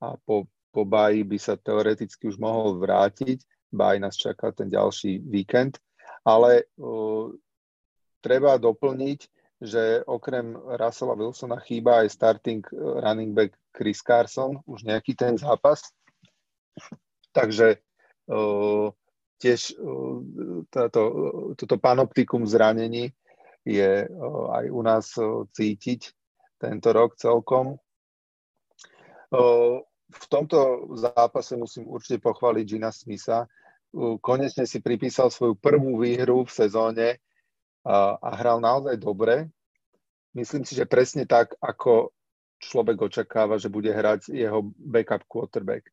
a 0.02 0.18
po, 0.26 0.50
po 0.74 0.82
baji 0.82 1.22
by 1.22 1.38
sa 1.38 1.54
teoreticky 1.54 2.26
už 2.26 2.42
mohol 2.42 2.82
vrátiť. 2.82 3.46
Baj 3.70 4.02
nás 4.02 4.18
čaká 4.18 4.50
ten 4.50 4.74
ďalší 4.74 5.22
víkend. 5.22 5.78
Ale 6.26 6.66
uh, 6.82 7.30
treba 8.26 8.58
doplniť, 8.58 9.20
že 9.64 10.04
okrem 10.04 10.60
Russella 10.76 11.16
Wilsona 11.16 11.56
chýba 11.64 12.04
aj 12.04 12.12
starting 12.12 12.64
running 13.00 13.32
back 13.32 13.56
Chris 13.72 14.04
Carson, 14.04 14.60
už 14.68 14.84
nejaký 14.84 15.16
ten 15.16 15.40
zápas. 15.40 15.88
Takže 17.34 17.82
tiež 19.42 19.60
táto, 20.70 21.02
toto 21.58 21.76
panoptikum 21.82 22.46
zranení 22.48 23.12
je 23.66 24.08
aj 24.54 24.66
u 24.72 24.82
nás 24.84 25.06
cítiť 25.56 26.02
tento 26.62 26.90
rok 26.94 27.18
celkom. 27.20 27.76
V 30.14 30.26
tomto 30.30 30.88
zápase 30.94 31.58
musím 31.58 31.90
určite 31.90 32.22
pochváliť 32.22 32.66
Gina 32.70 32.94
Smitha. 32.94 33.50
Konečne 34.22 34.70
si 34.70 34.78
pripísal 34.78 35.34
svoju 35.34 35.58
prvú 35.58 35.98
výhru 36.02 36.46
v 36.46 36.54
sezóne 36.54 37.18
a 37.84 38.30
hral 38.38 38.62
naozaj 38.62 38.96
dobre. 39.02 39.50
Myslím 40.38 40.66
si, 40.66 40.78
že 40.78 40.90
presne 40.90 41.26
tak, 41.26 41.58
ako 41.62 42.14
človek 42.64 43.10
očakáva, 43.10 43.58
že 43.58 43.74
bude 43.74 43.92
hrať 43.92 44.32
jeho 44.32 44.64
backup 44.80 45.28
quarterback. 45.28 45.90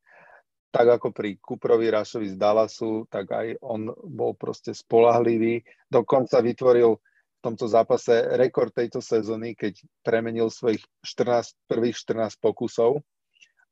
Tak 0.71 0.87
ako 0.87 1.11
pri 1.11 1.35
Cooperovi 1.35 1.91
Rašovi 1.91 2.31
z 2.31 2.39
Dallasu, 2.39 3.03
tak 3.11 3.27
aj 3.35 3.59
on 3.59 3.91
bol 3.91 4.31
proste 4.39 4.71
spolahlivý. 4.71 5.59
Dokonca 5.91 6.39
vytvoril 6.39 6.95
v 6.95 7.39
tomto 7.43 7.67
zápase 7.67 8.39
rekord 8.39 8.71
tejto 8.71 9.03
sezóny, 9.03 9.51
keď 9.51 9.83
premenil 9.99 10.47
svojich 10.47 10.79
14, 11.03 11.59
prvých 11.67 11.99
14 11.99 12.39
pokusov, 12.39 13.03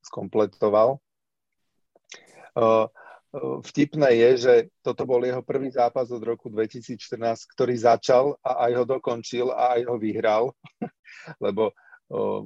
skompletoval. 0.04 1.00
Vtipné 3.64 4.10
je, 4.18 4.30
že 4.41 4.54
toto 4.82 5.06
bol 5.06 5.22
jeho 5.22 5.45
prvý 5.45 5.70
zápas 5.70 6.10
od 6.10 6.20
roku 6.26 6.50
2014, 6.50 6.97
ktorý 7.54 7.78
začal 7.78 8.34
a 8.41 8.68
aj 8.68 8.72
ho 8.82 8.86
dokončil 8.89 9.54
a 9.54 9.78
aj 9.78 9.82
ho 9.86 9.95
vyhral, 10.02 10.43
lebo 11.45 11.72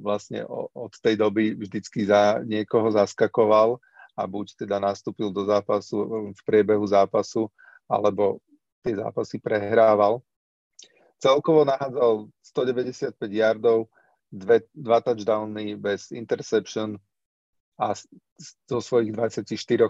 vlastne 0.04 0.44
od 0.76 0.92
tej 1.00 1.16
doby 1.16 1.56
vždycky 1.56 2.04
za 2.04 2.44
niekoho 2.44 2.92
zaskakoval 2.92 3.80
a 4.14 4.22
buď 4.26 4.66
teda 4.66 4.78
nastúpil 4.78 5.34
do 5.34 5.42
zápasu 5.44 6.30
v 6.32 6.40
priebehu 6.46 6.86
zápasu, 6.86 7.50
alebo 7.90 8.38
tie 8.86 8.94
zápasy 8.94 9.42
prehrával. 9.42 10.22
Celkovo 11.18 11.66
nahádzal 11.66 12.28
195 12.42 13.16
yardov, 13.32 13.88
dve, 14.28 14.66
dva 14.74 14.98
touchdowny 15.00 15.74
bez 15.78 16.10
interception 16.12 16.98
a 17.78 17.94
zo 18.70 18.78
svojich 18.78 19.10
24 19.10 19.46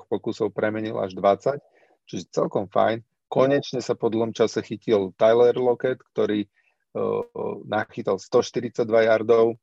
pokusov 0.09 0.53
premenil 0.53 0.97
až 1.01 1.17
20, 1.17 1.61
čiže 2.09 2.33
celkom 2.33 2.69
fajn. 2.69 3.05
Konečne 3.29 3.81
sa 3.83 3.99
po 3.99 4.09
dlhom 4.09 4.31
čase 4.31 4.63
chytil 4.63 5.13
Tyler 5.19 5.57
Lockett, 5.59 6.01
ktorý 6.15 6.47
uh, 6.47 7.25
nachytal 7.67 8.21
142 8.21 8.87
yardov 9.11 9.59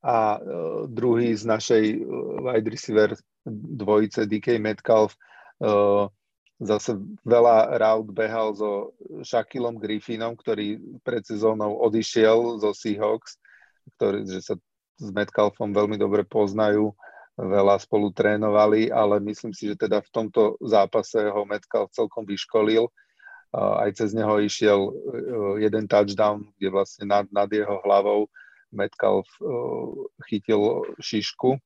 a 0.00 0.40
uh, 0.40 0.88
druhý 0.88 1.36
z 1.36 1.44
našej 1.44 1.84
uh, 2.00 2.04
wide 2.48 2.68
receiver 2.68 3.10
dvojice 3.48 4.24
DK 4.24 4.56
Metcalf 4.56 5.12
uh, 5.60 6.08
zase 6.60 6.96
veľa 7.24 7.80
raut 7.80 8.08
behal 8.12 8.52
so 8.52 8.92
Shakilom 9.24 9.80
Griffinom, 9.80 10.36
ktorý 10.36 10.76
pred 11.00 11.24
sezónou 11.24 11.80
odišiel 11.80 12.60
zo 12.60 12.76
Seahawks, 12.76 13.40
ktorý, 13.96 14.28
že 14.28 14.40
sa 14.44 14.54
s 15.00 15.08
Metcalfom 15.08 15.72
veľmi 15.72 15.96
dobre 15.96 16.28
poznajú, 16.28 16.92
veľa 17.40 17.80
spolu 17.80 18.12
trénovali, 18.12 18.92
ale 18.92 19.16
myslím 19.24 19.56
si, 19.56 19.72
že 19.72 19.80
teda 19.80 20.04
v 20.04 20.12
tomto 20.12 20.60
zápase 20.60 21.16
ho 21.24 21.48
Metcalf 21.48 21.88
celkom 21.96 22.28
vyškolil. 22.28 22.84
Aj 23.56 23.88
cez 23.96 24.14
neho 24.14 24.38
išiel 24.38 24.78
e, 24.78 24.92
jeden 25.66 25.90
touchdown, 25.90 26.46
kde 26.54 26.70
vlastne 26.70 27.10
nad, 27.10 27.26
nad 27.34 27.50
jeho 27.50 27.82
hlavou 27.82 28.30
Metcalf 28.72 29.26
e, 29.40 29.46
chytil 30.30 30.86
šišku. 31.02 31.58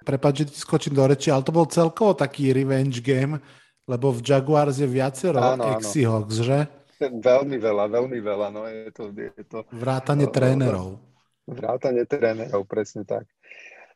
Prepač, 0.00 0.44
že 0.44 0.44
ti 0.48 0.56
skočím 0.56 0.96
do 0.96 1.04
reči, 1.04 1.28
ale 1.28 1.44
to 1.44 1.52
bol 1.52 1.68
celkovo 1.68 2.16
taký 2.16 2.56
revenge 2.56 3.04
game, 3.04 3.36
lebo 3.84 4.08
v 4.14 4.24
Jaguars 4.24 4.80
je 4.80 4.88
viacero 4.88 5.40
ex-Seahawks, 5.76 6.40
že? 6.40 6.58
Veľmi 7.00 7.56
veľa, 7.56 7.84
veľmi 7.88 8.18
veľa. 8.20 8.46
No 8.52 8.68
je 8.68 8.92
to, 8.92 9.12
je 9.12 9.44
to, 9.48 9.64
Vrátanie 9.72 10.28
uh, 10.28 10.32
trénerov. 10.32 11.00
Vrátanie 11.48 12.04
trénerov, 12.04 12.64
presne 12.68 13.08
tak. 13.08 13.24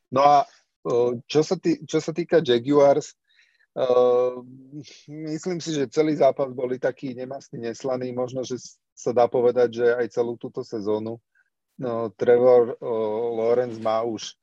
No 0.08 0.24
a 0.24 0.36
uh, 0.88 1.16
čo 1.28 1.44
sa, 1.44 1.56
tý, 1.60 1.80
čo 1.84 2.00
sa 2.00 2.16
týka 2.16 2.40
Jaguars, 2.40 3.12
uh, 3.76 4.40
myslím 5.08 5.60
si, 5.60 5.76
že 5.76 5.92
celý 5.92 6.16
zápas 6.16 6.48
boli 6.52 6.80
taký 6.80 7.12
nemastný, 7.12 7.68
neslaný. 7.68 8.12
Možno, 8.16 8.44
že 8.44 8.60
sa 8.96 9.12
dá 9.12 9.28
povedať, 9.28 9.84
že 9.84 9.86
aj 9.88 10.06
celú 10.12 10.36
túto 10.40 10.64
sezónu. 10.64 11.20
No, 11.78 12.10
Trevor 12.14 12.78
uh, 12.78 12.86
Lawrence 13.34 13.82
má 13.82 14.02
už 14.06 14.38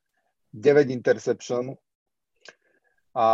9 0.52 0.92
interception 0.92 1.72
a 3.16 3.28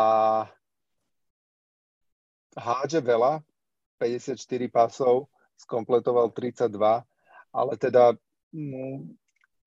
hádže 2.54 3.02
veľa, 3.02 3.42
54 3.98 4.38
pasov, 4.70 5.26
skompletoval 5.58 6.30
32, 6.30 6.78
ale 7.50 7.72
teda 7.74 8.14
mm, 8.54 9.18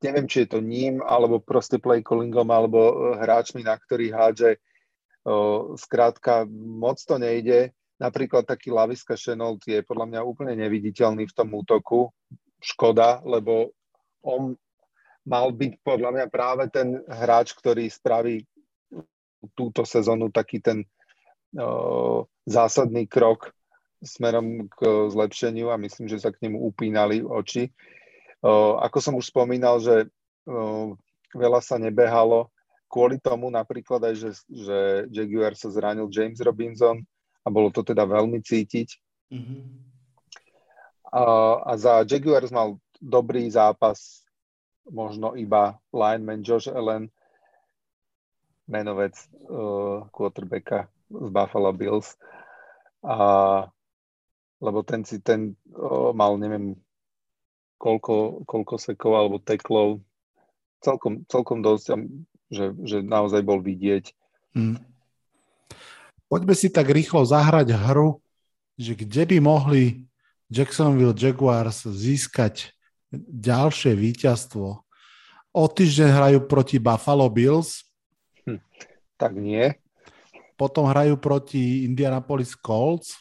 neviem, 0.02 0.26
či 0.28 0.44
je 0.44 0.58
to 0.58 0.60
ním, 0.60 1.00
alebo 1.06 1.40
proste 1.40 1.78
play 1.78 2.02
callingom, 2.02 2.50
alebo 2.50 2.80
e, 2.80 2.94
hráčmi, 3.22 3.62
na 3.62 3.78
ktorých 3.78 4.14
hádže. 4.14 4.52
Skrátka, 5.78 6.50
moc 6.50 6.98
to 6.98 7.22
nejde. 7.22 7.70
Napríklad 8.02 8.42
taký 8.42 8.74
Laviska 8.74 9.14
Chenault 9.14 9.62
je 9.70 9.86
podľa 9.86 10.10
mňa 10.10 10.22
úplne 10.26 10.58
neviditeľný 10.58 11.30
v 11.30 11.36
tom 11.38 11.54
útoku. 11.54 12.10
Škoda, 12.58 13.22
lebo 13.22 13.70
on 14.26 14.58
mal 15.22 15.54
byť 15.54 15.86
podľa 15.86 16.10
mňa 16.18 16.26
práve 16.34 16.66
ten 16.74 16.98
hráč, 17.06 17.54
ktorý 17.54 17.86
spraví 17.90 18.46
túto 19.54 19.86
sezónu 19.86 20.30
taký 20.30 20.62
ten 20.62 20.86
zásadný 22.46 23.06
krok 23.06 23.54
smerom 24.02 24.66
k 24.66 25.10
zlepšeniu 25.14 25.70
a 25.70 25.78
myslím, 25.78 26.10
že 26.10 26.18
sa 26.18 26.34
k 26.34 26.42
nemu 26.50 26.58
upínali 26.58 27.22
oči. 27.22 27.70
Ako 28.82 28.98
som 28.98 29.14
už 29.14 29.30
spomínal, 29.30 29.78
že 29.78 30.10
veľa 31.38 31.62
sa 31.62 31.78
nebehalo, 31.78 32.50
kvôli 32.90 33.22
tomu 33.22 33.54
napríklad 33.54 34.02
aj, 34.10 34.16
že, 34.18 34.30
že 34.50 34.78
Jaguar 35.14 35.54
sa 35.54 35.70
zranil 35.70 36.10
James 36.10 36.42
Robinson 36.42 36.98
a 37.46 37.48
bolo 37.54 37.70
to 37.70 37.86
teda 37.86 38.04
veľmi 38.10 38.42
cítiť. 38.42 38.90
Mm-hmm. 39.32 39.62
A, 41.14 41.22
a 41.62 41.72
za 41.78 42.02
Jaguars 42.04 42.52
mal 42.52 42.82
dobrý 43.02 43.50
zápas 43.50 44.22
možno 44.86 45.34
iba 45.34 45.82
lineman 45.90 46.46
Josh 46.46 46.70
Allen, 46.70 47.10
menovec 48.70 49.18
uh, 49.50 50.08
quarterbacka 50.14 50.88
z 51.12 51.28
Buffalo 51.30 51.74
Bills. 51.76 52.16
A, 53.02 53.66
lebo 54.62 54.86
ten 54.86 55.02
si 55.02 55.18
ten 55.18 55.58
o, 55.74 56.14
mal, 56.14 56.38
neviem, 56.38 56.78
koľko, 57.82 58.46
koľko 58.46 58.78
sekov 58.78 59.18
alebo 59.18 59.42
teklov. 59.42 60.06
Celkom, 60.86 61.26
celkom 61.26 61.66
dosť, 61.66 61.98
že, 62.54 62.78
že 62.86 63.02
naozaj 63.02 63.42
bol 63.42 63.58
vidieť. 63.58 64.14
Hmm. 64.54 64.78
Poďme 66.30 66.54
si 66.54 66.70
tak 66.70 66.94
rýchlo 66.94 67.26
zahrať 67.26 67.74
hru, 67.74 68.22
že 68.78 68.94
kde 68.94 69.26
by 69.34 69.38
mohli 69.42 70.06
Jacksonville 70.48 71.18
Jaguars 71.18 71.84
získať 71.84 72.72
ďalšie 73.20 73.92
víťazstvo. 73.94 74.68
O 75.52 75.64
týždeň 75.68 76.10
hrajú 76.16 76.40
proti 76.48 76.80
Buffalo 76.80 77.28
Bills. 77.28 77.84
Hm, 78.48 78.64
tak 79.20 79.36
nie. 79.36 79.76
Potom 80.56 80.88
hrajú 80.88 81.20
proti 81.20 81.84
Indianapolis 81.84 82.56
Colts. 82.56 83.20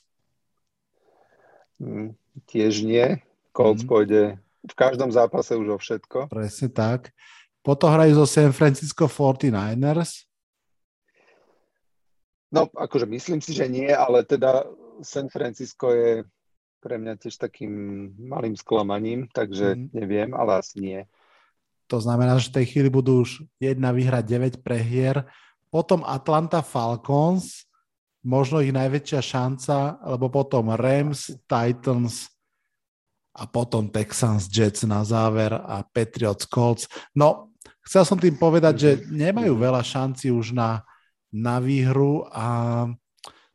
Hm, 1.83 2.15
tiež 2.47 2.87
nie. 2.87 3.19
Colts 3.51 3.83
hm. 3.83 3.89
pôjde 3.91 4.23
v 4.63 4.75
každom 4.79 5.11
zápase 5.11 5.59
už 5.59 5.69
o 5.75 5.79
všetko. 5.81 6.31
Presne 6.31 6.69
tak. 6.71 7.11
Potom 7.61 7.93
hrajú 7.93 8.25
zo 8.25 8.27
San 8.31 8.55
Francisco 8.55 9.11
49ers. 9.11 10.31
No, 12.51 12.67
akože 12.67 13.07
myslím 13.07 13.39
si, 13.39 13.55
že 13.55 13.71
nie, 13.71 13.91
ale 13.91 14.27
teda 14.27 14.67
San 15.07 15.31
Francisco 15.31 15.95
je 15.95 16.27
pre 16.81 16.97
mňa 16.97 17.21
tiež 17.21 17.37
takým 17.37 17.73
malým 18.17 18.57
sklamaním, 18.57 19.29
takže 19.31 19.77
mm. 19.77 19.87
neviem, 19.93 20.31
ale 20.33 20.65
asi 20.65 20.77
nie. 20.81 21.01
To 21.93 22.01
znamená, 22.01 22.39
že 22.41 22.51
v 22.51 22.57
tej 22.63 22.67
chvíli 22.73 22.89
budú 22.89 23.23
už 23.23 23.45
jedna 23.61 23.93
výhra 23.93 24.25
9 24.25 24.65
prehier, 24.65 25.29
potom 25.71 26.03
Atlanta 26.03 26.65
Falcons, 26.65 27.69
možno 28.27 28.65
ich 28.65 28.75
najväčšia 28.75 29.21
šanca, 29.23 29.77
lebo 30.03 30.33
potom 30.33 30.75
Rams, 30.75 31.31
Titans 31.47 32.33
a 33.37 33.47
potom 33.47 33.87
Texans, 33.87 34.51
Jets 34.51 34.83
na 34.83 35.07
záver 35.07 35.55
a 35.55 35.87
Patriots, 35.87 36.45
Colts. 36.49 36.91
No, 37.15 37.55
chcel 37.87 38.03
som 38.03 38.19
tým 38.19 38.35
povedať, 38.35 38.75
že 38.77 38.91
nemajú 39.09 39.55
veľa 39.55 39.85
šanci 39.85 40.35
už 40.35 40.53
na 40.57 40.83
na 41.31 41.63
výhru 41.63 42.27
a 42.35 42.87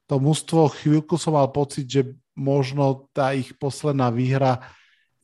to 0.07 0.15
mužstvo 0.15 0.71
chvíľku 0.71 1.19
som 1.19 1.35
mal 1.35 1.51
pocit, 1.51 1.85
že 1.85 2.01
možno 2.35 3.07
tá 3.15 3.31
ich 3.31 3.55
posledná 3.55 4.11
výhra 4.11 4.61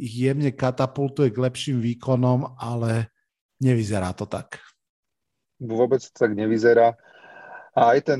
ich 0.01 0.17
jemne 0.17 0.49
katapultuje 0.49 1.29
k 1.29 1.37
lepším 1.45 1.77
výkonom, 1.77 2.57
ale 2.57 3.13
nevyzerá 3.61 4.17
to 4.17 4.25
tak. 4.25 4.57
Vôbec 5.61 6.01
to 6.01 6.09
tak 6.17 6.33
nevyzerá. 6.33 6.97
A 7.77 7.93
aj 7.93 7.99
ten 8.01 8.19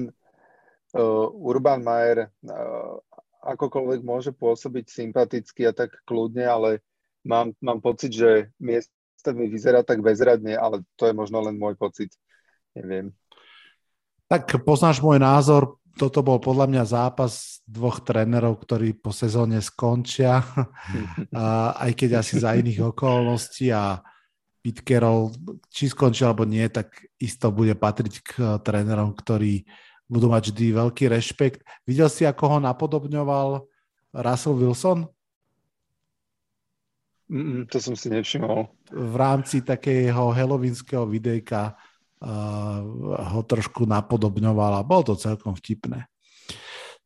uh, 0.94 1.28
Urban 1.34 1.82
Mayer 1.82 2.30
uh, 2.30 3.02
akokoľvek 3.42 4.06
môže 4.06 4.30
pôsobiť 4.38 4.86
sympaticky 4.86 5.66
a 5.66 5.74
tak 5.74 5.98
kľudne, 6.06 6.46
ale 6.46 6.86
mám, 7.26 7.58
mám 7.58 7.82
pocit, 7.82 8.14
že 8.14 8.54
mi 8.62 8.78
vyzerá 9.50 9.82
tak 9.82 10.06
bezradne, 10.06 10.54
ale 10.54 10.86
to 10.94 11.10
je 11.10 11.18
možno 11.18 11.42
len 11.42 11.58
môj 11.58 11.74
pocit. 11.74 12.14
Neviem. 12.78 13.10
Tak 14.30 14.62
poznáš 14.64 15.02
môj 15.04 15.18
názor, 15.18 15.81
toto 15.98 16.24
bol 16.24 16.40
podľa 16.40 16.68
mňa 16.72 16.84
zápas 16.88 17.64
dvoch 17.68 18.04
trénerov, 18.04 18.60
ktorí 18.64 18.96
po 18.98 19.12
sezóne 19.12 19.60
skončia, 19.60 20.44
a 21.36 21.76
aj 21.78 21.92
keď 21.96 22.10
asi 22.24 22.40
za 22.40 22.56
iných 22.56 22.94
okolností 22.96 23.72
a 23.72 24.00
Pitkerov, 24.62 25.34
či 25.74 25.90
skončí 25.90 26.22
alebo 26.22 26.46
nie, 26.46 26.70
tak 26.70 26.94
isto 27.18 27.50
bude 27.50 27.74
patriť 27.74 28.14
k 28.22 28.32
trénerom, 28.62 29.18
ktorí 29.18 29.66
budú 30.06 30.30
mať 30.30 30.54
vždy 30.54 30.66
veľký 30.76 31.10
rešpekt. 31.10 31.66
Videl 31.88 32.12
si, 32.14 32.30
ako 32.30 32.44
ho 32.46 32.58
napodobňoval 32.62 33.66
Russell 34.22 34.60
Wilson? 34.60 35.10
Mm, 37.32 37.66
to 37.72 37.80
som 37.80 37.96
si 37.96 38.12
nevšimol. 38.12 38.68
V 38.92 39.16
rámci 39.16 39.64
takého 39.64 40.36
helovinského 40.36 41.08
videjka 41.08 41.80
ho 42.22 43.42
trošku 43.50 43.90
napodobňoval 43.90 44.78
a 44.78 44.86
bolo 44.86 45.14
to 45.14 45.16
celkom 45.18 45.58
vtipné. 45.58 46.06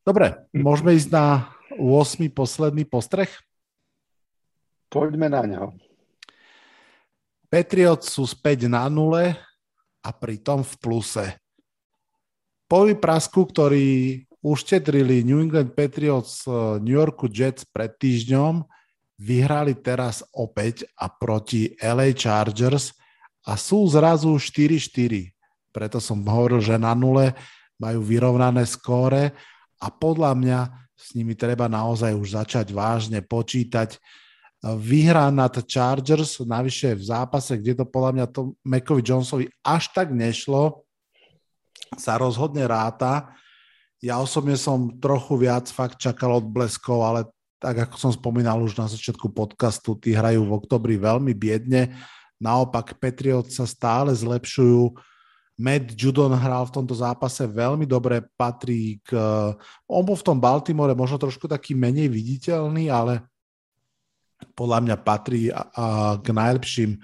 Dobre, 0.04 0.44
môžeme 0.52 0.92
ísť 0.92 1.10
na 1.10 1.50
8. 1.80 2.28
posledný 2.30 2.84
postreh? 2.84 3.32
Poďme 4.92 5.26
na 5.32 5.42
ňo. 5.42 5.64
Patriots 7.48 8.12
sú 8.12 8.28
späť 8.28 8.68
na 8.68 8.86
nule 8.92 9.34
a 10.04 10.10
pritom 10.12 10.62
v 10.62 10.74
pluse. 10.78 11.26
Po 12.68 12.86
prasku, 12.98 13.46
ktorý 13.46 14.20
uštedrili 14.42 15.26
New 15.26 15.42
England 15.42 15.74
Patriots 15.74 16.46
New 16.82 16.94
Yorku 16.94 17.26
Jets 17.26 17.66
pred 17.66 17.94
týždňom, 17.98 18.62
vyhrali 19.16 19.74
teraz 19.80 20.22
opäť 20.36 20.84
a 21.00 21.08
proti 21.08 21.72
LA 21.80 22.12
Chargers– 22.12 22.92
a 23.46 23.54
sú 23.54 23.86
zrazu 23.86 24.34
4-4. 24.34 25.30
Preto 25.70 26.02
som 26.02 26.18
hovoril, 26.26 26.58
že 26.58 26.74
na 26.74 26.92
nule 26.98 27.30
majú 27.78 28.02
vyrovnané 28.02 28.66
skóre 28.66 29.30
a 29.78 29.86
podľa 29.86 30.32
mňa 30.34 30.60
s 30.96 31.14
nimi 31.14 31.38
treba 31.38 31.70
naozaj 31.70 32.16
už 32.16 32.42
začať 32.42 32.74
vážne 32.74 33.22
počítať. 33.22 34.00
Výhra 34.80 35.30
nad 35.30 35.52
Chargers, 35.68 36.42
navyše 36.42 36.96
v 36.96 37.04
zápase, 37.06 37.54
kde 37.54 37.78
to 37.78 37.84
podľa 37.86 38.10
mňa 38.16 38.26
to 38.32 38.56
Mekovi 38.66 39.04
Jonesovi 39.04 39.46
až 39.62 39.92
tak 39.94 40.10
nešlo, 40.10 40.82
sa 41.94 42.18
rozhodne 42.18 42.66
ráta. 42.66 43.36
Ja 44.02 44.18
osobne 44.18 44.58
som 44.58 44.96
trochu 44.98 45.38
viac 45.38 45.70
fakt 45.70 46.00
čakal 46.02 46.40
od 46.40 46.48
bleskov, 46.48 47.04
ale 47.04 47.20
tak 47.60 47.86
ako 47.86 47.94
som 48.00 48.10
spomínal 48.10 48.58
už 48.64 48.74
na 48.74 48.88
začiatku 48.88 49.30
podcastu, 49.30 49.94
tí 50.00 50.16
hrajú 50.16 50.42
v 50.48 50.56
oktobri 50.56 50.96
veľmi 50.98 51.36
biedne 51.36 51.94
Naopak 52.36 53.00
Patriots 53.00 53.56
sa 53.56 53.64
stále 53.64 54.12
zlepšujú. 54.12 54.92
Matt 55.56 55.96
Judon 55.96 56.36
hral 56.36 56.68
v 56.68 56.74
tomto 56.76 56.92
zápase 56.92 57.48
veľmi 57.48 57.88
dobre, 57.88 58.20
patrí 58.36 59.00
k... 59.00 59.16
On 59.88 60.04
bol 60.04 60.12
v 60.20 60.26
tom 60.26 60.36
Baltimore 60.36 60.92
možno 60.92 61.16
trošku 61.16 61.48
taký 61.48 61.72
menej 61.72 62.12
viditeľný, 62.12 62.92
ale 62.92 63.24
podľa 64.52 64.84
mňa 64.84 64.96
patrí 65.00 65.48
k 66.20 66.26
najlepším 66.28 67.00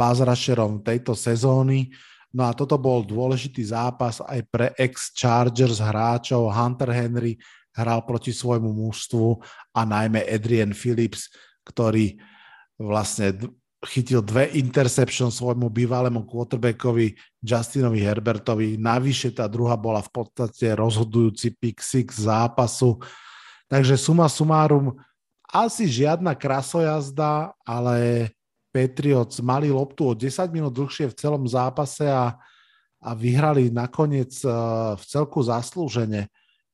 pázrašerom 0.00 0.80
tejto 0.80 1.12
sezóny. 1.12 1.92
No 2.32 2.48
a 2.48 2.56
toto 2.56 2.80
bol 2.80 3.04
dôležitý 3.04 3.60
zápas 3.68 4.24
aj 4.24 4.48
pre 4.48 4.72
ex-Chargers 4.80 5.84
hráčov. 5.84 6.48
Hunter 6.48 6.88
Henry 6.88 7.36
hral 7.76 8.00
proti 8.08 8.32
svojmu 8.32 8.72
mužstvu 8.80 9.44
a 9.76 9.84
najmä 9.84 10.24
Adrian 10.24 10.72
Phillips, 10.72 11.28
ktorý 11.68 12.16
vlastne 12.80 13.36
chytil 13.80 14.20
dve 14.20 14.52
interception 14.60 15.32
svojmu 15.32 15.72
bývalému 15.72 16.28
quarterbackovi 16.28 17.16
Justinovi 17.40 18.04
Herbertovi. 18.04 18.76
Navyše 18.76 19.32
tá 19.32 19.48
druhá 19.48 19.72
bola 19.80 20.04
v 20.04 20.10
podstate 20.12 20.76
rozhodujúci 20.76 21.56
pick 21.56 21.80
six 21.80 22.20
zápasu. 22.20 23.00
Takže 23.72 23.96
suma 23.96 24.28
sumárum, 24.28 24.92
asi 25.48 25.88
žiadna 25.88 26.36
krasojazda, 26.36 27.56
ale 27.64 28.28
Patriots 28.70 29.42
mali 29.42 29.72
loptu 29.72 30.06
o 30.06 30.14
10 30.14 30.46
minút 30.54 30.70
dlhšie 30.76 31.10
v 31.10 31.18
celom 31.18 31.42
zápase 31.48 32.06
a, 32.06 32.38
a 33.02 33.10
vyhrali 33.18 33.72
nakoniec 33.72 34.30
uh, 34.46 34.94
v 34.94 35.02
celku 35.08 35.42
zaslúžene. 35.42 36.30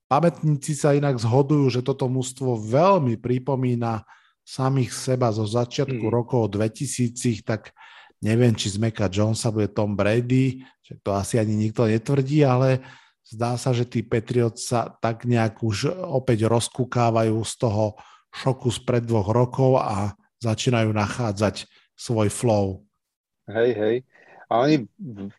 Pamätníci 0.07 0.77
sa 0.77 0.93
inak 0.93 1.17
zhodujú, 1.19 1.73
že 1.73 1.81
toto 1.83 2.07
mužstvo 2.07 2.61
veľmi 2.63 3.17
pripomína 3.17 4.05
samých 4.47 4.95
seba 4.95 5.35
zo 5.35 5.43
začiatku 5.43 6.07
mm. 6.07 6.13
rokov 6.15 6.55
2000, 6.55 7.43
tak 7.43 7.75
neviem, 8.23 8.55
či 8.55 8.71
z 8.71 8.79
Meka 8.79 9.11
Jonesa 9.11 9.51
bude 9.51 9.75
Tom 9.75 9.99
Brady, 9.99 10.63
že 10.87 10.95
to 11.03 11.11
asi 11.19 11.43
ani 11.43 11.59
nikto 11.59 11.91
netvrdí, 11.91 12.47
ale 12.47 12.79
zdá 13.27 13.59
sa, 13.59 13.75
že 13.75 13.83
tí 13.83 14.07
Patriots 14.07 14.71
sa 14.71 14.95
tak 15.03 15.27
nejak 15.27 15.59
už 15.67 15.91
opäť 15.91 16.47
rozkúkávajú 16.47 17.43
z 17.43 17.55
toho 17.59 17.99
šoku 18.31 18.71
spred 18.71 19.03
dvoch 19.03 19.35
rokov 19.35 19.83
a 19.83 20.15
začínajú 20.39 20.95
nachádzať 20.95 21.67
svoj 21.99 22.31
flow. 22.31 22.87
Hej, 23.51 23.71
hej. 23.75 23.97
A 24.47 24.63
oni 24.63 24.87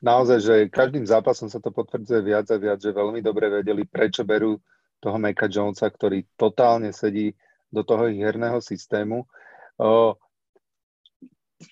naozaj, 0.04 0.40
že 0.44 0.56
každým 0.68 1.08
zápasom 1.08 1.48
sa 1.48 1.64
to 1.64 1.72
potvrdzuje 1.72 2.28
viac 2.28 2.52
a 2.52 2.60
viac, 2.60 2.84
že 2.84 2.92
veľmi 2.92 3.24
dobre 3.24 3.48
vedeli, 3.48 3.88
prečo 3.88 4.28
berú 4.28 4.60
toho 5.00 5.16
Meka 5.16 5.48
Jonesa, 5.48 5.88
ktorý 5.88 6.28
totálne 6.36 6.92
sedí 6.92 7.32
do 7.72 7.82
toho 7.84 8.08
ich 8.08 8.20
herného 8.20 8.60
systému. 8.64 9.28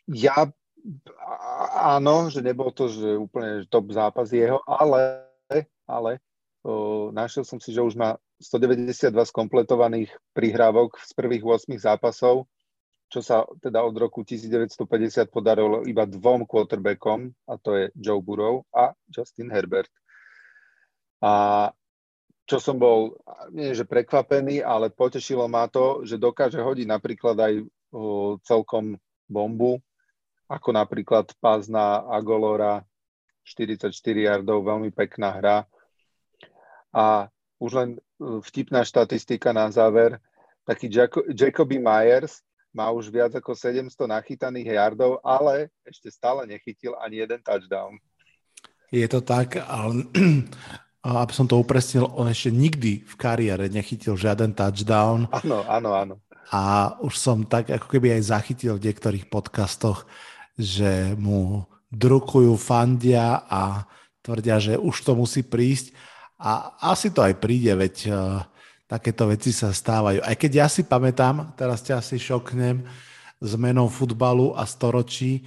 Ja 0.09 0.49
áno, 1.81 2.29
že 2.29 2.45
nebol 2.45 2.69
to 2.69 2.89
že 2.89 3.17
úplne 3.17 3.65
top 3.69 3.89
zápas 3.93 4.29
jeho, 4.29 4.61
ale, 4.69 5.25
ale 5.89 6.21
o, 6.61 7.09
našiel 7.09 7.41
som 7.41 7.57
si, 7.57 7.73
že 7.73 7.81
už 7.81 7.97
má 7.97 8.17
192 8.37 9.09
skompletovaných 9.31 10.11
prihrávok 10.35 10.99
z 11.01 11.11
prvých 11.15 11.43
8 11.45 11.73
zápasov, 11.79 12.45
čo 13.09 13.19
sa 13.21 13.47
teda 13.61 13.81
od 13.85 13.95
roku 13.95 14.21
1950 14.25 15.31
podarilo 15.31 15.85
iba 15.87 16.05
dvom 16.05 16.45
quarterbackom, 16.45 17.31
a 17.49 17.53
to 17.57 17.71
je 17.77 17.85
Joe 17.95 18.21
Burrow 18.21 18.65
a 18.75 18.93
Justin 19.09 19.49
Herbert. 19.49 19.89
A 21.23 21.71
čo 22.45 22.61
som 22.61 22.77
bol, 22.77 23.17
nie 23.49 23.73
že 23.73 23.89
prekvapený, 23.89 24.61
ale 24.61 24.93
potešilo 24.93 25.49
ma 25.49 25.65
to, 25.65 26.05
že 26.05 26.21
dokáže 26.21 26.61
hodiť 26.61 26.87
napríklad 26.87 27.37
aj 27.41 27.53
celkom 28.45 29.01
bombu, 29.25 29.81
ako 30.45 30.69
napríklad 30.77 31.33
pás 31.41 31.65
na 31.65 32.05
Agolora, 32.05 32.85
44 33.45 33.89
yardov, 34.13 34.61
veľmi 34.61 34.93
pekná 34.93 35.33
hra. 35.33 35.57
A 36.93 37.29
už 37.57 37.71
len 37.77 37.89
vtipná 38.19 38.85
štatistika 38.85 39.49
na 39.53 39.69
záver, 39.73 40.21
taký 40.65 40.89
Jaco- 40.89 41.25
Jacoby 41.29 41.81
Myers 41.81 42.45
má 42.75 42.91
už 42.91 43.09
viac 43.09 43.33
ako 43.33 43.57
700 43.57 43.89
nachytaných 44.05 44.75
yardov, 44.75 45.17
ale 45.25 45.73
ešte 45.87 46.11
stále 46.13 46.45
nechytil 46.45 46.93
ani 46.99 47.23
jeden 47.25 47.41
touchdown. 47.41 47.97
Je 48.93 49.07
to 49.09 49.23
tak, 49.23 49.57
ale 49.65 50.05
aby 51.05 51.33
som 51.37 51.45
to 51.45 51.61
upresnil, 51.61 52.09
on 52.17 52.25
ešte 52.25 52.49
nikdy 52.49 53.05
v 53.05 53.13
kariére 53.13 53.69
nechytil 53.69 54.17
žiaden 54.17 54.57
touchdown. 54.57 55.29
Áno, 55.29 55.61
áno, 55.69 55.89
áno. 55.93 56.15
A 56.49 56.93
už 57.01 57.13
som 57.13 57.45
tak 57.45 57.69
ako 57.69 57.85
keby 57.85 58.17
aj 58.17 58.33
zachytil 58.33 58.77
v 58.77 58.89
niektorých 58.89 59.29
podcastoch, 59.29 60.09
že 60.57 61.13
mu 61.21 61.69
drukujú 61.93 62.57
fandia 62.57 63.45
a 63.45 63.85
tvrdia, 64.25 64.57
že 64.57 64.73
už 64.81 65.05
to 65.05 65.13
musí 65.13 65.45
prísť. 65.45 65.93
A 66.41 66.73
asi 66.81 67.13
to 67.13 67.21
aj 67.21 67.37
príde, 67.37 67.69
veď 67.77 67.95
uh, 68.09 68.41
takéto 68.89 69.29
veci 69.29 69.53
sa 69.53 69.69
stávajú. 69.69 70.25
Aj 70.25 70.35
keď 70.37 70.51
ja 70.65 70.67
si 70.69 70.85
pamätám, 70.85 71.53
teraz 71.53 71.85
ťa 71.85 72.01
asi 72.01 72.17
šoknem, 72.17 72.85
zmenou 73.41 73.89
futbalu 73.89 74.57
a 74.57 74.65
storočí 74.65 75.45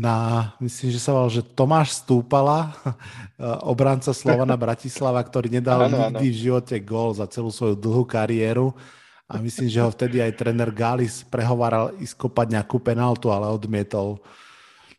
na, 0.00 0.48
myslím, 0.64 0.88
že 0.88 0.96
sa 0.96 1.12
volal, 1.12 1.28
že 1.28 1.44
Tomáš 1.44 2.00
Stúpala, 2.00 2.72
obranca 3.68 4.16
Slovana 4.16 4.56
Bratislava, 4.56 5.20
ktorý 5.20 5.52
nedal 5.52 5.92
ano, 5.92 6.08
nikdy 6.08 6.24
ano. 6.24 6.32
v 6.32 6.40
živote 6.40 6.76
gól 6.80 7.12
za 7.12 7.28
celú 7.28 7.52
svoju 7.52 7.76
dlhú 7.76 8.08
kariéru. 8.08 8.72
A 9.30 9.38
myslím, 9.38 9.70
že 9.70 9.78
ho 9.78 9.92
vtedy 9.92 10.18
aj 10.18 10.42
tréner 10.42 10.74
Galis 10.74 11.22
prehováral 11.22 11.94
ísť 12.02 12.18
kopať 12.18 12.58
nejakú 12.58 12.82
penaltu, 12.82 13.30
ale 13.30 13.46
odmietol. 13.46 14.18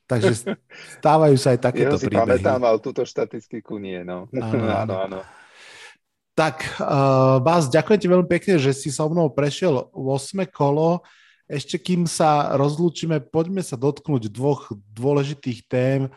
Takže 0.07 0.55
stávajú 1.01 1.35
sa 1.35 1.51
aj 1.51 1.59
takéto 1.67 1.97
ja 1.97 1.99
si 1.99 2.07
príbehy. 2.07 2.39
pamätám, 2.39 2.61
ale 2.63 2.77
túto 2.79 3.03
štatistiku 3.03 3.81
nie. 3.81 4.05
No. 4.05 4.29
Áno, 4.31 4.63
áno. 4.85 4.93
áno. 5.09 5.19
Tak, 6.31 6.79
uh, 6.79 7.43
Bás, 7.43 7.67
ďakujem 7.67 7.99
ti 7.99 8.07
veľmi 8.07 8.29
pekne, 8.29 8.55
že 8.55 8.71
si 8.71 8.87
so 8.87 9.09
mnou 9.11 9.27
prešiel 9.33 9.91
8. 9.91 10.47
kolo. 10.47 11.03
Ešte 11.51 11.75
kým 11.75 12.07
sa 12.07 12.55
rozlúčime, 12.55 13.19
poďme 13.19 13.59
sa 13.59 13.75
dotknúť 13.75 14.31
dvoch 14.31 14.71
dôležitých 14.95 15.67
tém. 15.67 16.07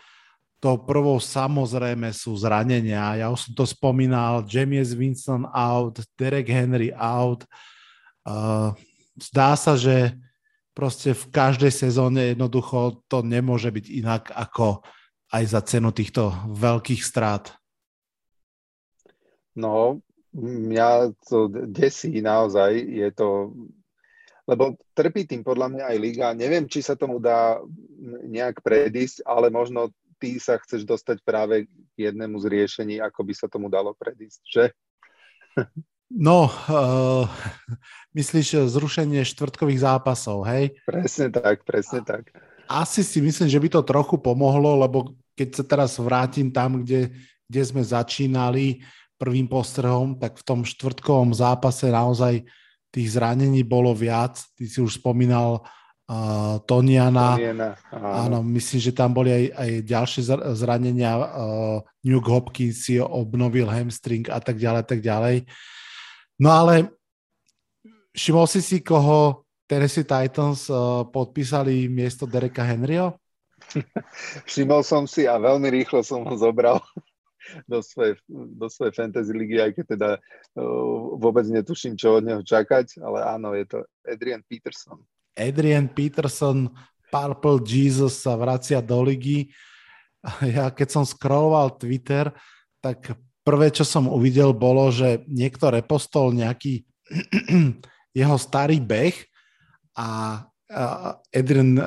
To 0.62 0.78
prvou 0.78 1.18
samozrejme 1.18 2.14
sú 2.14 2.38
zranenia. 2.38 3.18
Ja 3.18 3.26
už 3.34 3.50
som 3.50 3.52
to 3.58 3.66
spomínal, 3.66 4.46
James 4.46 4.94
Winston 4.94 5.50
out, 5.50 5.98
Derek 6.14 6.46
Henry 6.46 6.94
out. 6.94 7.42
Uh, 8.22 8.70
zdá 9.18 9.58
sa, 9.58 9.74
že 9.74 10.14
proste 10.70 11.12
v 11.18 11.24
každej 11.34 11.74
sezóne 11.74 12.32
jednoducho 12.32 13.02
to 13.10 13.26
nemôže 13.26 13.74
byť 13.74 13.86
inak 13.90 14.30
ako 14.30 14.86
aj 15.34 15.44
za 15.50 15.60
cenu 15.66 15.90
týchto 15.90 16.30
veľkých 16.46 17.02
strát. 17.02 17.58
No, 19.58 20.02
mňa 20.34 21.14
to 21.26 21.46
desí 21.70 22.18
naozaj, 22.18 22.74
je 22.74 23.08
to, 23.14 23.54
lebo 24.44 24.76
trpí 24.92 25.24
tým 25.24 25.40
podľa 25.40 25.68
mňa 25.72 25.84
aj 25.88 25.96
liga. 26.00 26.28
Neviem, 26.36 26.68
či 26.68 26.84
sa 26.84 26.94
tomu 26.94 27.20
dá 27.20 27.60
nejak 28.28 28.60
predísť, 28.60 29.24
ale 29.24 29.48
možno 29.48 29.88
ty 30.20 30.36
sa 30.36 30.60
chceš 30.60 30.84
dostať 30.84 31.24
práve 31.24 31.68
k 31.68 31.96
jednému 32.10 32.36
z 32.40 32.46
riešení, 32.48 32.96
ako 33.00 33.20
by 33.24 33.32
sa 33.32 33.46
tomu 33.48 33.72
dalo 33.72 33.96
predísť, 33.96 34.42
že? 34.44 34.64
No, 36.12 36.46
uh, 36.46 37.26
myslíš 38.12 38.68
zrušenie 38.70 39.24
štvrtkových 39.24 39.82
zápasov, 39.82 40.44
hej? 40.46 40.76
Presne 40.84 41.32
tak, 41.32 41.64
presne 41.64 42.04
tak. 42.04 42.30
Asi 42.68 43.02
si 43.02 43.18
myslím, 43.24 43.48
že 43.48 43.60
by 43.60 43.68
to 43.72 43.80
trochu 43.82 44.16
pomohlo, 44.20 44.78
lebo 44.78 45.16
keď 45.34 45.48
sa 45.58 45.64
teraz 45.64 45.96
vrátim 45.98 46.52
tam, 46.52 46.84
kde, 46.84 47.10
kde 47.48 47.62
sme 47.64 47.82
začínali, 47.82 48.84
prvým 49.14 49.46
postrehom, 49.46 50.18
tak 50.18 50.36
v 50.36 50.44
tom 50.44 50.60
štvrtkovom 50.66 51.32
zápase 51.32 51.88
naozaj 51.88 52.44
tých 52.94 53.18
zranení 53.18 53.66
bolo 53.66 53.90
viac. 53.90 54.38
Ty 54.54 54.64
si 54.70 54.78
už 54.78 55.02
spomínal 55.02 55.66
uh, 56.06 56.62
Toniana. 56.62 57.34
Toniana 57.34 57.74
áno. 57.90 58.06
áno, 58.06 58.38
myslím, 58.54 58.78
že 58.78 58.92
tam 58.94 59.10
boli 59.10 59.34
aj, 59.34 59.44
aj 59.50 59.70
ďalšie 59.82 60.22
zranenia. 60.54 61.12
Uh, 61.18 61.78
Nuke 62.06 62.30
Hopkins 62.30 62.86
si 62.86 63.02
obnovil 63.02 63.66
hamstring 63.66 64.30
a 64.30 64.38
tak 64.38 64.62
ďalej, 64.62 64.86
tak 64.86 65.02
ďalej. 65.02 65.42
No 66.38 66.54
ale 66.54 66.94
všimol 68.14 68.46
si 68.46 68.62
si, 68.62 68.78
koho 68.78 69.42
Tennessee 69.66 70.06
Titans 70.06 70.70
uh, 70.70 71.02
podpísali 71.10 71.90
miesto 71.90 72.30
Dereka 72.30 72.62
Henryho? 72.62 73.18
Všimol 74.46 74.84
som 74.86 75.08
si 75.08 75.24
a 75.24 75.40
veľmi 75.40 75.66
rýchlo 75.72 76.04
som 76.04 76.22
ho 76.22 76.34
zobral 76.36 76.78
do 77.68 77.78
svojej, 77.80 78.18
do 78.30 78.66
svojej 78.68 78.92
fantasy 78.94 79.32
ligy, 79.32 79.56
aj 79.60 79.72
keď 79.76 79.86
teda 79.96 80.10
vôbec 81.18 81.44
netuším, 81.48 81.94
čo 81.94 82.18
od 82.18 82.24
neho 82.24 82.42
čakať, 82.42 83.00
ale 83.02 83.18
áno, 83.24 83.52
je 83.52 83.64
to 83.68 83.78
Adrian 84.06 84.42
Peterson. 84.44 85.00
Adrian 85.34 85.90
Peterson, 85.90 86.70
Purple 87.10 87.62
Jesus 87.62 88.22
sa 88.22 88.34
vracia 88.34 88.82
do 88.82 88.98
ligy. 89.02 89.50
Ja 90.42 90.72
keď 90.72 90.88
som 90.88 91.04
scrolloval 91.04 91.78
Twitter, 91.78 92.32
tak 92.80 93.14
prvé, 93.44 93.70
čo 93.70 93.84
som 93.84 94.08
uvidel, 94.08 94.56
bolo, 94.56 94.88
že 94.88 95.22
niekto 95.28 95.68
repostol 95.68 96.32
nejaký 96.32 96.82
jeho 98.18 98.36
starý 98.40 98.80
beh 98.80 99.14
a 99.94 100.42
Adrian 101.30 101.78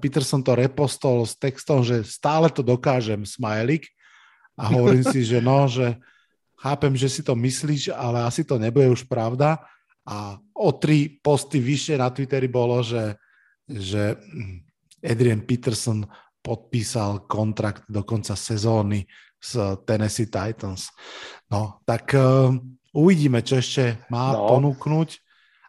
Peterson 0.00 0.42
to 0.42 0.56
repostol 0.56 1.22
s 1.28 1.36
textom, 1.36 1.84
že 1.84 2.02
stále 2.02 2.48
to 2.50 2.64
dokážem, 2.64 3.22
smajlik 3.22 3.86
a 4.54 4.64
hovorím 4.70 5.04
si, 5.04 5.26
že 5.26 5.42
no, 5.42 5.66
že 5.66 5.98
chápem, 6.58 6.94
že 6.96 7.10
si 7.10 7.22
to 7.26 7.34
myslíš, 7.34 7.92
ale 7.92 8.22
asi 8.24 8.46
to 8.46 8.56
nebude 8.56 8.88
už 8.88 9.02
pravda. 9.04 9.60
A 10.04 10.38
o 10.54 10.70
tri 10.72 11.08
posty 11.20 11.58
vyššie 11.58 11.98
na 11.98 12.12
Twitteri 12.12 12.46
bolo, 12.46 12.84
že, 12.84 13.18
že 13.66 14.14
Adrian 15.04 15.42
Peterson 15.42 16.04
podpísal 16.44 17.24
kontrakt 17.24 17.88
do 17.88 18.04
konca 18.04 18.36
sezóny 18.36 19.08
s 19.40 19.56
Tennessee 19.84 20.28
Titans. 20.28 20.92
No, 21.48 21.80
tak 21.88 22.12
uh, 22.16 22.52
uvidíme, 22.92 23.40
čo 23.40 23.60
ešte 23.60 24.00
má 24.12 24.36
no. 24.36 24.48
ponúknuť. 24.48 25.08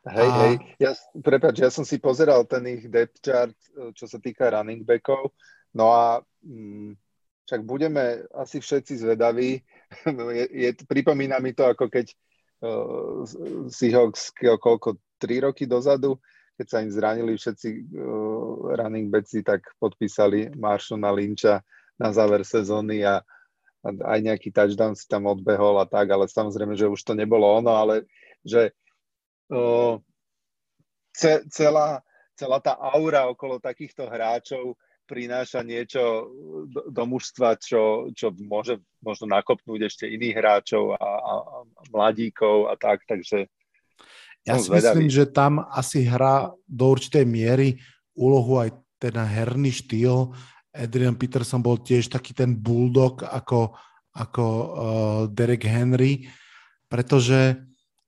Hej, 0.06 0.30
a... 0.30 0.36
hej, 0.46 0.56
ja, 0.78 0.92
prepáč, 1.20 1.64
ja 1.64 1.72
som 1.74 1.82
si 1.88 1.98
pozeral 1.98 2.46
ten 2.46 2.62
ich 2.70 2.86
depth 2.92 3.24
chart, 3.26 3.56
čo 3.98 4.06
sa 4.06 4.22
týka 4.22 4.54
running 4.54 4.86
backov, 4.86 5.34
no 5.74 5.90
a 5.90 6.22
mm, 6.46 6.94
však 7.46 7.62
budeme 7.62 8.26
asi 8.34 8.58
všetci 8.60 9.06
zvedaví. 9.06 9.62
je, 10.34 10.46
je, 10.50 10.70
pripomína 10.90 11.38
mi 11.40 11.54
to, 11.54 11.70
ako 11.70 11.88
keď 11.88 12.10
uh, 12.66 13.22
Seahawks 13.70 14.34
koľko, 14.36 14.98
tri 15.22 15.40
roky 15.40 15.70
dozadu, 15.70 16.18
keď 16.58 16.68
sa 16.68 16.78
im 16.82 16.92
zranili 16.92 17.38
všetci 17.38 17.70
uh, 17.96 18.76
running 18.76 19.14
backi, 19.14 19.46
tak 19.46 19.62
podpísali 19.78 20.58
Marshona 20.58 21.14
Lynča 21.14 21.62
na 21.96 22.12
záver 22.12 22.44
sezóny 22.44 23.06
a, 23.06 23.22
a 23.86 23.88
aj 24.18 24.20
nejaký 24.26 24.50
touchdown 24.52 24.98
si 24.98 25.08
tam 25.08 25.30
odbehol 25.30 25.80
a 25.80 25.88
tak, 25.88 26.12
ale 26.12 26.28
samozrejme, 26.28 26.76
že 26.76 26.90
už 26.90 27.00
to 27.00 27.14
nebolo 27.16 27.46
ono, 27.62 27.72
ale 27.78 28.10
že 28.44 28.74
uh, 29.54 29.96
ce, 31.16 31.46
celá, 31.54 32.04
celá 32.36 32.58
tá 32.60 32.76
aura 32.76 33.30
okolo 33.32 33.62
takýchto 33.62 34.10
hráčov 34.10 34.76
prináša 35.06 35.62
niečo 35.62 36.30
do, 36.70 36.82
do 36.90 37.04
mužstva, 37.06 37.56
čo, 37.62 38.10
čo 38.18 38.34
môže 38.36 38.82
možno 39.00 39.30
nakopnúť 39.30 39.88
ešte 39.88 40.06
iných 40.10 40.36
hráčov 40.36 40.98
a, 40.98 41.02
a, 41.02 41.34
a 41.42 41.82
mladíkov 41.94 42.70
a 42.70 42.76
tak, 42.76 43.06
takže 43.06 43.46
ja 44.46 44.62
si 44.62 44.70
myslím, 44.70 45.10
že 45.10 45.26
tam 45.26 45.58
asi 45.74 46.06
hrá 46.06 46.54
do 46.70 46.86
určitej 46.94 47.26
miery 47.26 47.82
úlohu 48.14 48.62
aj 48.62 48.78
ten 49.02 49.18
herný 49.18 49.74
štýl. 49.74 50.38
Adrian 50.70 51.18
Peterson 51.18 51.66
bol 51.66 51.82
tiež 51.82 52.14
taký 52.14 52.38
ten 52.38 52.54
bulldog 52.54 53.26
ako, 53.26 53.74
ako 54.14 54.46
uh, 54.46 54.66
Derek 55.34 55.66
Henry, 55.66 56.30
pretože 56.86 57.58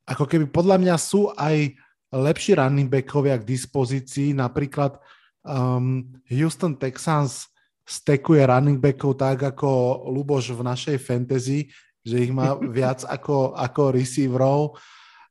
ako 0.05 0.29
keby 0.29 0.45
podľa 0.53 0.77
mňa 0.77 0.95
sú 1.01 1.33
aj 1.33 1.73
lepší 2.13 2.55
running 2.55 2.87
backovia 2.87 3.35
k 3.41 3.47
dispozícii, 3.49 4.37
napríklad 4.37 5.01
um, 5.47 6.03
Houston 6.27 6.75
Texans 6.75 7.47
stekuje 7.87 8.43
running 8.43 8.77
backov 8.77 9.15
tak 9.15 9.47
ako 9.55 10.03
Luboš 10.11 10.51
v 10.51 10.61
našej 10.67 10.97
fantasy, 10.99 11.71
že 12.03 12.19
ich 12.19 12.31
má 12.35 12.59
viac 12.77 13.07
ako, 13.07 13.55
ako 13.55 13.95
receiverov. 13.95 14.75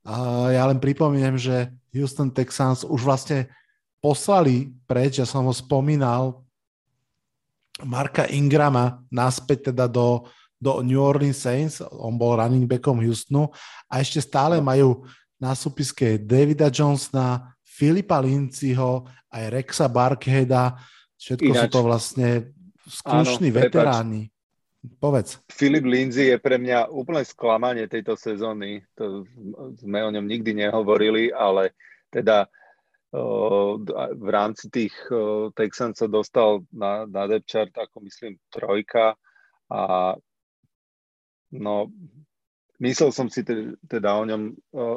Uh, 0.07 0.49
ja 0.57 0.65
len 0.65 0.81
pripomínam, 0.81 1.37
že 1.37 1.69
Houston 1.93 2.33
Texans 2.33 2.83
už 2.83 3.05
vlastne 3.05 3.53
poslali 4.01 4.73
preč, 4.89 5.21
ja 5.21 5.27
som 5.29 5.45
ho 5.45 5.55
spomínal, 5.55 6.47
Marka 7.85 8.25
Ingrama 8.33 9.05
naspäť 9.13 9.69
teda 9.69 9.85
do, 9.85 10.25
do 10.57 10.81
New 10.81 10.97
Orleans 10.97 11.37
Saints, 11.37 11.85
on 11.85 12.17
bol 12.17 12.41
running 12.41 12.65
backom 12.65 13.05
Houstonu. 13.05 13.53
A 13.85 14.01
ešte 14.01 14.25
stále 14.25 14.65
majú 14.65 15.05
na 15.37 15.53
súpiske 15.53 16.17
Davida 16.17 16.73
Johnsona, 16.73 17.56
Filipa 17.77 18.17
Linciho, 18.25 19.05
aj 19.29 19.45
Rexa 19.53 19.93
Barkheda, 19.93 20.81
všetko 21.21 21.53
Ináč. 21.53 21.61
sú 21.61 21.67
to 21.69 21.81
vlastne 21.85 22.29
skúšni 22.89 23.53
Áno, 23.53 23.57
veteráni. 23.61 24.23
Povedz. 24.97 25.43
Filip 25.51 25.83
Lindsay 25.83 26.31
je 26.31 26.39
pre 26.39 26.63
mňa 26.63 26.89
úplne 26.95 27.27
sklamanie 27.27 27.91
tejto 27.91 28.15
sezóny. 28.15 28.87
To 28.95 29.27
sme 29.83 29.99
o 29.99 30.15
ňom 30.15 30.23
nikdy 30.23 30.55
nehovorili, 30.55 31.35
ale 31.35 31.75
teda 32.09 32.47
v 34.15 34.29
rámci 34.31 34.71
tých 34.71 34.95
Texans 35.59 35.99
sa 35.99 36.07
dostal 36.07 36.63
na, 36.71 37.03
na 37.07 37.27
depth 37.27 37.51
chart 37.51 37.73
ako 37.75 38.03
myslím 38.07 38.39
trojka 38.51 39.19
a 39.71 40.15
no 41.55 41.91
myslel 42.83 43.11
som 43.11 43.27
si 43.31 43.43
teda 43.87 44.11
o 44.21 44.23
ňom 44.27 44.43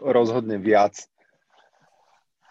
rozhodne 0.10 0.60
viac 0.60 1.00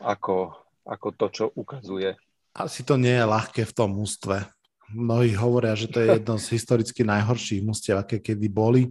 ako, 0.03 0.55
ako 0.87 1.09
to, 1.15 1.27
čo 1.31 1.45
ukazuje. 1.55 2.15
Asi 2.55 2.83
to 2.83 2.99
nie 2.99 3.15
je 3.15 3.27
ľahké 3.27 3.63
v 3.67 3.77
tom 3.77 3.99
ústve. 3.99 4.47
Mnohí 4.89 5.37
hovoria, 5.37 5.77
že 5.77 5.93
to 5.93 6.01
je 6.01 6.17
jedno 6.17 6.41
z 6.41 6.47
historicky 6.57 7.05
najhorších 7.05 7.61
mústiev, 7.61 8.01
aké 8.01 8.25
kedy 8.25 8.49
boli. 8.49 8.89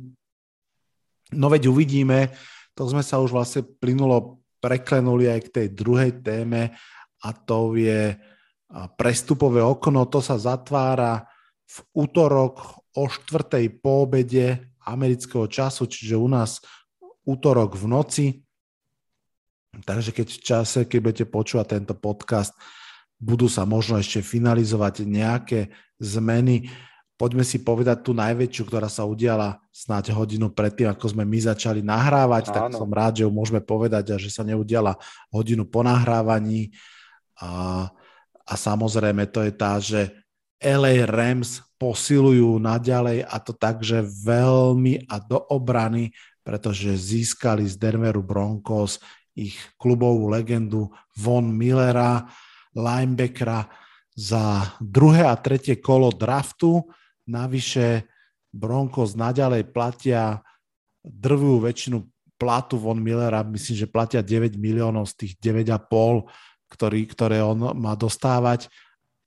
No 1.34 1.50
veď 1.50 1.68
uvidíme, 1.68 2.32
to 2.78 2.86
sme 2.86 3.02
sa 3.02 3.18
už 3.18 3.34
vlastne 3.34 3.66
plynulo 3.66 4.40
preklenuli 4.62 5.28
aj 5.28 5.40
k 5.50 5.54
tej 5.54 5.68
druhej 5.74 6.22
téme 6.22 6.78
a 7.26 7.30
to 7.34 7.74
je 7.74 8.14
prestupové 8.96 9.60
okno. 9.66 10.06
To 10.08 10.22
sa 10.22 10.38
zatvára 10.38 11.26
v 11.68 11.78
útorok 11.98 12.80
o 12.96 13.10
štvrtej 13.10 13.82
po 13.82 14.08
obede 14.08 14.72
amerického 14.88 15.52
času, 15.52 15.90
čiže 15.90 16.16
u 16.16 16.30
nás 16.32 16.64
útorok 17.28 17.76
v 17.76 17.86
noci. 17.92 18.26
Takže 19.86 20.16
keď 20.16 20.28
v 20.30 20.42
čase, 20.42 20.80
keď 20.86 21.00
budete 21.02 21.26
počúvať 21.30 21.78
tento 21.78 21.94
podcast, 21.94 22.54
budú 23.18 23.50
sa 23.50 23.66
možno 23.66 23.98
ešte 23.98 24.22
finalizovať 24.22 25.06
nejaké 25.06 25.74
zmeny. 25.98 26.70
Poďme 27.18 27.42
si 27.42 27.66
povedať 27.66 28.06
tú 28.06 28.14
najväčšiu, 28.14 28.64
ktorá 28.70 28.86
sa 28.86 29.02
udiala 29.02 29.58
snáď 29.74 30.14
hodinu 30.14 30.54
predtým, 30.54 30.86
ako 30.86 31.18
sme 31.18 31.26
my 31.26 31.50
začali 31.50 31.82
nahrávať, 31.82 32.50
Áno. 32.50 32.54
tak 32.54 32.64
som 32.78 32.90
rád, 32.94 33.22
že 33.22 33.24
ju 33.26 33.32
môžeme 33.34 33.58
povedať 33.58 34.14
a 34.14 34.22
že 34.22 34.30
sa 34.30 34.46
neudiala 34.46 34.94
hodinu 35.34 35.66
po 35.66 35.82
nahrávaní. 35.82 36.70
A, 37.42 37.90
a 38.46 38.54
samozrejme 38.54 39.26
to 39.34 39.42
je 39.42 39.54
tá, 39.54 39.82
že 39.82 40.14
LA 40.62 41.06
Rams 41.10 41.62
posilujú 41.78 42.58
naďalej 42.58 43.26
a 43.26 43.38
to 43.38 43.54
tak, 43.54 43.82
že 43.86 44.02
veľmi 44.02 45.06
a 45.06 45.22
do 45.22 45.38
obrany, 45.54 46.14
pretože 46.42 46.90
získali 46.98 47.66
z 47.66 47.78
Denveru 47.78 48.26
Broncos 48.26 49.02
ich 49.38 49.58
klubovú 49.78 50.34
legendu 50.34 50.90
Von 51.14 51.54
Millera, 51.54 52.26
linebackera 52.74 53.70
za 54.18 54.74
druhé 54.82 55.30
a 55.30 55.38
tretie 55.38 55.78
kolo 55.78 56.10
draftu. 56.10 56.82
Navyše 57.30 58.10
Broncos 58.50 59.14
naďalej 59.14 59.70
platia 59.70 60.42
drvú 61.06 61.62
väčšinu 61.62 62.02
platu 62.38 62.78
von 62.82 62.98
Millera, 62.98 63.46
myslím, 63.46 63.76
že 63.86 63.88
platia 63.90 64.22
9 64.26 64.58
miliónov 64.58 65.10
z 65.10 65.14
tých 65.26 65.34
9,5, 65.42 66.26
ktorý, 66.70 67.02
ktoré 67.10 67.38
on 67.46 67.78
má 67.78 67.94
dostávať. 67.98 68.70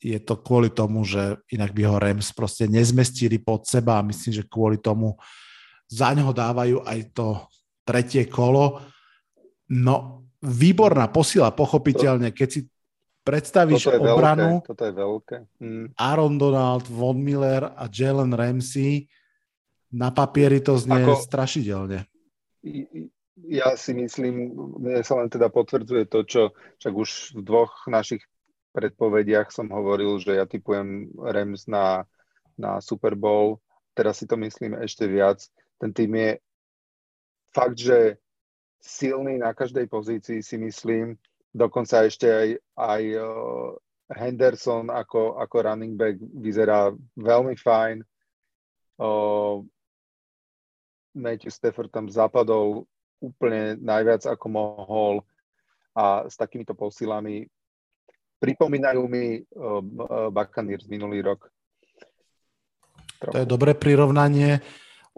Je 0.00 0.16
to 0.16 0.40
kvôli 0.40 0.72
tomu, 0.72 1.04
že 1.04 1.38
inak 1.52 1.76
by 1.76 1.82
ho 1.86 1.96
Rams 2.00 2.32
proste 2.32 2.64
nezmestili 2.70 3.36
pod 3.36 3.68
seba 3.68 4.00
a 4.00 4.06
myslím, 4.06 4.42
že 4.42 4.48
kvôli 4.48 4.80
tomu 4.80 5.18
za 5.90 6.14
ňoho 6.14 6.32
dávajú 6.32 6.76
aj 6.86 6.98
to 7.12 7.26
tretie 7.82 8.30
kolo. 8.30 8.80
No, 9.71 10.27
výborná 10.43 11.07
posila, 11.14 11.55
pochopiteľne, 11.55 12.35
keď 12.35 12.49
si 12.51 12.61
predstavíš 13.23 13.87
toto 13.87 14.03
je 14.03 14.11
obranu, 14.11 14.49
veľké, 14.59 14.66
toto 14.66 14.83
je 14.83 14.95
veľké. 14.97 15.37
Mm. 15.62 15.87
Aaron 15.95 16.35
Donald, 16.41 16.85
Von 16.91 17.23
Miller 17.23 17.71
a 17.71 17.87
Jalen 17.87 18.35
Ramsey, 18.35 19.07
na 19.95 20.11
papieri 20.11 20.62
to 20.62 20.79
znie 20.79 21.03
Ako, 21.03 21.23
strašidelne. 21.23 22.07
Ja 23.51 23.75
si 23.75 23.95
myslím, 23.95 24.55
mne 24.79 25.03
sa 25.03 25.18
len 25.18 25.31
teda 25.31 25.51
potvrdzuje 25.51 26.07
to, 26.07 26.23
čo 26.27 26.43
však 26.79 26.95
už 26.95 27.11
v 27.39 27.41
dvoch 27.43 27.75
našich 27.91 28.23
predpovediach 28.71 29.51
som 29.51 29.66
hovoril, 29.71 30.23
že 30.23 30.39
ja 30.39 30.47
typujem 30.47 31.11
Rams 31.18 31.66
na, 31.66 32.07
na 32.55 32.79
Super 32.79 33.18
Bowl. 33.18 33.59
Teraz 33.99 34.23
si 34.23 34.27
to 34.31 34.39
myslím 34.39 34.79
ešte 34.79 35.11
viac. 35.11 35.43
Ten 35.83 35.91
tým 35.91 36.14
je 36.14 36.31
fakt, 37.51 37.79
že 37.83 38.23
silný 38.81 39.37
na 39.39 39.53
každej 39.53 39.87
pozícii 39.87 40.41
si 40.41 40.57
myslím 40.57 41.14
Dokonca 41.51 42.07
ešte 42.07 42.31
aj, 42.31 42.49
aj 42.78 43.03
uh, 43.18 43.74
Henderson 44.14 44.87
ako, 44.87 45.43
ako 45.43 45.57
running 45.66 45.99
back 45.99 46.14
vyzerá 46.39 46.95
veľmi 47.18 47.59
fajn. 47.59 48.07
Uh, 49.03 49.59
Matthew 51.11 51.51
Stafford 51.51 51.91
tam 51.91 52.07
zapadol 52.07 52.87
úplne 53.18 53.74
najviac 53.83 54.31
ako 54.31 54.47
mohol 54.47 55.14
a 55.91 56.22
s 56.31 56.39
takýmito 56.39 56.78
posilami 56.78 57.51
pripomínajú 58.39 59.03
mi 59.11 59.43
uh, 59.43 59.83
Buccaneers 60.31 60.87
minulý 60.87 61.26
rok. 61.26 61.51
Trochu. 63.18 63.35
To 63.35 63.43
je 63.43 63.49
dobré 63.51 63.74
prirovnanie. 63.74 64.62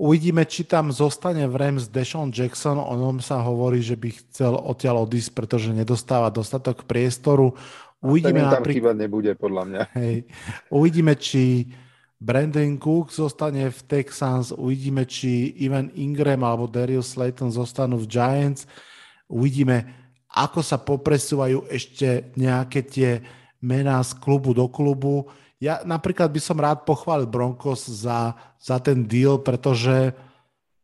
Uvidíme, 0.02 0.42
či 0.42 0.66
tam 0.66 0.90
zostane 0.90 1.46
v 1.46 1.54
Rams 1.54 1.86
Deshaun 1.86 2.34
Jackson. 2.34 2.74
O 2.74 2.90
ňom 2.98 3.22
sa 3.22 3.38
hovorí, 3.38 3.78
že 3.78 3.94
by 3.94 4.10
chcel 4.10 4.58
odtiaľ 4.58 5.06
odísť, 5.06 5.30
pretože 5.30 5.70
nedostáva 5.70 6.26
dostatok 6.26 6.82
priestoru. 6.90 7.54
Uvidíme 8.02 8.42
A 8.42 8.58
tam 8.58 8.66
napríklad 8.66 8.98
nebude, 8.98 9.30
podľa 9.38 9.62
mňa. 9.62 9.82
Hej. 9.94 10.26
Uvidíme, 10.74 11.14
či 11.14 11.70
Brandon 12.18 12.74
Cook 12.82 13.14
zostane 13.14 13.70
v 13.70 13.80
Texans, 13.86 14.50
uvidíme, 14.50 15.06
či 15.06 15.54
Ivan 15.62 15.94
Ingram 15.94 16.42
alebo 16.42 16.66
Darius 16.66 17.14
Slayton 17.14 17.54
zostanú 17.54 18.02
v 18.02 18.10
Giants. 18.10 18.66
Uvidíme, 19.30 19.86
ako 20.34 20.66
sa 20.66 20.82
popresúvajú 20.82 21.70
ešte 21.70 22.34
nejaké 22.34 22.82
tie 22.82 23.22
mená 23.62 24.02
z 24.02 24.18
klubu 24.18 24.50
do 24.50 24.66
klubu 24.66 25.30
ja 25.62 25.78
napríklad 25.86 26.26
by 26.26 26.40
som 26.42 26.58
rád 26.58 26.82
pochválil 26.82 27.30
Broncos 27.30 27.86
za, 27.86 28.34
za 28.58 28.82
ten 28.82 29.06
deal, 29.06 29.38
pretože 29.38 30.10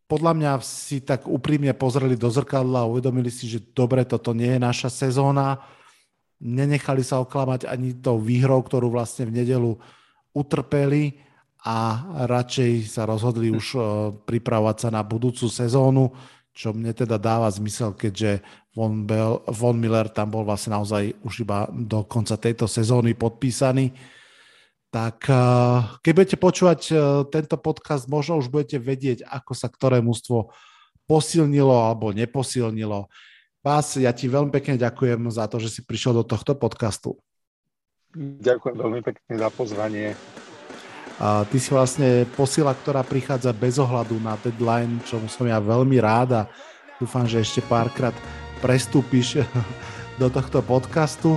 podľa 0.07 0.33
mňa 0.39 0.53
si 0.63 1.03
tak 1.03 1.27
úprimne 1.27 1.75
pozreli 1.75 2.15
do 2.15 2.31
zrkadla 2.31 2.87
a 2.87 2.91
uvedomili 2.91 3.27
si, 3.27 3.51
že 3.51 3.59
dobre, 3.75 4.07
toto 4.07 4.31
nie 4.31 4.55
je 4.55 4.61
naša 4.63 4.87
sezóna. 4.87 5.59
Nenechali 6.39 7.03
sa 7.03 7.19
oklamať 7.19 7.67
ani 7.67 7.99
tou 7.99 8.23
výhrou, 8.23 8.63
ktorú 8.63 8.95
vlastne 8.95 9.27
v 9.27 9.43
nedelu 9.43 9.75
utrpeli 10.31 11.27
a 11.67 12.07
radšej 12.31 12.87
sa 12.87 13.03
rozhodli 13.03 13.51
už 13.51 13.67
uh, 13.75 13.83
pripravovať 14.15 14.77
sa 14.79 14.89
na 14.95 15.03
budúcu 15.03 15.51
sezónu, 15.51 16.15
čo 16.55 16.71
mne 16.71 16.95
teda 16.95 17.19
dáva 17.19 17.51
zmysel, 17.51 17.99
keďže 17.99 18.47
Von, 18.79 19.03
Bell, 19.03 19.43
Von 19.51 19.83
Miller 19.83 20.07
tam 20.07 20.31
bol 20.31 20.47
vlastne 20.47 20.79
naozaj 20.79 21.19
už 21.27 21.43
iba 21.43 21.67
do 21.67 22.07
konca 22.07 22.39
tejto 22.39 22.71
sezóny 22.71 23.19
podpísaný 23.19 23.91
tak 24.89 25.29
eh, 25.29 25.79
keď 26.01 26.13
budete 26.13 26.37
počúvať 26.41 26.81
eh, 26.91 26.99
tento 27.29 27.57
podcast, 27.61 28.09
možno 28.09 28.41
už 28.41 28.49
budete 28.49 28.81
vedieť, 28.81 29.25
ako 29.29 29.53
sa 29.53 29.69
ktoré 29.69 30.01
mústvo 30.01 30.53
posilnilo 31.09 31.73
alebo 31.73 32.13
neposilnilo. 32.13 33.09
Vás, 33.65 33.97
ja 33.99 34.15
ti 34.15 34.31
veľmi 34.31 34.55
pekne 34.55 34.79
ďakujem 34.81 35.29
za 35.29 35.51
to, 35.51 35.59
že 35.59 35.69
si 35.69 35.81
prišiel 35.83 36.23
do 36.23 36.25
tohto 36.25 36.55
podcastu. 36.55 37.19
Ďakujem 38.17 38.77
veľmi 38.77 39.01
pekne 39.05 39.35
za 39.37 39.49
pozvanie. 39.53 40.17
A 41.19 41.43
ty 41.51 41.59
si 41.59 41.75
vlastne 41.75 42.25
posila, 42.39 42.71
ktorá 42.71 43.03
prichádza 43.03 43.51
bez 43.51 43.77
ohľadu 43.77 44.23
na 44.23 44.39
deadline, 44.39 45.03
čo 45.03 45.19
som 45.27 45.51
ja 45.51 45.59
veľmi 45.59 45.99
rád 45.99 46.31
a 46.33 46.43
dúfam, 47.03 47.27
že 47.27 47.43
ešte 47.43 47.61
párkrát 47.67 48.15
prestúpiš 48.63 49.43
do 50.23 50.31
tohto 50.31 50.63
podcastu. 50.63 51.37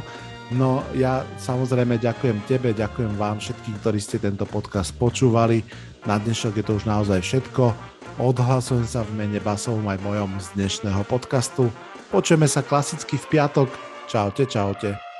No 0.52 0.84
ja 0.91 1.24
samozrejme 1.39 1.95
ďakujem 1.95 2.43
tebe, 2.43 2.76
ďakujem 2.76 3.16
vám 3.16 3.39
všetkým, 3.39 3.76
ktorí 3.80 3.99
ste 4.04 4.20
tento 4.20 4.43
podcast 4.43 4.91
počúvali. 4.99 5.64
Na 6.04 6.20
dnešok 6.20 6.60
je 6.60 6.66
to 6.68 6.76
už 6.76 6.84
naozaj 6.84 7.24
všetko. 7.24 7.72
Odhlasujem 8.20 8.84
sa 8.84 9.08
v 9.08 9.16
mene 9.16 9.39
Basovom 9.39 9.88
aj 9.88 10.04
mojom 10.04 10.32
z 10.43 10.47
dnešného 10.60 11.08
podcastu. 11.08 11.72
Počujeme 12.12 12.52
sa 12.52 12.60
klasicky 12.60 13.16
v 13.16 13.39
piatok. 13.39 13.72
Čaute, 14.12 14.43
čaute. 14.43 15.11